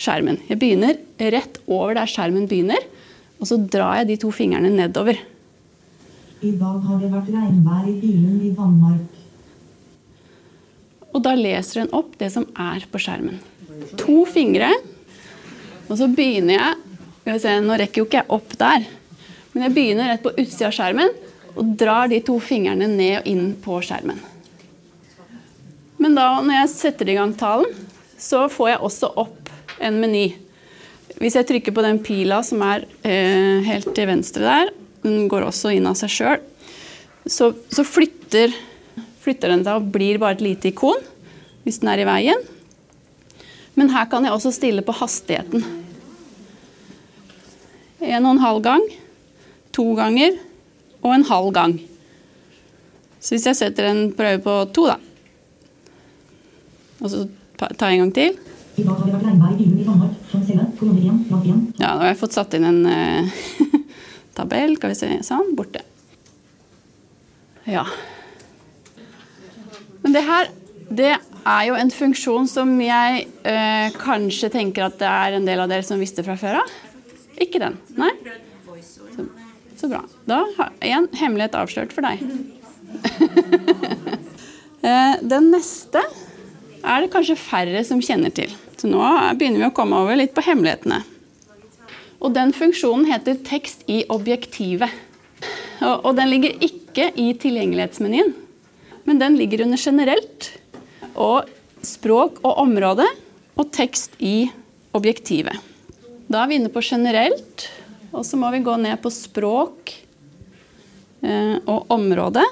skjermen. 0.00 0.40
Jeg 0.48 0.60
begynner 0.60 0.98
rett 1.36 1.60
over 1.68 1.96
der 2.00 2.10
skjermen 2.10 2.48
begynner, 2.50 2.80
og 3.40 3.48
så 3.50 3.58
drar 3.58 4.00
jeg 4.00 4.12
de 4.12 4.20
to 4.24 4.30
fingrene 4.34 4.70
nedover. 4.72 5.18
I 6.44 6.52
dag 6.60 6.80
har 6.86 7.00
det 7.00 7.10
vært 7.12 7.30
regnvær 7.32 7.84
i 7.88 7.94
Bylund 8.00 8.42
i 8.44 8.50
Vannmark. 8.56 9.20
Og 11.14 11.22
da 11.22 11.34
leser 11.38 11.84
hun 11.84 11.94
opp 11.94 12.16
det 12.20 12.30
som 12.34 12.46
er 12.58 12.84
på 12.90 13.00
skjermen. 13.00 13.38
To 14.00 14.24
fingre. 14.28 14.70
Og 15.88 15.96
så 16.00 16.08
begynner 16.10 16.56
jeg 16.56 16.80
vi 17.24 17.38
se, 17.40 17.54
Nå 17.64 17.76
rekker 17.80 18.02
jo 18.02 18.08
ikke 18.08 18.20
jeg 18.20 18.32
opp 18.36 18.50
der, 18.60 18.84
men 19.54 19.62
jeg 19.64 19.72
begynner 19.72 20.10
rett 20.12 20.24
på 20.24 20.34
utsida 20.34 20.68
av 20.68 20.74
skjermen 20.76 21.12
og 21.54 21.70
drar 21.80 22.10
de 22.10 22.18
to 22.26 22.36
fingrene 22.42 22.88
ned 22.90 23.22
og 23.22 23.28
inn 23.30 23.46
på 23.64 23.78
skjermen. 23.86 24.18
Men 26.02 26.18
da 26.18 26.26
når 26.42 26.58
jeg 26.58 26.72
setter 26.74 27.08
i 27.08 27.16
gang 27.16 27.32
talen, 27.38 27.70
så 28.20 28.44
får 28.52 28.74
jeg 28.74 28.82
også 28.90 29.12
opp 29.22 29.52
en 29.80 30.00
meny. 30.02 30.26
Hvis 31.20 31.36
jeg 31.38 31.46
trykker 31.46 31.74
på 31.74 31.84
den 31.84 32.00
pila 32.02 32.40
som 32.46 32.62
er 32.66 32.86
eh, 33.06 33.62
helt 33.66 33.92
til 33.94 34.08
venstre 34.10 34.42
der, 34.44 34.72
den 35.04 35.28
går 35.30 35.46
også 35.46 35.74
inn 35.76 35.86
av 35.86 35.96
seg 35.98 36.10
sjøl, 36.10 36.42
så, 37.24 37.52
så 37.70 37.84
flytter, 37.86 38.52
flytter 39.22 39.52
den 39.54 39.62
seg 39.64 39.78
og 39.78 39.92
blir 39.94 40.18
bare 40.20 40.36
et 40.36 40.44
lite 40.44 40.72
ikon 40.72 41.00
hvis 41.64 41.80
den 41.80 41.90
er 41.92 42.02
i 42.02 42.08
veien. 42.08 42.42
Men 43.74 43.90
her 43.94 44.06
kan 44.10 44.26
jeg 44.26 44.34
også 44.34 44.52
stille 44.54 44.84
på 44.84 44.94
hastigheten. 44.94 45.64
En 48.04 48.26
og 48.26 48.34
en 48.34 48.42
halv 48.42 48.60
gang, 48.66 48.84
to 49.74 49.86
ganger 49.96 50.36
og 51.00 51.14
en 51.14 51.26
halv 51.30 51.50
gang. 51.56 51.78
Så 53.18 53.34
hvis 53.34 53.46
jeg 53.48 53.58
setter 53.58 53.88
en 53.88 54.10
prøve 54.12 54.42
på 54.44 54.54
to, 54.76 54.86
da 54.90 54.98
Og 57.00 57.10
så 57.10 57.24
tar 57.58 57.90
jeg 57.90 57.98
en 57.98 58.04
gang 58.04 58.14
til. 58.14 58.36
I 58.74 58.82
dag 58.82 58.96
har 58.98 59.06
det 59.06 59.12
vært 59.14 59.26
regnvær 59.28 59.52
i 59.52 59.56
Bylund 59.58 59.80
i 59.80 59.84
Vannmark. 59.86 60.14
Sjanselle, 60.32 60.64
kolonne 60.80 61.02
1, 61.06 61.18
plass 61.28 61.44
1. 61.46 61.58
Ja, 61.78 61.92
nå 61.94 62.02
har 62.02 62.08
jeg 62.10 62.18
fått 62.24 62.34
satt 62.34 62.56
inn 62.58 62.64
en 62.66 62.80
eh, 62.90 63.36
tabell. 64.38 64.74
Skal 64.80 64.90
vi 64.90 64.96
se 64.98 65.10
Sånn. 65.26 65.52
Borte. 65.54 65.84
Ja. 67.70 67.84
Men 70.02 70.16
det 70.16 70.24
her, 70.26 70.50
det 70.90 71.12
er 71.14 71.62
jo 71.68 71.78
en 71.78 71.94
funksjon 71.94 72.50
som 72.50 72.74
jeg 72.82 73.28
eh, 73.46 73.94
kanskje 74.00 74.50
tenker 74.56 74.88
at 74.88 74.98
det 74.98 75.12
er 75.12 75.38
en 75.38 75.46
del 75.46 75.62
av 75.62 75.70
dere 75.70 75.86
som 75.86 76.02
visste 76.02 76.26
fra 76.26 76.34
før 76.40 76.58
av. 76.64 76.74
Ikke 77.40 77.62
den? 77.62 77.78
Nei? 77.94 78.10
Så, 78.82 79.28
så 79.78 79.90
bra. 79.92 80.02
Da 80.26 80.42
har 80.58 80.74
én 80.82 81.06
hemmelighet 81.14 81.54
avslørt 81.62 81.94
for 81.94 82.10
deg. 82.10 82.26
Eh, 84.84 85.14
den 85.24 85.46
neste 85.48 86.02
er 86.84 87.04
det 87.04 87.12
kanskje 87.12 87.38
færre 87.40 87.82
som 87.86 88.02
kjenner 88.04 88.32
til. 88.34 88.52
Så 88.76 88.90
nå 88.90 89.00
begynner 89.38 89.62
vi 89.62 89.68
å 89.70 89.74
komme 89.74 89.98
over 90.04 90.18
litt 90.18 90.34
på 90.36 90.44
hemmelighetene. 90.44 91.00
Og 92.24 92.32
den 92.36 92.54
funksjonen 92.56 93.08
heter 93.08 93.40
tekst 93.44 93.84
i 93.90 94.02
objektivet. 94.12 94.92
Og, 95.84 96.14
den 96.16 96.30
ligger 96.30 96.54
ikke 96.64 97.10
i 97.20 97.32
tilgjengelighetsmenyen, 97.36 98.30
men 99.04 99.20
den 99.20 99.36
ligger 99.36 99.64
under 99.66 99.80
generelt 99.80 100.48
og 101.12 101.50
språk 101.84 102.38
og 102.46 102.62
område 102.62 103.04
og 103.58 103.68
tekst 103.74 104.14
i 104.22 104.46
objektivet. 104.96 105.58
Da 106.30 106.40
er 106.40 106.48
vi 106.48 106.58
inne 106.60 106.72
på 106.72 106.80
generelt, 106.84 107.66
og 108.14 108.24
så 108.24 108.38
må 108.40 108.48
vi 108.54 108.62
gå 108.64 108.76
ned 108.80 108.96
på 109.02 109.12
språk 109.12 109.92
eh, 111.26 111.58
og 111.66 111.92
område. 111.92 112.44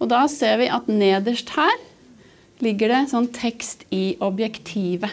Og 0.00 0.10
da 0.10 0.24
ser 0.32 0.58
vi 0.62 0.70
at 0.72 0.88
nederst 0.90 1.52
her 1.54 1.76
ligger 2.64 2.92
det 2.92 3.00
sånn 3.12 3.28
tekst 3.34 3.84
i 3.94 4.16
objektivet. 4.22 5.10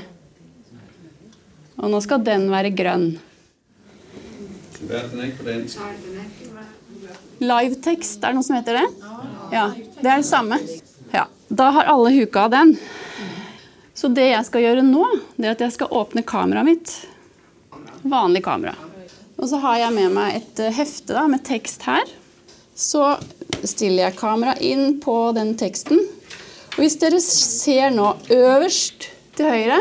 Og 1.78 1.92
nå 1.94 2.00
skal 2.02 2.24
den 2.26 2.48
være 2.50 2.74
grønn. 2.74 3.10
Livetekst, 7.38 8.24
er 8.24 8.32
det 8.32 8.38
noe 8.38 8.46
som 8.46 8.58
heter 8.58 8.80
det? 8.80 8.88
Ja, 9.54 9.68
Det 10.02 10.10
er 10.10 10.18
det 10.22 10.26
samme. 10.26 10.60
Ja, 11.14 11.28
Da 11.50 11.70
har 11.72 11.86
alle 11.86 12.12
huka 12.12 12.46
av 12.46 12.52
den. 12.52 12.78
Så 13.94 14.10
det 14.14 14.28
jeg 14.30 14.46
skal 14.46 14.62
gjøre 14.62 14.84
nå, 14.86 15.06
det 15.38 15.48
er 15.48 15.56
at 15.56 15.64
jeg 15.64 15.74
skal 15.78 15.94
åpne 15.94 16.22
kameraet 16.26 16.66
mitt. 16.68 16.92
Vanlig 18.04 18.44
kamera. 18.46 18.76
Og 19.38 19.50
så 19.50 19.58
har 19.62 19.78
jeg 19.78 19.94
med 19.94 20.14
meg 20.14 20.36
et 20.40 20.60
eh, 20.60 20.74
hefte 20.74 21.14
da, 21.14 21.28
med 21.30 21.44
tekst 21.46 21.86
her. 21.86 22.06
Så 22.78 23.18
stiller 23.64 24.08
jeg 24.08 24.18
kameraet 24.20 24.62
inn 24.62 25.00
på 25.02 25.16
den 25.38 25.56
teksten. 25.58 26.02
Hvis 26.78 26.94
dere 27.02 27.18
ser 27.24 27.90
nå 27.90 28.12
øverst 28.30 29.08
til 29.38 29.48
høyre, 29.50 29.80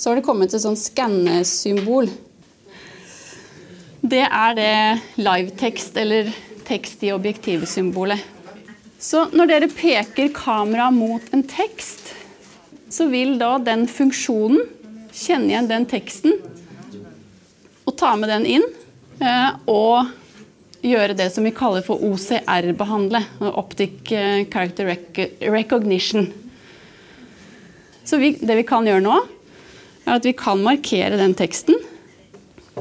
så 0.00 0.10
har 0.10 0.18
det 0.18 0.24
kommet 0.24 0.54
et 0.56 0.62
sånn 0.64 0.78
skannesymbol. 0.80 2.08
Det 4.00 4.22
er 4.24 4.56
det 4.56 4.76
livetekst, 5.20 5.98
eller 6.00 6.32
tekst 6.64 7.04
i 7.04 7.12
objektivsymbolet. 7.12 8.24
Så 9.02 9.26
når 9.34 9.50
dere 9.50 9.68
peker 9.68 10.32
kameraet 10.32 10.96
mot 10.96 11.28
en 11.36 11.44
tekst, 11.44 12.14
så 12.88 13.10
vil 13.12 13.36
da 13.40 13.58
den 13.60 13.84
funksjonen 13.90 14.64
kjenne 15.12 15.52
igjen 15.52 15.68
den 15.68 15.86
teksten 15.90 16.38
og 17.84 17.94
ta 18.00 18.14
med 18.16 18.32
den 18.32 18.48
inn. 18.56 18.66
eh, 19.20 19.50
Og 19.68 20.08
gjøre 20.82 21.16
det 21.18 21.28
som 21.30 21.46
vi 21.46 21.54
kaller 21.54 21.84
for 21.86 22.02
OCR-behandle. 22.02 23.22
Optic 23.52 24.12
eh, 24.12 24.44
Character 24.50 24.96
Recognition. 25.40 26.32
Så 28.04 28.18
vi, 28.18 28.34
det 28.40 28.58
vi 28.58 28.66
kan 28.66 28.86
gjøre 28.86 29.04
nå, 29.04 29.18
er 30.04 30.16
at 30.18 30.26
vi 30.26 30.34
kan 30.36 30.62
markere 30.62 31.18
den 31.20 31.36
teksten. 31.38 31.78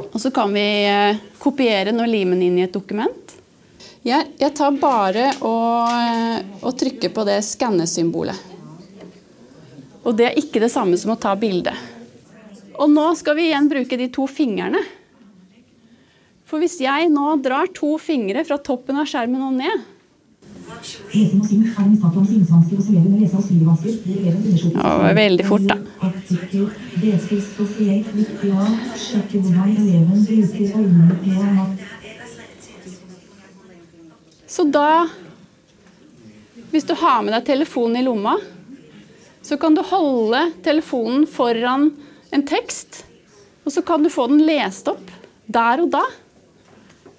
Og 0.02 0.18
så 0.24 0.32
kan 0.34 0.54
vi 0.56 0.66
eh, 0.88 1.20
kopiere 1.41 1.91
den 1.91 2.02
og 2.02 2.10
lime 2.10 2.36
den 2.36 2.47
inn 2.49 2.60
i 2.62 2.66
et 2.66 2.74
dokument. 2.74 3.36
Jeg, 4.02 4.32
jeg 4.41 4.54
tar 4.58 4.74
bare 4.82 5.28
og, 5.45 5.91
eh, 5.93 6.39
og 6.66 6.74
trykker 6.80 7.14
på 7.14 7.26
det 7.28 7.38
skannesymbolet. 7.45 8.47
Og 10.02 10.16
det 10.18 10.32
er 10.32 10.39
ikke 10.41 10.64
det 10.64 10.72
samme 10.74 10.97
som 10.97 11.14
å 11.14 11.20
ta 11.22 11.36
bilde. 11.38 11.76
Og 12.82 12.89
nå 12.89 13.12
skal 13.20 13.38
vi 13.38 13.52
igjen 13.52 13.70
bruke 13.70 13.99
de 13.99 14.08
to 14.10 14.26
fingrene. 14.26 14.82
For 16.52 16.60
hvis 16.60 16.82
jeg 16.84 17.08
nå 17.08 17.38
drar 17.39 17.70
to 17.72 17.93
fingre 17.95 18.41
fra 18.43 18.58
toppen 18.60 18.97
av 18.99 19.06
skjermen 19.08 19.39
og 19.45 19.54
ned. 19.56 19.84
Ja, 24.76 25.14
veldig 25.16 25.45
fort, 25.47 25.64
da. 25.70 25.78
Så 34.52 34.68
da 34.68 35.08
Hvis 36.72 36.88
du 36.88 36.93
har 36.95 37.24
med 37.24 37.34
deg 37.36 37.47
telefonen 37.47 37.99
i 37.99 38.04
lomma, 38.04 38.36
så 39.43 39.58
kan 39.60 39.76
du 39.76 39.82
holde 39.84 40.45
telefonen 40.64 41.26
foran 41.28 41.89
en 42.32 42.43
tekst, 42.47 43.02
og 43.68 43.76
så 43.76 43.84
kan 43.84 44.04
du 44.04 44.12
få 44.12 44.28
den 44.32 44.43
lest 44.47 44.88
opp 44.91 45.12
der 45.52 45.84
og 45.84 45.91
da 45.91 46.04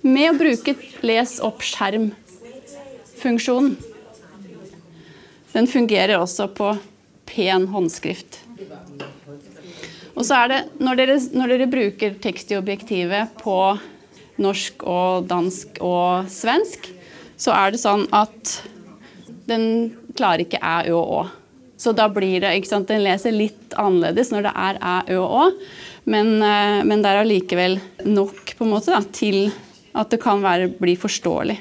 med 0.02 0.30
å 0.30 0.38
bruke 0.38 0.74
les 1.06 1.40
opp 1.44 1.62
skjerm-funksjonen. 1.66 3.76
Den 5.52 5.66
fungerer 5.68 6.18
også 6.18 6.48
på 6.56 6.78
pen 7.28 7.66
håndskrift. 7.72 8.38
Og 10.12 10.26
så 10.28 10.34
er 10.42 10.46
det, 10.52 10.60
når 10.82 10.94
dere, 11.00 11.16
når 11.36 11.46
dere 11.54 11.72
bruker 11.72 12.10
tekst 12.22 12.52
i 12.52 12.58
objektivet 12.58 13.24
på 13.40 13.56
norsk 14.42 14.82
og 14.88 15.26
dansk 15.30 15.68
og 15.84 16.28
svensk, 16.32 16.88
så 17.40 17.50
er 17.56 17.72
det 17.72 17.80
sånn 17.82 18.04
at 18.14 18.62
den 19.48 19.64
klarer 20.16 20.40
ikke 20.44 20.60
æ, 20.60 20.92
ø 20.92 20.94
og 20.98 21.06
å. 21.20 21.22
Så 21.82 21.90
da 21.96 22.06
blir 22.12 22.44
det, 22.44 22.52
ikke 22.54 22.70
sant, 22.70 22.88
Den 22.88 23.02
leser 23.02 23.32
litt 23.34 23.74
annerledes 23.74 24.30
når 24.32 24.46
det 24.46 24.52
er 24.54 24.78
æ, 24.78 24.96
ø 25.16 25.18
og 25.24 25.30
å, 25.40 25.44
men, 26.12 26.26
eh, 26.42 26.80
men 26.86 27.02
det 27.02 27.10
er 27.10 27.22
allikevel 27.22 27.78
nok 28.06 28.54
på 28.58 28.66
en 28.66 28.72
måte 28.72 28.94
da, 28.94 29.02
til 29.14 29.50
at 29.92 30.12
det 30.12 30.20
kan 30.22 30.42
være, 30.44 30.70
bli 30.80 30.94
forståelig. 30.98 31.58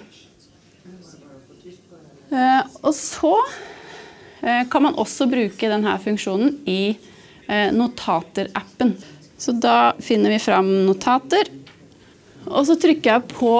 Eh, 2.31 2.61
og 2.81 2.93
så 2.95 3.33
eh, 4.39 4.63
kan 4.71 4.85
man 4.85 4.99
også 4.99 5.27
bruke 5.31 5.71
denne 5.71 5.97
funksjonen 5.99 6.61
i 6.69 6.93
eh, 6.93 7.71
notater-appen. 7.75 8.95
Så 9.41 9.55
da 9.57 9.91
finner 10.03 10.31
vi 10.31 10.39
fram 10.39 10.69
notater, 10.87 11.49
og 12.47 12.63
så 12.69 12.77
trykker 12.79 13.17
jeg 13.17 13.33
på 13.33 13.55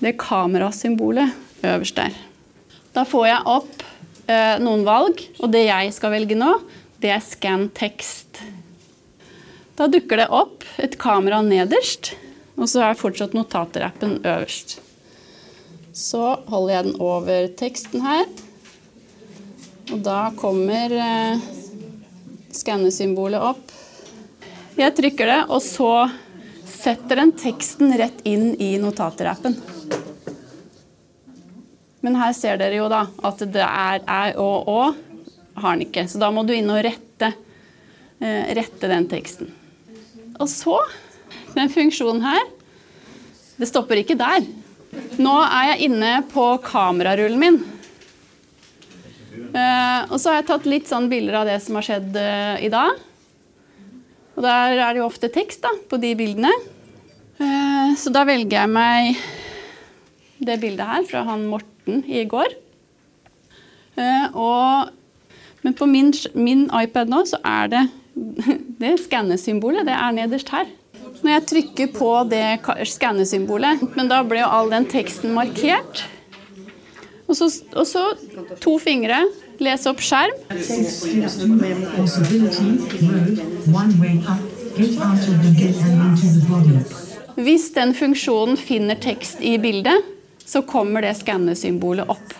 det 0.00 0.16
kamerasymbolet 0.20 1.36
øverst 1.62 2.00
der. 2.00 2.16
Da 2.96 3.04
får 3.06 3.26
jeg 3.28 3.48
opp 3.52 3.86
noen 4.62 4.84
valg, 4.86 5.18
og 5.42 5.50
det 5.50 5.64
jeg 5.66 5.90
skal 5.90 6.12
velge 6.14 6.36
nå, 6.38 6.52
det 7.02 7.10
er 7.10 7.22
scan 7.24 7.64
tekst. 7.74 8.38
Da 9.74 9.88
dukker 9.90 10.22
det 10.22 10.28
opp 10.30 10.62
et 10.78 10.94
kamera 11.00 11.40
nederst, 11.42 12.12
og 12.60 12.68
så 12.68 12.84
er 12.84 12.98
fortsatt 13.00 13.34
notater-appen 13.36 14.18
øverst. 14.20 14.76
Så 15.96 16.22
holder 16.50 16.74
jeg 16.74 16.86
den 16.86 17.00
over 17.02 17.48
teksten 17.58 18.04
her. 18.04 18.26
Og 19.90 20.02
da 20.06 20.20
kommer 20.38 20.92
eh, 20.92 21.42
skannesymbolet 22.54 23.42
opp. 23.42 23.72
Jeg 24.78 24.94
trykker 24.96 25.32
det, 25.32 25.40
og 25.50 25.64
så 25.64 25.92
setter 26.70 27.24
den 27.24 27.34
teksten 27.36 27.96
rett 27.98 28.20
inn 28.28 28.52
i 28.62 28.74
notater-appen. 28.80 29.56
Men 32.00 32.16
her 32.16 32.32
ser 32.36 32.60
dere 32.60 32.78
jo 32.78 32.88
da 32.92 33.06
at 33.28 33.42
det 33.52 33.66
er 33.66 34.04
æ 34.04 34.22
og 34.40 34.68
å 34.70 34.82
har 35.60 35.76
den 35.76 35.86
ikke. 35.88 36.06
Så 36.08 36.20
da 36.20 36.30
må 36.32 36.44
du 36.46 36.54
inn 36.54 36.70
og 36.72 36.80
rette, 36.84 37.32
eh, 38.20 38.52
rette 38.56 38.88
den 38.88 39.08
teksten. 39.10 39.50
Og 40.40 40.48
så, 40.48 40.78
den 41.56 41.70
funksjonen 41.72 42.24
her, 42.24 42.48
det 43.60 43.68
stopper 43.68 44.00
ikke 44.00 44.18
der. 44.18 44.46
Nå 45.20 45.34
er 45.44 45.72
jeg 45.72 45.90
inne 45.90 46.14
på 46.30 46.46
kamerarullen 46.64 47.40
min. 47.40 47.60
Eh, 49.50 50.00
og 50.10 50.16
så 50.18 50.30
har 50.30 50.40
jeg 50.40 50.48
tatt 50.50 50.68
litt 50.70 50.90
sånn 50.90 51.08
bilder 51.10 51.40
av 51.40 51.48
det 51.50 51.58
som 51.62 51.78
har 51.78 51.86
skjedd 51.86 52.16
eh, 52.18 52.64
i 52.66 52.70
dag. 52.72 52.98
Og 54.36 54.44
der 54.46 54.78
er 54.78 54.94
det 54.94 55.02
jo 55.02 55.08
ofte 55.08 55.30
tekst 55.32 55.62
da, 55.64 55.72
på 55.90 55.98
de 56.02 56.14
bildene. 56.18 56.52
Eh, 57.40 57.92
så 57.98 58.12
da 58.14 58.24
velger 58.28 58.62
jeg 58.62 58.72
meg 58.72 59.20
det 60.40 60.56
bildet 60.62 60.88
her 60.88 61.06
fra 61.08 61.24
han 61.28 61.46
Morten 61.50 62.02
i 62.08 62.24
går. 62.28 62.56
Og, 64.00 64.92
men 65.66 65.74
på 65.76 65.84
min, 65.90 66.14
min 66.32 66.62
iPad 66.72 67.10
nå 67.12 67.18
så 67.28 67.36
er 67.44 67.66
det 67.68 67.82
det 68.80 68.94
skannesymbolet. 69.02 69.84
Det 69.84 69.92
er 69.92 70.14
nederst 70.16 70.54
her. 70.54 70.70
Når 71.20 71.32
jeg 71.34 71.46
trykker 71.50 71.90
på 71.96 72.10
det 72.30 72.44
ka- 72.64 72.78
skannesymbolet, 72.88 73.82
men 73.96 74.08
da 74.08 74.22
ble 74.24 74.40
jo 74.40 74.48
all 74.48 74.70
den 74.72 74.86
teksten 74.88 75.34
markert. 75.36 76.04
Og 77.28 77.36
så, 77.38 77.46
og 77.76 77.86
så 77.86 78.04
to 78.64 78.78
fingre, 78.82 79.20
lese 79.62 79.90
opp 79.92 80.00
skjerm. 80.02 80.32
Hvis 87.40 87.70
den 87.74 87.92
funksjonen 87.96 88.56
finner 88.60 88.98
tekst 89.00 89.40
i 89.44 89.56
bildet, 89.62 90.04
så 90.44 90.62
kommer 90.66 91.04
det 91.04 91.14
skannesymbolet 91.20 92.08
opp. 92.10 92.32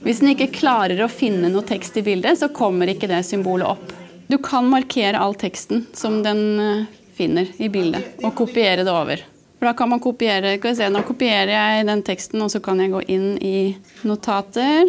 Hvis 0.00 0.22
den 0.22 0.32
ikke 0.32 0.48
klarer 0.60 1.02
å 1.04 1.10
finne 1.12 1.50
noe 1.52 1.66
tekst 1.68 1.98
i 2.00 2.04
bildet, 2.06 2.38
så 2.40 2.48
kommer 2.56 2.88
ikke 2.90 3.08
det 3.10 3.20
symbolet 3.28 3.68
opp. 3.68 3.92
Du 4.30 4.38
kan 4.42 4.68
markere 4.70 5.18
all 5.20 5.34
teksten 5.38 5.84
som 5.96 6.20
den 6.24 6.42
eh, 6.62 6.84
finner 7.20 7.52
i 7.60 7.68
bildet, 7.72 8.16
og 8.24 8.32
kopiere 8.38 8.86
det 8.86 8.92
over. 8.94 9.20
For 9.60 9.68
da 9.68 9.74
kan 9.76 9.90
man 9.92 10.00
kopiere, 10.00 10.54
skal 10.56 10.72
vi 10.72 10.78
se, 10.78 10.88
Nå 10.88 11.02
kopierer 11.04 11.52
jeg 11.52 11.84
den 11.90 12.00
teksten, 12.06 12.40
og 12.40 12.48
så 12.48 12.62
kan 12.64 12.80
jeg 12.80 12.94
gå 12.94 13.02
inn 13.12 13.34
i 13.44 13.74
notater. 14.08 14.88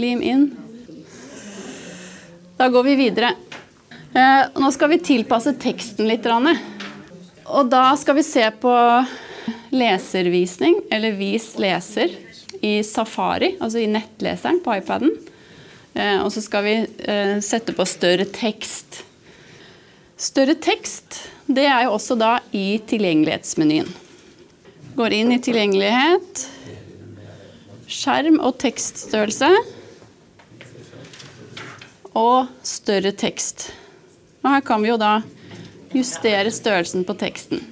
Lim 0.00 0.22
inn. 0.26 0.48
Da 2.58 2.66
går 2.74 2.88
vi 2.88 2.96
videre. 2.98 3.30
Eh, 4.10 4.42
nå 4.58 4.72
skal 4.74 4.90
vi 4.90 4.98
tilpasse 5.06 5.54
teksten 5.62 6.10
litt. 6.10 6.26
Og 6.26 7.70
da 7.70 7.84
skal 7.96 8.18
vi 8.18 8.26
se 8.26 8.42
på 8.62 8.74
leservisning, 9.70 10.80
eller 10.90 11.14
Vis 11.14 11.52
leser, 11.62 12.10
i 12.60 12.80
Safari, 12.84 13.54
altså 13.62 13.78
i 13.80 13.88
nettleseren 13.88 14.58
på 14.64 14.74
iPaden. 14.74 15.14
Eh, 15.94 16.18
og 16.18 16.32
så 16.34 16.42
skal 16.42 16.66
vi 16.66 16.74
eh, 16.82 17.38
sette 17.46 17.78
på 17.78 17.86
større 17.88 18.26
tekst. 18.26 19.04
Større 20.20 20.58
tekst, 20.60 21.22
det 21.50 21.66
er 21.66 21.84
jo 21.86 21.96
også 21.96 22.14
da 22.18 22.36
i 22.54 22.78
tilgjengelighetsmenyen. 22.86 23.88
Går 24.94 25.14
inn 25.16 25.32
i 25.34 25.40
tilgjengelighet, 25.42 26.44
skjerm 27.90 28.38
og 28.38 28.56
tekststørrelse. 28.62 29.50
Og 32.18 32.50
større 32.66 33.12
tekst. 33.14 33.70
Og 34.42 34.50
her 34.54 34.64
kan 34.66 34.82
vi 34.82 34.90
jo 34.90 34.98
da 35.00 35.20
justere 35.94 36.50
størrelsen 36.54 37.04
på 37.06 37.14
teksten. 37.18 37.62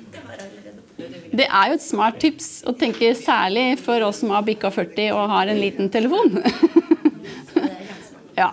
Det 1.28 1.44
er 1.46 1.70
jo 1.70 1.76
et 1.76 1.84
smart 1.84 2.18
tips 2.22 2.62
å 2.66 2.72
tenke 2.78 3.12
særlig 3.18 3.76
for 3.82 4.02
oss 4.06 4.22
som 4.22 4.32
har 4.34 4.46
bikka 4.46 4.70
40 4.74 5.12
og 5.12 5.34
har 5.34 5.50
en 5.50 5.60
liten 5.60 5.90
telefon. 5.92 6.40
ja. 8.40 8.52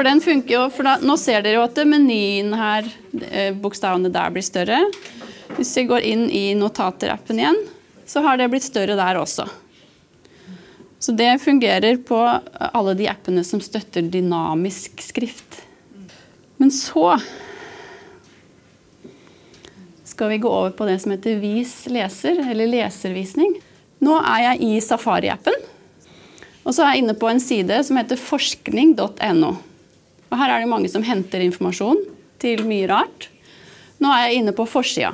For 0.00 0.08
den 0.08 0.20
funker 0.24 0.54
jo, 0.54 0.60
for 0.72 0.86
da, 0.88 0.94
Nå 1.04 1.12
ser 1.20 1.42
dere 1.44 1.58
jo 1.58 1.64
at 1.66 1.76
menyen 1.84 2.54
her, 2.56 2.86
eh, 3.20 3.50
bokstavene 3.52 4.08
der 4.08 4.30
blir 4.32 4.46
større. 4.46 4.78
Hvis 5.58 5.74
vi 5.76 5.84
går 5.90 6.06
inn 6.08 6.22
i 6.32 6.54
notater-appen 6.56 7.36
igjen, 7.36 7.58
så 8.08 8.22
har 8.24 8.40
det 8.40 8.46
blitt 8.48 8.64
større 8.64 8.96
der 8.96 9.20
også. 9.20 9.44
Så 10.96 11.12
det 11.12 11.28
fungerer 11.44 12.00
på 12.00 12.16
alle 12.16 12.96
de 12.96 13.10
appene 13.12 13.44
som 13.44 13.60
støtter 13.60 14.08
dynamisk 14.08 15.04
skrift. 15.04 15.60
Men 16.56 16.72
så 16.72 17.20
skal 20.08 20.32
vi 20.32 20.40
gå 20.40 20.48
over 20.48 20.72
på 20.80 20.88
det 20.88 20.96
som 21.04 21.12
heter 21.12 21.36
Vis 21.44 21.82
leser, 21.92 22.40
eller 22.48 22.72
leservisning. 22.72 23.58
Nå 24.00 24.16
er 24.24 24.46
jeg 24.48 24.64
i 24.64 24.76
Safari-appen, 24.80 25.66
og 26.64 26.72
så 26.72 26.86
er 26.86 26.94
jeg 26.94 27.04
inne 27.04 27.20
på 27.20 27.28
en 27.28 27.50
side 27.52 27.84
som 27.84 28.00
heter 28.00 28.16
forskning.no. 28.16 29.58
Og 30.30 30.38
Her 30.38 30.54
er 30.54 30.62
det 30.62 30.70
mange 30.70 30.90
som 30.90 31.04
henter 31.04 31.42
informasjon 31.42 32.00
til 32.40 32.62
mye 32.68 32.86
rart. 32.90 33.28
Nå 34.00 34.10
er 34.14 34.28
jeg 34.28 34.40
inne 34.40 34.54
på 34.56 34.68
forsida. 34.70 35.12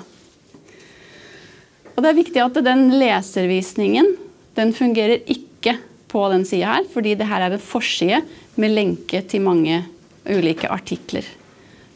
Og 1.96 2.04
det 2.04 2.10
er 2.10 2.18
viktig 2.18 2.42
at 2.44 2.60
den 2.64 2.90
leservisningen 3.00 4.12
den 4.56 4.72
fungerer 4.76 5.24
ikke 5.24 5.78
på 6.12 6.22
den 6.32 6.44
sida 6.48 6.76
her, 6.76 6.88
fordi 6.92 7.14
det 7.18 7.28
her 7.28 7.46
er 7.46 7.56
en 7.56 7.62
forside 7.62 8.20
med 8.60 8.74
lenke 8.76 9.22
til 9.28 9.44
mange 9.44 9.80
ulike 10.28 10.68
artikler. 10.72 11.24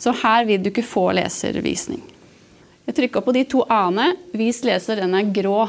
Så 0.01 0.15
her 0.23 0.47
vil 0.49 0.63
du 0.63 0.71
ikke 0.71 0.87
få 0.87 1.11
leservisning. 1.17 2.01
Jeg 2.89 2.97
trykker 2.97 3.23
på 3.23 3.35
de 3.37 3.45
to 3.47 3.63
a-ene. 3.69 4.15
Vis 4.35 4.63
leser, 4.67 4.99
den 4.99 5.15
er 5.15 5.29
grå. 5.37 5.69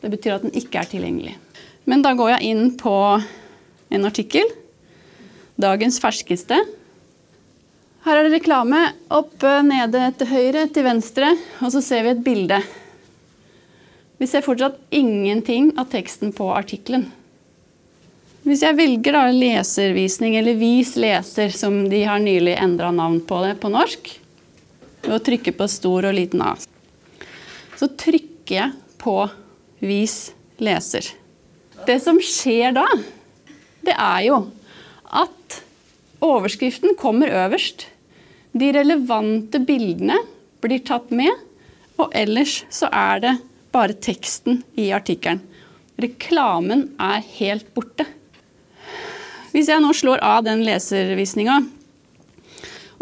Det 0.00 0.10
betyr 0.12 0.36
at 0.36 0.46
den 0.46 0.54
ikke 0.56 0.80
er 0.80 0.88
tilgjengelig. 0.88 1.34
Men 1.84 2.04
da 2.04 2.14
går 2.16 2.36
jeg 2.36 2.54
inn 2.54 2.70
på 2.80 2.94
en 3.92 4.06
artikkel. 4.06 4.46
Dagens 5.60 5.98
ferskeste. 6.00 6.56
Her 8.04 8.18
er 8.20 8.26
det 8.26 8.34
reklame. 8.34 8.80
Oppe, 9.16 9.50
nede 9.64 10.10
til 10.18 10.28
høyre, 10.28 10.66
til 10.68 10.84
venstre. 10.84 11.30
Og 11.64 11.70
så 11.72 11.80
ser 11.80 12.04
vi 12.04 12.10
et 12.12 12.24
bilde. 12.24 12.58
Vi 14.20 14.28
ser 14.28 14.44
fortsatt 14.44 14.76
ingenting 14.92 15.70
av 15.80 15.88
teksten 15.92 16.34
på 16.36 16.50
artikkelen. 16.52 17.06
Hvis 18.44 18.60
jeg 18.60 18.76
velger 18.76 19.16
da 19.16 19.22
leservisning, 19.32 20.36
eller 20.36 20.58
Vis 20.60 20.92
leser, 21.00 21.48
som 21.56 21.78
de 21.88 22.02
har 22.04 22.20
nylig 22.20 22.58
endra 22.60 22.90
navn 22.92 23.22
på 23.24 23.38
det 23.46 23.54
på 23.62 23.70
norsk, 23.72 24.10
ved 25.06 25.16
å 25.16 25.22
trykke 25.24 25.54
på 25.56 25.68
stor 25.72 26.10
og 26.10 26.16
liten 26.18 26.44
A, 26.44 26.52
så 27.80 27.88
trykker 27.88 28.58
jeg 28.58 29.00
på 29.00 29.16
Vis 29.80 30.18
leser. 30.60 31.08
Det 31.88 31.96
som 32.04 32.20
skjer 32.20 32.76
da, 32.76 32.84
det 33.84 33.96
er 33.96 34.20
jo 34.28 34.42
at 35.08 35.58
overskriften 36.24 36.96
kommer 37.00 37.32
øverst. 37.32 37.88
De 38.54 38.70
relevante 38.72 39.58
bildene 39.66 40.20
blir 40.62 40.84
tatt 40.86 41.10
med, 41.10 41.32
og 41.98 42.12
ellers 42.14 42.60
så 42.70 42.86
er 42.94 43.22
det 43.24 43.32
bare 43.74 43.96
teksten 43.98 44.60
i 44.78 44.92
artikkelen. 44.94 45.42
Reklamen 45.98 46.88
er 47.02 47.22
helt 47.36 47.66
borte. 47.74 48.06
Hvis 49.54 49.70
jeg 49.70 49.82
nå 49.82 49.90
slår 49.94 50.22
av 50.26 50.42
den 50.46 50.64
leservisninga 50.66 51.60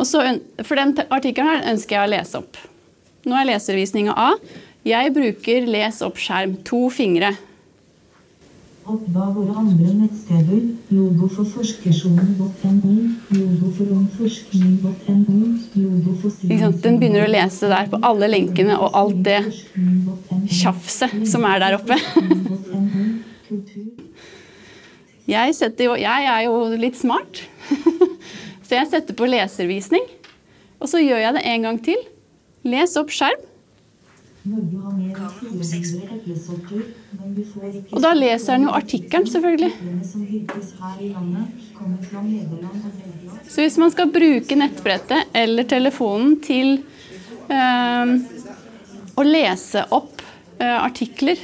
For 0.02 0.76
den 0.76 0.92
artikkelen 1.08 1.48
her 1.48 1.70
ønsker 1.72 1.96
jeg 1.96 2.04
å 2.04 2.12
lese 2.12 2.40
opp. 2.40 2.58
Nå 3.28 3.36
er 3.38 3.48
leservisninga 3.52 4.16
av. 4.18 4.40
Jeg 4.88 5.12
bruker 5.14 5.68
les 5.68 6.00
opp 6.02 6.18
skjerm. 6.20 6.56
To 6.66 6.88
fingre. 6.90 7.36
Oppva 8.82 9.28
våre 9.30 9.52
andre 9.60 9.92
nettsteder. 9.94 10.62
Logo 10.90 11.28
for 11.30 11.46
forskersonen.no. 11.46 12.94
Logo 13.30 13.70
for 13.76 13.92
ungforskning.no, 13.94 15.36
Logo 15.78 16.14
for 16.18 16.82
Den 16.82 16.98
begynner 16.98 17.28
å 17.28 17.30
lese 17.30 17.70
der 17.70 17.86
på 17.92 18.00
alle 18.02 18.26
lenkene 18.32 18.74
og 18.82 18.98
alt 18.98 19.20
det 19.28 19.38
tjafset 20.50 21.14
som 21.30 21.46
er 21.46 21.62
der 21.62 21.78
oppe. 21.78 21.98
Jeg, 25.30 25.54
jo, 25.78 25.94
jeg 25.94 26.26
er 26.34 26.42
jo 26.48 26.58
litt 26.74 26.98
smart, 26.98 27.44
så 28.66 28.80
jeg 28.80 28.90
setter 28.90 29.14
på 29.14 29.30
leservisning. 29.30 30.10
Og 30.82 30.90
så 30.90 30.98
gjør 30.98 31.22
jeg 31.22 31.38
det 31.38 31.46
en 31.54 31.70
gang 31.70 31.78
til. 31.86 32.02
Les 32.66 32.98
opp 32.98 33.14
skjerm. 33.14 33.46
Og 37.92 38.00
da 38.04 38.12
leser 38.16 38.56
den 38.56 38.68
jo 38.68 38.74
artikkelen, 38.76 39.26
selvfølgelig. 39.26 39.72
Så 43.48 43.64
hvis 43.64 43.78
man 43.82 43.94
skal 43.94 44.12
bruke 44.14 44.58
nettbrettet 44.58 45.34
eller 45.34 45.66
telefonen 45.68 46.36
til 46.44 46.76
øh, 47.50 48.14
å 49.18 49.26
lese 49.26 49.86
opp 49.90 50.22
øh, 50.22 50.78
artikler 50.78 51.42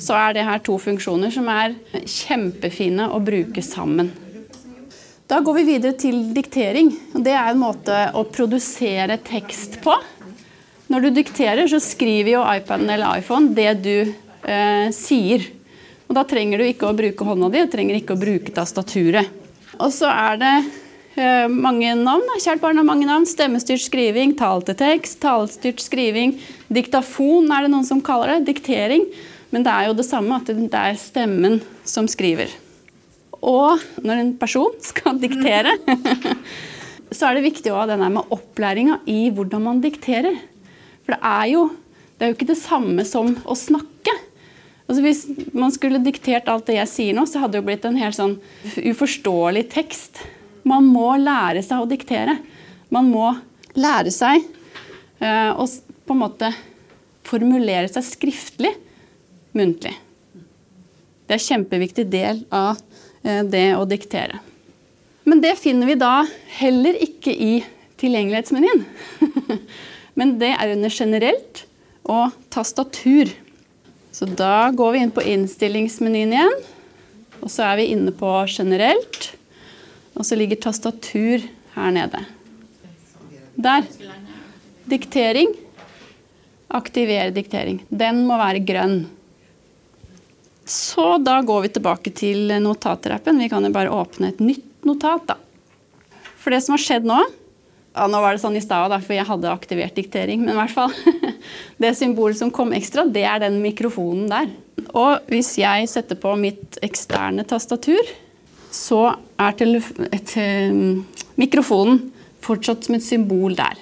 så 0.00 0.16
er 0.16 0.36
det 0.36 0.46
her 0.48 0.60
to 0.64 0.78
funksjoner 0.80 1.32
som 1.34 1.48
er 1.52 1.76
kjempefine 2.08 3.10
å 3.12 3.20
bruke 3.24 3.62
sammen. 3.64 4.10
Da 5.30 5.38
går 5.44 5.60
vi 5.60 5.66
videre 5.68 5.94
til 5.98 6.22
diktering. 6.34 6.88
Det 7.14 7.34
er 7.36 7.52
en 7.52 7.60
måte 7.60 7.98
å 8.18 8.24
produsere 8.32 9.20
tekst 9.22 9.78
på. 9.84 9.94
Når 10.90 11.06
du 11.06 11.10
dikterer, 11.20 11.68
så 11.70 11.78
skriver 11.82 12.32
jo 12.34 12.42
iPaden 12.42 12.90
eller 12.90 13.20
iPhone 13.20 13.54
det 13.54 13.72
du 13.84 13.96
eh, 14.10 14.88
sier. 14.94 15.44
Og 16.10 16.16
da 16.18 16.24
trenger 16.26 16.58
du 16.58 16.66
ikke 16.66 16.88
å 16.88 16.96
bruke 16.98 17.26
hånda 17.26 17.50
di, 17.52 17.60
og 17.62 17.70
trenger 17.70 18.00
ikke 18.00 18.16
å 18.16 18.20
bruke 18.20 18.54
tastaturet. 18.54 19.30
Og 19.78 19.92
så 19.94 20.10
er 20.10 20.40
det 20.40 20.54
eh, 21.14 21.46
mange 21.46 21.94
navn. 21.94 22.26
Kjært 22.42 22.64
barn 22.64 22.82
har 22.82 22.88
mange 22.88 23.06
navn. 23.06 23.28
Stemmestyrt 23.30 23.84
skriving, 23.84 24.34
tall 24.38 24.66
til 24.66 24.74
tekst, 24.82 25.20
talestyrt 25.22 25.84
skriving, 25.84 26.34
diktafon 26.74 27.46
er 27.54 27.68
det 27.68 27.72
noen 27.76 27.86
som 27.86 28.02
kaller 28.02 28.34
det. 28.34 28.50
Diktering. 28.50 29.06
Men 29.54 29.62
det 29.66 29.70
er 29.70 29.88
jo 29.92 29.96
det 29.98 30.08
samme, 30.10 30.42
at 30.42 30.50
det 30.50 30.82
er 30.82 30.98
stemmen 30.98 31.60
som 31.86 32.10
skriver. 32.10 32.50
Og 33.46 33.78
når 34.02 34.24
en 34.24 34.36
person 34.42 34.74
skal 34.90 35.22
diktere, 35.22 35.78
så 37.14 37.30
er 37.30 37.38
det 37.38 37.46
viktig 37.46 37.70
å 37.70 37.78
ha 37.78 37.88
denne 37.94 38.10
med 38.18 38.34
opplæringa 38.34 39.04
i 39.06 39.28
hvordan 39.30 39.70
man 39.70 39.86
dikterer. 39.86 40.49
For 41.04 41.16
det 41.16 41.20
er 41.26 41.46
jo, 41.52 41.62
det 42.16 42.26
er 42.26 42.32
jo 42.32 42.36
ikke 42.38 42.50
det 42.52 42.60
samme 42.60 43.06
som 43.08 43.32
å 43.44 43.56
snakke. 43.58 44.14
Altså 44.90 45.04
hvis 45.04 45.20
man 45.54 45.70
skulle 45.70 46.02
diktert 46.02 46.48
alt 46.50 46.66
det 46.66 46.80
jeg 46.80 46.90
sier 46.90 47.16
nå, 47.16 47.22
så 47.28 47.42
hadde 47.42 47.54
det 47.54 47.60
jo 47.62 47.66
blitt 47.68 47.84
en 47.86 47.98
helt 48.00 48.16
sånn 48.16 48.36
uforståelig 48.90 49.68
tekst. 49.70 50.18
Man 50.66 50.88
må 50.90 51.12
lære 51.20 51.62
seg 51.62 51.84
å 51.84 51.88
diktere. 51.88 52.40
Man 52.90 53.12
må 53.12 53.28
lære 53.78 54.10
seg 54.10 54.42
uh, 55.22 55.54
å 55.54 55.66
på 56.10 56.16
en 56.16 56.22
måte 56.24 56.50
formulere 57.28 57.86
seg 57.86 58.02
skriftlig 58.02 58.72
muntlig. 59.54 59.94
Det 60.34 61.36
er 61.36 61.38
en 61.38 61.46
kjempeviktig 61.46 62.08
del 62.10 62.42
av 62.50 62.80
uh, 62.80 63.42
det 63.46 63.68
å 63.78 63.86
diktere. 63.86 64.42
Men 65.22 65.38
det 65.44 65.54
finner 65.60 65.86
vi 65.86 66.00
da 66.00 66.24
heller 66.58 66.98
ikke 66.98 67.30
i 67.30 67.52
tilgjengelighetsmenyen. 68.00 68.84
Men 70.20 70.36
det 70.40 70.52
er 70.52 70.74
under 70.74 70.92
generelt 70.92 71.62
og 72.04 72.34
tastatur. 72.52 73.30
Så 74.12 74.26
da 74.36 74.68
går 74.76 74.92
vi 74.92 75.02
inn 75.04 75.14
på 75.14 75.24
innstillingsmenyen 75.24 76.34
igjen. 76.36 76.58
Og 77.40 77.48
så 77.48 77.70
er 77.70 77.80
vi 77.80 77.88
inne 77.94 78.12
på 78.12 78.28
generelt. 78.52 79.30
Og 80.18 80.26
så 80.28 80.36
ligger 80.36 80.60
tastatur 80.60 81.46
her 81.76 81.94
nede. 81.94 82.20
Der. 83.56 83.88
Diktering. 84.90 85.54
Aktivere 86.68 87.32
diktering. 87.34 87.80
Den 87.88 88.26
må 88.28 88.36
være 88.40 88.60
grønn. 88.66 88.98
Så 90.70 91.16
da 91.24 91.40
går 91.42 91.64
vi 91.64 91.74
tilbake 91.74 92.12
til 92.14 92.52
notatrappen. 92.62 93.40
Vi 93.40 93.48
kan 93.50 93.64
jo 93.64 93.72
bare 93.74 93.90
åpne 93.90 94.34
et 94.34 94.42
nytt 94.44 94.84
notat, 94.86 95.32
da. 95.32 95.38
For 96.40 96.52
det 96.52 96.60
som 96.64 96.76
har 96.76 96.82
skjedd 96.84 97.08
nå 97.08 97.18
ja, 97.94 98.06
Nå 98.06 98.20
var 98.22 98.34
det 98.34 98.42
sånn 98.42 98.58
i 98.58 98.62
stad, 98.62 98.92
for 99.02 99.16
jeg 99.16 99.26
hadde 99.26 99.50
aktivert 99.50 99.96
diktering, 99.98 100.44
men 100.44 100.54
i 100.54 100.58
hvert 100.60 100.74
fall. 100.74 100.94
Det 101.80 101.90
symbolet 101.98 102.38
som 102.38 102.52
kom 102.54 102.74
ekstra, 102.76 103.06
det 103.08 103.24
er 103.26 103.40
den 103.42 103.58
mikrofonen 103.64 104.28
der. 104.30 104.50
Og 104.94 105.30
hvis 105.32 105.54
jeg 105.58 105.88
setter 105.90 106.18
på 106.20 106.34
mitt 106.38 106.78
eksterne 106.84 107.44
tastatur, 107.48 108.12
så 108.70 109.14
er 109.40 109.56
et, 110.12 110.34
mikrofonen 111.40 112.02
fortsatt 112.44 112.86
som 112.86 112.98
et 112.98 113.06
symbol 113.06 113.56
der. 113.58 113.80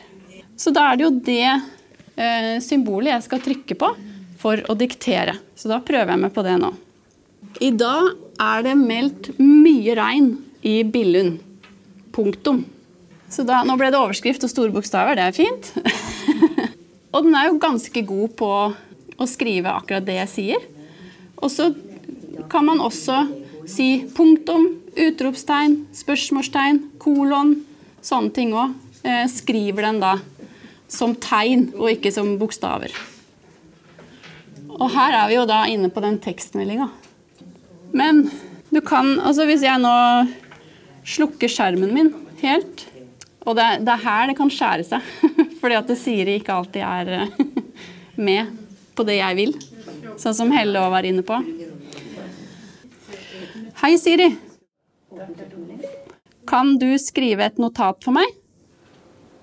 Så 0.58 0.72
da 0.74 0.88
er 0.88 0.98
det 0.98 1.04
jo 1.04 1.12
det 1.26 1.42
eh, 1.50 2.54
symbolet 2.64 3.12
jeg 3.12 3.26
skal 3.26 3.42
trykke 3.44 3.76
på 3.78 3.92
for 4.40 4.62
å 4.70 4.78
diktere. 4.78 5.36
Så 5.58 5.70
da 5.70 5.82
prøver 5.84 6.14
jeg 6.14 6.22
meg 6.22 6.34
på 6.34 6.46
det 6.46 6.56
nå. 6.62 6.72
I 7.62 7.70
dag 7.74 8.14
er 8.40 8.64
det 8.66 8.74
meldt 8.78 9.30
mye 9.42 9.94
regn 9.98 10.32
i 10.66 10.80
Billund. 10.86 11.38
Punktum. 12.14 12.64
Så 13.28 13.44
da, 13.44 13.60
nå 13.66 13.76
ble 13.76 13.90
det 13.92 14.00
overskrift 14.00 14.44
og 14.46 14.52
store 14.52 14.72
bokstaver. 14.72 15.18
Det 15.18 15.26
er 15.26 15.36
fint. 15.36 15.72
og 17.14 17.26
den 17.26 17.36
er 17.36 17.50
jo 17.50 17.60
ganske 17.60 18.02
god 18.08 18.34
på 18.38 18.50
å 19.18 19.28
skrive 19.28 19.74
akkurat 19.74 20.06
det 20.06 20.16
jeg 20.22 20.32
sier. 20.32 20.66
Og 21.38 21.52
så 21.52 21.70
kan 22.50 22.64
man 22.66 22.80
også 22.80 23.26
si 23.68 24.06
punktum, 24.16 24.70
utropstegn, 24.98 25.82
spørsmålstegn, 25.94 26.80
kolon, 27.02 27.58
sånne 28.04 28.32
ting 28.34 28.54
òg. 28.56 28.74
Eh, 29.04 29.26
skriver 29.30 29.86
den 29.86 30.00
da 30.02 30.16
som 30.90 31.12
tegn 31.20 31.68
og 31.76 31.92
ikke 31.92 32.10
som 32.14 32.32
bokstaver. 32.40 32.94
Og 34.78 34.90
her 34.94 35.14
er 35.20 35.28
vi 35.30 35.36
jo 35.36 35.46
da 35.48 35.62
inne 35.70 35.90
på 35.92 36.02
den 36.02 36.18
tekstmeldinga. 36.22 36.88
Men 37.92 38.28
du 38.70 38.80
kan 38.84 39.16
Altså 39.24 39.46
hvis 39.48 39.64
jeg 39.64 39.80
nå 39.80 39.92
slukker 41.08 41.48
skjermen 41.48 41.92
min 41.94 42.10
helt 42.42 42.84
Og 43.48 43.56
det 43.56 43.64
er, 43.64 43.80
det 43.80 43.92
er 43.94 44.02
her 44.04 44.28
det 44.28 44.36
kan 44.36 44.50
skjære 44.52 44.84
seg. 44.84 45.12
Fordi 45.60 45.78
at 45.78 45.92
Siri 45.96 46.36
ikke 46.38 46.52
alltid 46.52 46.84
er 46.84 47.12
eh, 47.16 47.38
med 48.28 48.52
på 48.98 49.06
det 49.08 49.16
jeg 49.20 49.38
vil. 49.38 49.54
Sånn 50.20 50.36
som 50.36 50.52
Helle 50.52 50.82
òg 50.82 50.92
var 50.92 51.08
inne 51.08 51.24
på. 51.24 51.38
Hei, 53.78 53.94
Siri. 54.00 54.32
Kan 56.48 56.76
du 56.80 56.90
skrive 57.00 57.46
et 57.46 57.60
notat 57.62 58.04
for 58.04 58.16
meg? 58.16 58.34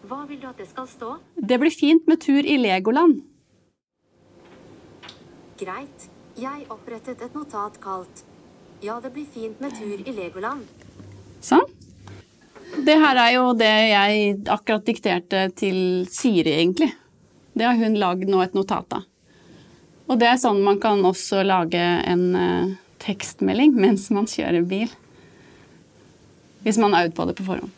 Hva 0.05 0.21
vil 0.29 0.37
du 0.41 0.45
at 0.49 0.59
det 0.61 0.67
skal 0.69 0.85
stå? 0.89 1.15
Det 1.35 1.57
blir 1.61 1.73
fint 1.73 2.05
med 2.09 2.21
tur 2.21 2.45
i 2.45 2.59
Legoland. 2.61 3.23
Greit. 5.57 6.09
Jeg 6.35 6.65
opprettet 6.67 7.21
et 7.23 7.35
notat 7.37 7.77
kalt 7.79 8.25
Ja, 8.83 8.97
det 8.99 9.13
blir 9.15 9.23
fint 9.31 9.61
med 9.63 9.71
tur 9.77 10.01
i 10.03 10.11
Legoland. 10.11 10.67
Sånn. 11.39 11.63
Det 12.85 12.95
her 12.99 13.17
er 13.21 13.31
jo 13.37 13.45
det 13.57 13.73
jeg 13.89 14.37
akkurat 14.51 14.85
dikterte 14.85 15.47
til 15.57 15.77
Siri, 16.11 16.53
egentlig. 16.59 16.91
Det 17.55 17.63
har 17.63 17.77
hun 17.79 17.95
lagd 17.99 18.29
nå 18.29 18.41
et 18.43 18.53
notat 18.57 18.93
av. 18.97 19.03
Og 20.05 20.19
det 20.21 20.27
er 20.29 20.41
sånn 20.41 20.65
man 20.65 20.79
kan 20.81 21.05
også 21.07 21.43
lage 21.45 21.81
en 21.81 22.35
uh, 22.35 22.73
tekstmelding 23.01 23.73
mens 23.79 24.09
man 24.13 24.27
kjører 24.29 24.63
bil. 24.67 24.89
Hvis 26.65 26.77
man 26.81 26.93
har 26.93 27.05
øvd 27.07 27.15
på 27.17 27.25
det 27.29 27.35
på 27.39 27.47
forhånd. 27.47 27.71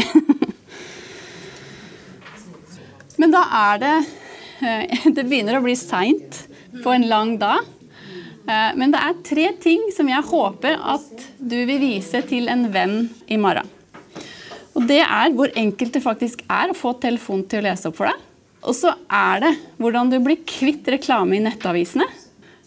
Men 3.20 3.32
da 3.32 3.42
er 3.70 3.76
det 3.80 3.96
uh, 4.02 4.84
Det 5.14 5.24
begynner 5.24 5.58
å 5.60 5.64
bli 5.64 5.76
seint 5.78 6.32
på 6.82 6.88
en 6.92 7.08
lang 7.08 7.38
dag. 7.40 7.60
Uh, 8.44 8.72
men 8.76 8.92
det 8.92 9.00
er 9.00 9.22
tre 9.24 9.46
ting 9.56 9.80
som 9.94 10.08
jeg 10.10 10.28
håper 10.28 10.76
at 10.76 11.22
du 11.38 11.64
vil 11.64 11.80
vise 11.80 12.20
til 12.28 12.48
en 12.52 12.72
venn 12.74 13.08
i 13.32 13.38
morgen. 13.40 13.73
Og 14.74 14.86
det 14.88 15.00
er 15.04 15.34
hvor 15.34 15.50
enkelt 15.54 15.94
det 15.94 16.02
faktisk 16.02 16.42
er 16.50 16.70
å 16.70 16.76
få 16.76 16.96
telefonen 17.02 17.46
til 17.48 17.62
å 17.62 17.66
lese 17.68 17.90
opp 17.90 17.98
for 18.00 18.10
deg. 18.10 18.22
Og 18.64 18.74
så 18.74 18.94
er 19.12 19.42
det 19.44 19.54
hvordan 19.78 20.10
du 20.10 20.18
blir 20.24 20.40
kvitt 20.48 20.88
reklame 20.90 21.36
i 21.36 21.42
nettavisene. 21.44 22.06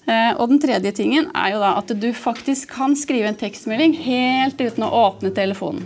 Eh, 0.07 0.31
og 0.37 0.47
den 0.49 0.61
tredje 0.63 0.91
tingen 0.91 1.27
er 1.35 1.55
jo 1.55 1.59
da 1.59 1.73
at 1.81 1.91
du 1.91 2.11
faktisk 2.15 2.71
kan 2.77 2.95
skrive 2.95 3.27
en 3.27 3.39
tekstmelding 3.39 3.97
helt 4.05 4.61
uten 4.61 4.85
å 4.87 4.93
åpne 5.07 5.33
telefonen. 5.35 5.83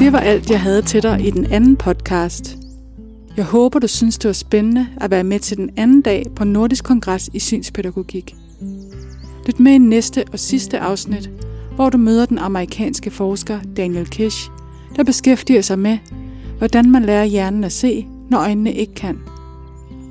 Det 0.00 0.12
var 0.12 0.24
alt 0.24 0.48
jeg 0.48 0.60
hadde 0.60 0.82
til 0.88 1.02
deg 1.04 1.20
i 1.20 1.30
den 1.30 1.44
anden 1.52 1.76
podcast. 1.76 2.56
Jeg 3.36 3.44
håper 3.44 3.78
du 3.78 3.86
synes, 3.86 4.18
det 4.18 4.28
var 4.28 4.38
spennende 4.38 4.86
at 5.00 5.10
være 5.10 5.24
med 5.24 5.40
til 5.40 5.56
den 5.56 5.70
anden 5.76 6.00
dag 6.02 6.24
på 6.36 6.44
Nordisk 6.44 6.84
kongress 6.84 7.28
i 7.34 7.38
synspedagogikk. 7.38 8.34
Lyt 9.46 9.60
med 9.60 9.72
i 9.72 9.78
neste 9.78 10.24
og 10.32 10.38
siste 10.38 10.80
afsnit, 10.80 11.30
hvor 11.80 11.90
du 11.90 11.98
møder 11.98 12.26
den 12.26 12.38
amerikanske 12.38 13.10
forsker 13.10 13.60
Daniel 13.76 14.06
Kish, 14.06 14.50
der 14.96 15.04
beskæftiger 15.04 15.62
sig 15.62 15.78
med, 15.78 15.98
hvordan 16.58 16.90
man 16.90 17.04
lærer 17.04 17.24
hjernen 17.24 17.64
at 17.64 17.72
se, 17.72 18.06
når 18.30 18.38
øjnene 18.38 18.72
ikke 18.72 18.94
kan. 18.94 19.18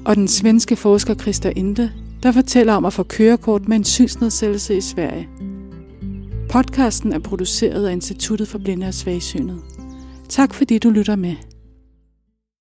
Og 0.06 0.16
den 0.16 0.28
svenske 0.28 0.76
forsker 0.76 1.14
Christer 1.14 1.52
Inde, 1.56 1.92
der 2.24 2.32
fortæller 2.32 2.74
om 2.74 2.86
at 2.86 2.94
få 2.94 3.04
kørekort 3.04 3.68
med 3.68 3.78
en 3.78 3.84
synsnedsættelse 3.84 4.78
i 4.78 4.82
Sverige. 4.82 5.30
Podcasten 6.50 7.14
er 7.14 7.20
produceret 7.20 7.88
af 7.88 7.92
Instituttet 7.92 8.48
for 8.48 8.58
Blinde 8.58 8.88
og 8.88 8.94
Svagsynede. 8.94 9.60
Tak 10.30 10.54
fordi 10.54 10.78
du 10.78 10.90
lytter 10.90 11.16
med. 11.16 11.36